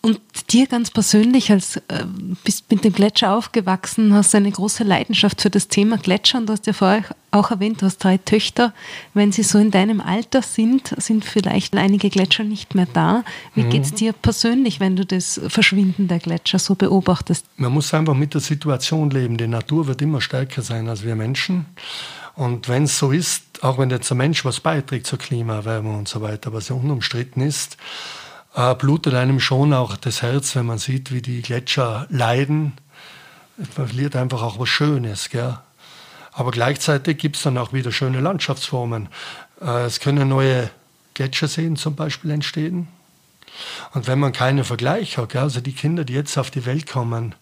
Und 0.00 0.20
dir 0.50 0.68
ganz 0.68 0.90
persönlich, 0.92 1.50
als 1.50 1.76
äh, 1.76 2.04
bist 2.44 2.70
mit 2.70 2.84
dem 2.84 2.92
Gletscher 2.92 3.34
aufgewachsen, 3.34 4.14
hast 4.14 4.32
eine 4.34 4.50
große 4.50 4.84
Leidenschaft 4.84 5.42
für 5.42 5.50
das 5.50 5.66
Thema 5.66 5.98
Gletscher 5.98 6.38
und 6.38 6.46
du 6.46 6.52
hast 6.52 6.66
ja 6.68 6.72
vorher 6.72 7.04
auch 7.32 7.50
erwähnt, 7.50 7.82
du 7.82 7.86
hast 7.86 7.98
drei 7.98 8.16
Töchter. 8.16 8.72
Wenn 9.12 9.32
sie 9.32 9.42
so 9.42 9.58
in 9.58 9.72
deinem 9.72 10.00
Alter 10.00 10.42
sind, 10.42 10.94
sind 10.98 11.24
vielleicht 11.24 11.76
einige 11.76 12.10
Gletscher 12.10 12.44
nicht 12.44 12.76
mehr 12.76 12.86
da. 12.92 13.24
Wie 13.54 13.64
mhm. 13.64 13.70
geht 13.70 13.84
es 13.84 13.94
dir 13.94 14.12
persönlich, 14.12 14.78
wenn 14.78 14.94
du 14.94 15.04
das 15.04 15.40
Verschwinden 15.48 16.06
der 16.06 16.20
Gletscher 16.20 16.60
so 16.60 16.76
beobachtest? 16.76 17.44
Man 17.56 17.72
muss 17.72 17.92
einfach 17.92 18.14
mit 18.14 18.34
der 18.34 18.40
Situation 18.40 19.10
leben. 19.10 19.36
Die 19.36 19.48
Natur 19.48 19.88
wird 19.88 20.00
immer 20.00 20.20
stärker 20.20 20.62
sein 20.62 20.88
als 20.88 21.04
wir 21.04 21.16
Menschen. 21.16 21.66
Und 22.36 22.68
wenn 22.68 22.84
es 22.84 22.96
so 22.96 23.10
ist, 23.10 23.64
auch 23.64 23.78
wenn 23.78 23.90
jetzt 23.90 24.10
der 24.10 24.16
Mensch 24.16 24.44
was 24.44 24.60
beiträgt 24.60 25.08
zur 25.08 25.18
Klimaerwärmung 25.18 25.98
und 25.98 26.08
so 26.08 26.22
weiter, 26.22 26.52
was 26.52 26.68
ja 26.68 26.76
unumstritten 26.76 27.42
ist, 27.42 27.76
äh, 28.54 28.74
blutet 28.74 29.14
einem 29.14 29.40
schon 29.40 29.72
auch 29.72 29.96
das 29.96 30.22
Herz, 30.22 30.56
wenn 30.56 30.66
man 30.66 30.78
sieht, 30.78 31.12
wie 31.12 31.22
die 31.22 31.42
Gletscher 31.42 32.06
leiden. 32.10 32.72
Man 33.56 33.88
verliert 33.88 34.16
einfach 34.16 34.42
auch 34.42 34.58
was 34.58 34.68
Schönes. 34.68 35.30
Gell? 35.30 35.58
Aber 36.32 36.50
gleichzeitig 36.50 37.18
gibt 37.18 37.36
es 37.36 37.42
dann 37.42 37.58
auch 37.58 37.72
wieder 37.72 37.92
schöne 37.92 38.20
Landschaftsformen. 38.20 39.08
Äh, 39.60 39.86
es 39.86 40.00
können 40.00 40.28
neue 40.28 40.70
Gletscherseen 41.14 41.76
zum 41.76 41.96
Beispiel 41.96 42.30
entstehen. 42.30 42.88
Und 43.92 44.06
wenn 44.06 44.18
man 44.18 44.32
keinen 44.32 44.64
Vergleich 44.64 45.18
hat, 45.18 45.30
gell, 45.30 45.42
also 45.42 45.60
die 45.60 45.72
Kinder, 45.72 46.04
die 46.04 46.12
jetzt 46.12 46.38
auf 46.38 46.50
die 46.50 46.64
Welt 46.64 46.86
kommen, 46.86 47.34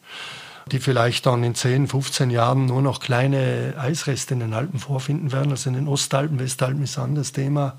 die 0.72 0.80
vielleicht 0.80 1.26
dann 1.26 1.44
in 1.44 1.54
10, 1.54 1.88
15 1.88 2.30
Jahren 2.30 2.66
nur 2.66 2.82
noch 2.82 3.00
kleine 3.00 3.74
Eisreste 3.78 4.34
in 4.34 4.40
den 4.40 4.54
Alpen 4.54 4.80
vorfinden 4.80 5.30
werden, 5.30 5.50
also 5.50 5.68
in 5.68 5.76
den 5.76 5.88
Ostalpen, 5.88 6.38
Westalpen 6.38 6.82
ist 6.82 6.98
ein 6.98 7.04
anderes 7.04 7.32
Thema. 7.32 7.78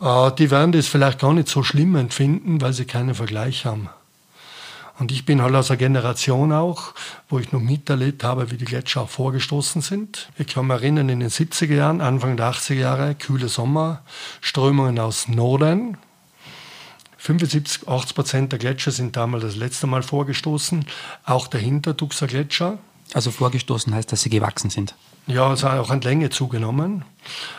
Äh, 0.00 0.32
die 0.32 0.50
werden 0.50 0.72
das 0.72 0.86
vielleicht 0.86 1.20
gar 1.20 1.32
nicht 1.32 1.48
so 1.48 1.62
schlimm 1.62 1.96
empfinden, 1.96 2.60
weil 2.60 2.72
sie 2.72 2.84
keinen 2.84 3.14
Vergleich 3.14 3.64
haben. 3.64 3.88
Und 4.98 5.12
ich 5.12 5.26
bin 5.26 5.42
halt 5.42 5.54
aus 5.54 5.70
einer 5.70 5.76
Generation 5.76 6.52
auch, 6.52 6.94
wo 7.28 7.38
ich 7.38 7.52
noch 7.52 7.60
miterlebt 7.60 8.24
habe, 8.24 8.50
wie 8.50 8.56
die 8.56 8.64
Gletscher 8.64 9.02
auch 9.02 9.10
vorgestoßen 9.10 9.82
sind. 9.82 10.30
Ich 10.38 10.46
kann 10.46 10.66
mich 10.66 10.76
erinnern, 10.76 11.10
in 11.10 11.20
den 11.20 11.28
70er 11.28 11.74
Jahren, 11.74 12.00
Anfang 12.00 12.36
der 12.38 12.50
80er 12.52 12.74
Jahre, 12.74 13.14
kühle 13.14 13.48
Sommer, 13.48 14.00
Strömungen 14.40 14.98
aus 14.98 15.28
Norden. 15.28 15.98
75, 17.18 17.88
80 17.88 18.14
Prozent 18.14 18.52
der 18.52 18.58
Gletscher 18.58 18.90
sind 18.90 19.16
damals 19.16 19.44
das 19.44 19.56
letzte 19.56 19.86
Mal 19.86 20.02
vorgestoßen. 20.02 20.86
Auch 21.24 21.46
der 21.48 21.60
Hintertuxer 21.60 22.26
Gletscher. 22.26 22.78
Also 23.12 23.30
vorgestoßen 23.30 23.94
heißt, 23.94 24.10
dass 24.10 24.22
sie 24.22 24.30
gewachsen 24.30 24.70
sind? 24.70 24.94
Ja, 25.26 25.48
also 25.48 25.68
auch 25.68 25.90
an 25.90 26.00
Länge 26.00 26.30
zugenommen. 26.30 27.04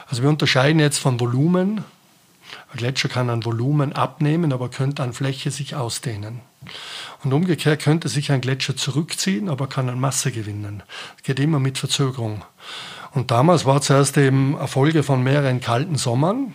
Also 0.08 0.24
wir 0.24 0.30
unterscheiden 0.30 0.80
jetzt 0.80 0.98
von 0.98 1.20
Volumen 1.20 1.84
ein 2.74 2.78
Gletscher 2.78 3.10
kann 3.10 3.30
an 3.30 3.46
Volumen 3.46 3.94
abnehmen, 3.94 4.52
aber 4.52 4.70
könnte 4.70 5.04
an 5.04 5.14
Fläche 5.14 5.52
sich 5.52 5.76
ausdehnen. 5.76 6.42
Und 7.24 7.32
umgekehrt 7.32 7.82
könnte 7.82 8.10
sich 8.10 8.32
ein 8.32 8.42
Gletscher 8.42 8.76
zurückziehen, 8.76 9.48
aber 9.50 9.68
kann 9.68 9.90
an 9.90 10.00
Masse 10.00 10.32
gewinnen. 10.32 10.84
Das 11.16 11.24
geht 11.24 11.40
immer 11.40 11.60
mit 11.60 11.78
Verzögerung. 11.78 12.44
Und 13.14 13.32
damals 13.32 13.66
war 13.66 13.82
zuerst 13.82 14.18
eben 14.18 14.58
Erfolge 14.58 15.04
von 15.04 15.24
mehreren 15.24 15.62
kalten 15.62 15.96
Sommern, 15.96 16.54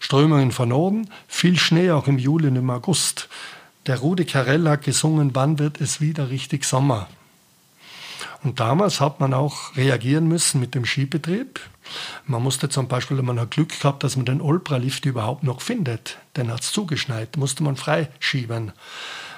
Strömungen 0.00 0.50
von 0.50 0.68
Norden, 0.70 1.08
viel 1.28 1.58
Schnee 1.58 1.92
auch 1.92 2.08
im 2.08 2.18
Juli 2.18 2.48
und 2.48 2.56
im 2.56 2.70
August. 2.70 3.28
Der 3.86 3.98
Rudi 3.98 4.24
Carell 4.24 4.68
hat 4.68 4.82
gesungen, 4.82 5.30
wann 5.34 5.58
wird 5.58 5.80
es 5.80 6.00
wieder 6.00 6.30
richtig 6.30 6.64
Sommer? 6.64 7.06
Und 8.44 8.60
damals 8.60 9.00
hat 9.00 9.20
man 9.20 9.32
auch 9.32 9.74
reagieren 9.74 10.28
müssen 10.28 10.60
mit 10.60 10.74
dem 10.74 10.84
Skibetrieb. 10.84 11.60
Man 12.26 12.42
musste 12.42 12.68
zum 12.68 12.88
Beispiel, 12.88 13.20
man 13.22 13.40
hat 13.40 13.52
Glück 13.52 13.70
gehabt, 13.80 14.04
dass 14.04 14.16
man 14.16 14.26
den 14.26 14.42
Olbra-Lift 14.42 15.06
überhaupt 15.06 15.42
noch 15.42 15.62
findet. 15.62 16.18
Den 16.36 16.52
hat 16.52 16.60
es 16.60 16.70
zugeschneit, 16.70 17.38
musste 17.38 17.62
man 17.62 17.76
freischieben. 17.76 18.72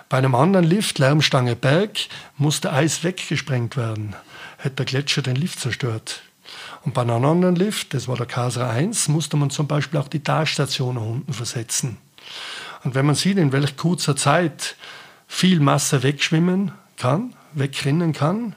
Bei 0.08 0.18
einem 0.18 0.34
anderen 0.34 0.66
Lift, 0.66 0.98
Lärmstange 0.98 1.54
Berg, 1.54 1.98
musste 2.36 2.72
Eis 2.72 3.04
weggesprengt 3.04 3.76
werden. 3.76 4.14
Hätte 4.58 4.76
der 4.76 4.86
Gletscher 4.86 5.22
den 5.22 5.36
Lift 5.36 5.60
zerstört. 5.60 6.22
Und 6.84 6.94
bei 6.94 7.02
einem 7.02 7.24
anderen 7.24 7.56
Lift, 7.56 7.94
das 7.94 8.08
war 8.08 8.16
der 8.16 8.26
Kasra 8.26 8.70
1, 8.70 9.08
musste 9.08 9.36
man 9.36 9.50
zum 9.50 9.68
Beispiel 9.68 10.00
auch 10.00 10.08
die 10.08 10.22
Talstation 10.22 10.96
nach 10.96 11.02
unten 11.02 11.32
versetzen. 11.32 11.98
Und 12.82 12.94
wenn 12.94 13.06
man 13.06 13.14
sieht, 13.14 13.38
in 13.38 13.52
welch 13.52 13.76
kurzer 13.76 14.16
Zeit 14.16 14.76
viel 15.28 15.60
Masse 15.60 16.02
wegschwimmen 16.02 16.72
kann, 16.96 17.34
wegrinnen 17.58 18.12
kann, 18.12 18.54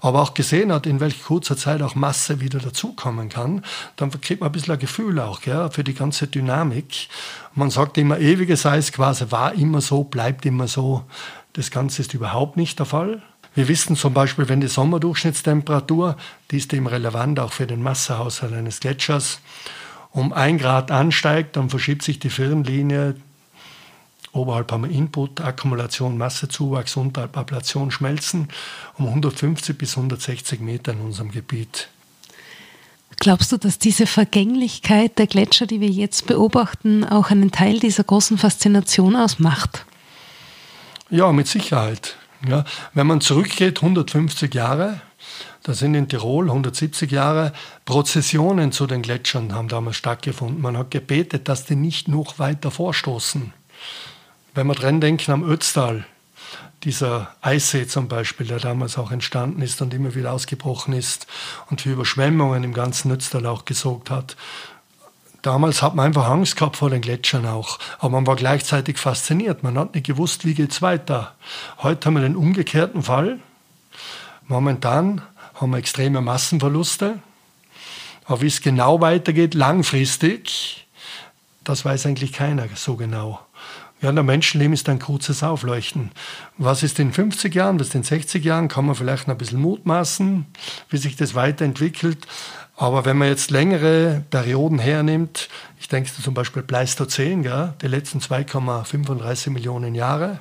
aber 0.00 0.22
auch 0.22 0.34
gesehen 0.34 0.72
hat, 0.72 0.86
in 0.86 1.00
welch 1.00 1.22
kurzer 1.22 1.56
Zeit 1.56 1.82
auch 1.82 1.94
Masse 1.94 2.40
wieder 2.40 2.58
dazukommen 2.58 3.28
kann, 3.28 3.64
dann 3.96 4.10
kriegt 4.20 4.40
man 4.40 4.48
ein 4.48 4.52
bisschen 4.52 4.74
ein 4.74 4.80
Gefühl 4.80 5.20
auch 5.20 5.42
ja, 5.42 5.70
für 5.70 5.84
die 5.84 5.94
ganze 5.94 6.26
Dynamik. 6.26 7.08
Man 7.54 7.70
sagt 7.70 7.98
immer, 7.98 8.18
ewiges 8.18 8.66
Eis 8.66 8.92
quasi 8.92 9.30
war 9.30 9.52
immer 9.54 9.80
so, 9.80 10.04
bleibt 10.04 10.46
immer 10.46 10.68
so. 10.68 11.04
Das 11.52 11.70
Ganze 11.70 12.02
ist 12.02 12.14
überhaupt 12.14 12.56
nicht 12.56 12.78
der 12.78 12.86
Fall. 12.86 13.22
Wir 13.54 13.68
wissen 13.68 13.96
zum 13.96 14.14
Beispiel, 14.14 14.48
wenn 14.48 14.60
die 14.60 14.68
Sommerdurchschnittstemperatur, 14.68 16.16
die 16.50 16.58
ist 16.58 16.72
eben 16.72 16.86
relevant 16.86 17.40
auch 17.40 17.52
für 17.52 17.66
den 17.66 17.82
Massehaushalt 17.82 18.52
eines 18.52 18.80
Gletschers, 18.80 19.40
um 20.10 20.32
ein 20.32 20.58
Grad 20.58 20.90
ansteigt, 20.90 21.56
dann 21.56 21.68
verschiebt 21.70 22.02
sich 22.02 22.18
die 22.18 22.30
Firnlinie. 22.30 23.16
Oberhalb 24.32 24.70
haben 24.72 24.84
wir 24.84 24.90
Input, 24.90 25.40
Akkumulation, 25.40 26.18
Massezuwachs, 26.18 26.96
unterhalb 26.96 27.36
Ablation, 27.36 27.90
Schmelzen 27.90 28.48
um 28.96 29.06
150 29.06 29.76
bis 29.76 29.96
160 29.96 30.60
Meter 30.60 30.92
in 30.92 31.00
unserem 31.00 31.30
Gebiet. 31.30 31.88
Glaubst 33.16 33.50
du, 33.50 33.56
dass 33.56 33.78
diese 33.78 34.06
Vergänglichkeit 34.06 35.18
der 35.18 35.26
Gletscher, 35.26 35.66
die 35.66 35.80
wir 35.80 35.88
jetzt 35.88 36.26
beobachten, 36.26 37.04
auch 37.04 37.30
einen 37.30 37.50
Teil 37.50 37.80
dieser 37.80 38.04
großen 38.04 38.38
Faszination 38.38 39.16
ausmacht? 39.16 39.84
Ja, 41.10 41.32
mit 41.32 41.48
Sicherheit. 41.48 42.16
Ja, 42.46 42.64
wenn 42.94 43.08
man 43.08 43.20
zurückgeht, 43.20 43.78
150 43.78 44.54
Jahre, 44.54 45.00
da 45.64 45.74
sind 45.74 45.94
in 45.94 46.08
Tirol 46.08 46.46
170 46.46 47.10
Jahre 47.10 47.52
Prozessionen 47.84 48.70
zu 48.70 48.86
den 48.86 49.02
Gletschern 49.02 49.52
haben 49.52 49.68
damals 49.68 49.96
stattgefunden. 49.96 50.62
Man 50.62 50.76
hat 50.76 50.92
gebetet, 50.92 51.48
dass 51.48 51.64
die 51.64 51.74
nicht 51.74 52.06
noch 52.06 52.38
weiter 52.38 52.70
vorstoßen. 52.70 53.52
Wenn 54.54 54.66
wir 54.66 54.74
dran 54.74 55.00
denken 55.00 55.30
am 55.30 55.48
Ötztal, 55.48 56.04
dieser 56.84 57.34
Eissee 57.40 57.86
zum 57.86 58.08
Beispiel, 58.08 58.46
der 58.46 58.60
damals 58.60 58.98
auch 58.98 59.10
entstanden 59.10 59.62
ist 59.62 59.82
und 59.82 59.92
immer 59.92 60.14
wieder 60.14 60.32
ausgebrochen 60.32 60.94
ist 60.94 61.26
und 61.70 61.80
für 61.80 61.90
Überschwemmungen 61.90 62.64
im 62.64 62.72
ganzen 62.72 63.10
Ötztal 63.10 63.46
auch 63.46 63.64
gesorgt 63.64 64.10
hat. 64.10 64.36
Damals 65.42 65.82
hat 65.82 65.94
man 65.94 66.06
einfach 66.06 66.28
Angst 66.28 66.56
gehabt 66.56 66.76
vor 66.76 66.90
den 66.90 67.00
Gletschern 67.00 67.46
auch, 67.46 67.78
aber 67.98 68.10
man 68.10 68.26
war 68.26 68.36
gleichzeitig 68.36 68.98
fasziniert. 68.98 69.62
Man 69.62 69.78
hat 69.78 69.94
nicht 69.94 70.06
gewusst, 70.06 70.44
wie 70.44 70.54
geht 70.54 70.72
es 70.72 70.82
weiter. 70.82 71.34
Heute 71.82 72.06
haben 72.06 72.14
wir 72.14 72.22
den 72.22 72.36
umgekehrten 72.36 73.02
Fall. 73.02 73.38
Momentan 74.46 75.22
haben 75.54 75.70
wir 75.70 75.78
extreme 75.78 76.20
Massenverluste. 76.20 77.20
Aber 78.24 78.40
wie 78.40 78.46
es 78.46 78.60
genau 78.60 79.00
weitergeht, 79.00 79.54
langfristig, 79.54 80.86
das 81.64 81.84
weiß 81.84 82.06
eigentlich 82.06 82.32
keiner 82.32 82.66
so 82.74 82.96
genau. 82.96 83.40
Ja, 84.00 84.12
der 84.12 84.22
Menschenleben 84.22 84.74
ist 84.74 84.88
ein 84.88 85.00
kurzes 85.00 85.42
Aufleuchten. 85.42 86.12
Was 86.56 86.84
ist 86.84 87.00
in 87.00 87.12
50 87.12 87.52
Jahren, 87.52 87.80
was 87.80 87.88
ist 87.88 87.94
in 87.96 88.04
60 88.04 88.44
Jahren, 88.44 88.68
kann 88.68 88.86
man 88.86 88.94
vielleicht 88.94 89.28
ein 89.28 89.36
bisschen 89.36 89.60
mutmaßen, 89.60 90.46
wie 90.88 90.96
sich 90.98 91.16
das 91.16 91.34
weiterentwickelt. 91.34 92.24
Aber 92.76 93.04
wenn 93.04 93.18
man 93.18 93.26
jetzt 93.26 93.50
längere 93.50 94.22
Perioden 94.30 94.78
hernimmt, 94.78 95.48
ich 95.80 95.88
denke 95.88 96.12
zum 96.12 96.32
Beispiel 96.32 96.62
Pleistozän, 96.62 97.42
gell, 97.42 97.74
die 97.82 97.88
letzten 97.88 98.20
2,35 98.20 99.50
Millionen 99.50 99.96
Jahre, 99.96 100.38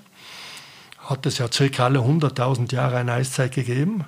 hat 0.99 1.26
es 1.26 1.39
ja 1.39 1.51
circa 1.51 1.86
alle 1.86 1.99
100.000 1.99 2.72
Jahre 2.72 2.97
eine 2.97 3.14
Eiszeit 3.14 3.55
gegeben. 3.55 4.05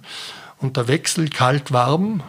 Und 0.59 0.77
der 0.77 0.87
Wechsel 0.87 1.27
kalt-warm 1.27 2.21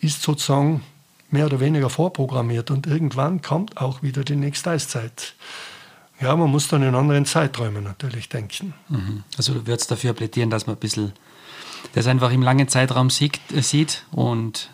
ist 0.00 0.22
sozusagen 0.22 0.82
mehr 1.30 1.46
oder 1.46 1.60
weniger 1.60 1.90
vorprogrammiert 1.90 2.72
und 2.72 2.88
irgendwann 2.88 3.40
kommt 3.40 3.76
auch 3.76 4.02
wieder 4.02 4.24
die 4.24 4.36
nächste 4.36 4.70
Eiszeit. 4.70 5.34
Ja, 6.20 6.34
man 6.36 6.50
muss 6.50 6.68
dann 6.68 6.82
in 6.82 6.94
anderen 6.94 7.26
Zeiträumen 7.26 7.82
natürlich 7.82 8.28
denken. 8.28 8.74
Mhm. 8.88 9.24
Also 9.36 9.54
du 9.54 9.66
würdest 9.66 9.90
dafür 9.90 10.12
plädieren, 10.12 10.50
dass 10.50 10.66
man 10.66 10.76
ein 10.76 10.80
bisschen 10.80 11.12
das 11.92 12.06
einfach 12.06 12.32
im 12.32 12.42
langen 12.42 12.68
Zeitraum 12.68 13.10
sieht, 13.10 13.40
äh, 13.54 13.62
sieht 13.62 14.04
und 14.10 14.70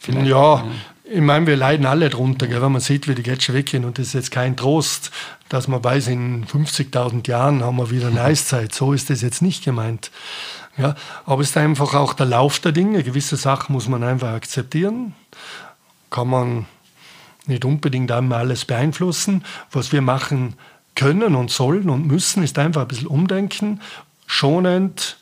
Vielleicht, 0.00 0.28
ja, 0.28 0.64
ich 1.04 1.20
meine, 1.20 1.46
wir 1.46 1.56
leiden 1.56 1.86
alle 1.86 2.08
drunter, 2.08 2.46
gell, 2.46 2.62
wenn 2.62 2.72
man 2.72 2.80
sieht, 2.80 3.08
wie 3.08 3.14
die 3.14 3.22
Gletscher 3.22 3.52
weggehen. 3.52 3.84
Und 3.84 3.98
das 3.98 4.08
ist 4.08 4.12
jetzt 4.12 4.30
kein 4.30 4.56
Trost, 4.56 5.10
dass 5.48 5.66
man 5.66 5.82
weiß, 5.82 6.08
in 6.08 6.46
50.000 6.46 7.26
Jahren 7.28 7.64
haben 7.64 7.76
wir 7.76 7.90
wieder 7.90 8.08
eine 8.08 8.20
Eiszeit. 8.22 8.74
So 8.74 8.92
ist 8.92 9.10
das 9.10 9.22
jetzt 9.22 9.42
nicht 9.42 9.64
gemeint. 9.64 10.10
Ja, 10.76 10.94
aber 11.26 11.42
es 11.42 11.50
ist 11.50 11.56
einfach 11.56 11.94
auch 11.94 12.12
der 12.12 12.26
Lauf 12.26 12.60
der 12.60 12.72
Dinge. 12.72 13.02
Gewisse 13.02 13.36
Sachen 13.36 13.72
muss 13.72 13.88
man 13.88 14.04
einfach 14.04 14.28
akzeptieren. 14.28 15.14
Kann 16.10 16.28
man 16.28 16.66
nicht 17.48 17.64
unbedingt 17.64 18.12
einmal 18.12 18.40
alles 18.40 18.64
beeinflussen. 18.64 19.44
Was 19.70 19.92
wir 19.92 20.02
machen 20.02 20.54
können 20.94 21.34
und 21.34 21.50
sollen 21.50 21.90
und 21.90 22.06
müssen, 22.06 22.42
ist 22.42 22.58
einfach 22.58 22.82
ein 22.82 22.88
bisschen 22.88 23.06
umdenken, 23.06 23.80
schonend 24.26 25.18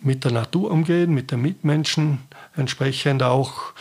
mit 0.00 0.24
der 0.24 0.32
Natur 0.32 0.70
umgehen, 0.70 1.12
mit 1.12 1.30
den 1.30 1.42
Mitmenschen 1.42 2.18
entsprechend 2.56 3.22
auch 3.22 3.72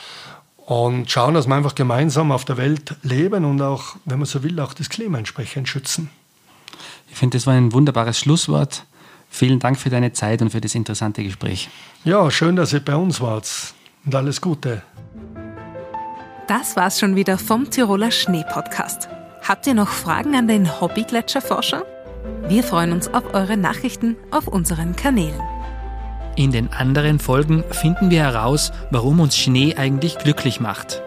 und 0.57 1.09
schauen, 1.09 1.33
dass 1.33 1.47
wir 1.47 1.55
einfach 1.55 1.75
gemeinsam 1.75 2.31
auf 2.31 2.45
der 2.45 2.57
Welt 2.57 2.95
leben 3.01 3.45
und 3.45 3.61
auch, 3.61 3.95
wenn 4.05 4.19
man 4.19 4.27
so 4.27 4.43
will, 4.43 4.59
auch 4.59 4.73
das 4.73 4.89
Klima 4.89 5.17
entsprechend 5.17 5.67
schützen. 5.67 6.09
Ich 7.09 7.17
finde, 7.17 7.37
das 7.37 7.47
war 7.47 7.55
ein 7.55 7.73
wunderbares 7.73 8.19
Schlusswort. 8.19 8.85
Vielen 9.31 9.59
Dank 9.59 9.79
für 9.79 9.89
deine 9.89 10.13
Zeit 10.13 10.41
und 10.41 10.51
für 10.51 10.61
das 10.61 10.75
interessante 10.75 11.23
Gespräch. 11.23 11.69
Ja, 12.03 12.29
schön, 12.29 12.55
dass 12.55 12.73
ihr 12.73 12.83
bei 12.83 12.95
uns 12.95 13.21
wart 13.21 13.73
und 14.05 14.13
alles 14.13 14.41
Gute. 14.41 14.83
Das 16.49 16.75
war's 16.75 16.99
schon 16.99 17.15
wieder 17.15 17.37
vom 17.37 17.69
Tiroler 17.69 18.09
Schnee-Podcast. 18.09 19.07
Habt 19.47 19.67
ihr 19.67 19.75
noch 19.75 19.89
Fragen 19.89 20.35
an 20.35 20.47
den 20.47 20.81
Hobby-Gletscherforscher? 20.81 21.85
Wir 22.47 22.63
freuen 22.63 22.91
uns 22.91 23.07
auf 23.13 23.35
eure 23.35 23.55
Nachrichten 23.55 24.17
auf 24.31 24.47
unseren 24.47 24.95
Kanälen. 24.95 25.39
In 26.35 26.51
den 26.51 26.73
anderen 26.73 27.19
Folgen 27.19 27.63
finden 27.69 28.09
wir 28.09 28.23
heraus, 28.23 28.71
warum 28.89 29.19
uns 29.19 29.37
Schnee 29.37 29.75
eigentlich 29.75 30.17
glücklich 30.17 30.59
macht. 30.59 31.03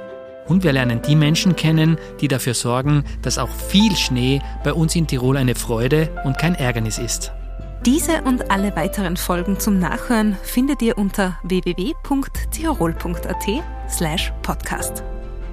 Und 0.46 0.62
wir 0.62 0.72
lernen 0.72 1.02
die 1.02 1.16
Menschen 1.16 1.56
kennen, 1.56 1.98
die 2.20 2.28
dafür 2.28 2.54
sorgen, 2.54 3.02
dass 3.22 3.38
auch 3.38 3.50
viel 3.50 3.96
Schnee 3.96 4.40
bei 4.62 4.72
uns 4.72 4.94
in 4.94 5.08
Tirol 5.08 5.36
eine 5.36 5.56
Freude 5.56 6.08
und 6.22 6.38
kein 6.38 6.54
Ärgernis 6.54 6.98
ist. 6.98 7.32
Diese 7.84 8.22
und 8.22 8.52
alle 8.52 8.76
weiteren 8.76 9.16
Folgen 9.16 9.58
zum 9.58 9.80
Nachhören 9.80 10.36
findet 10.44 10.82
ihr 10.82 10.96
unter 10.96 11.36
www.tirol.at 11.42 12.04
slash 13.90 14.32
podcast. 14.42 15.02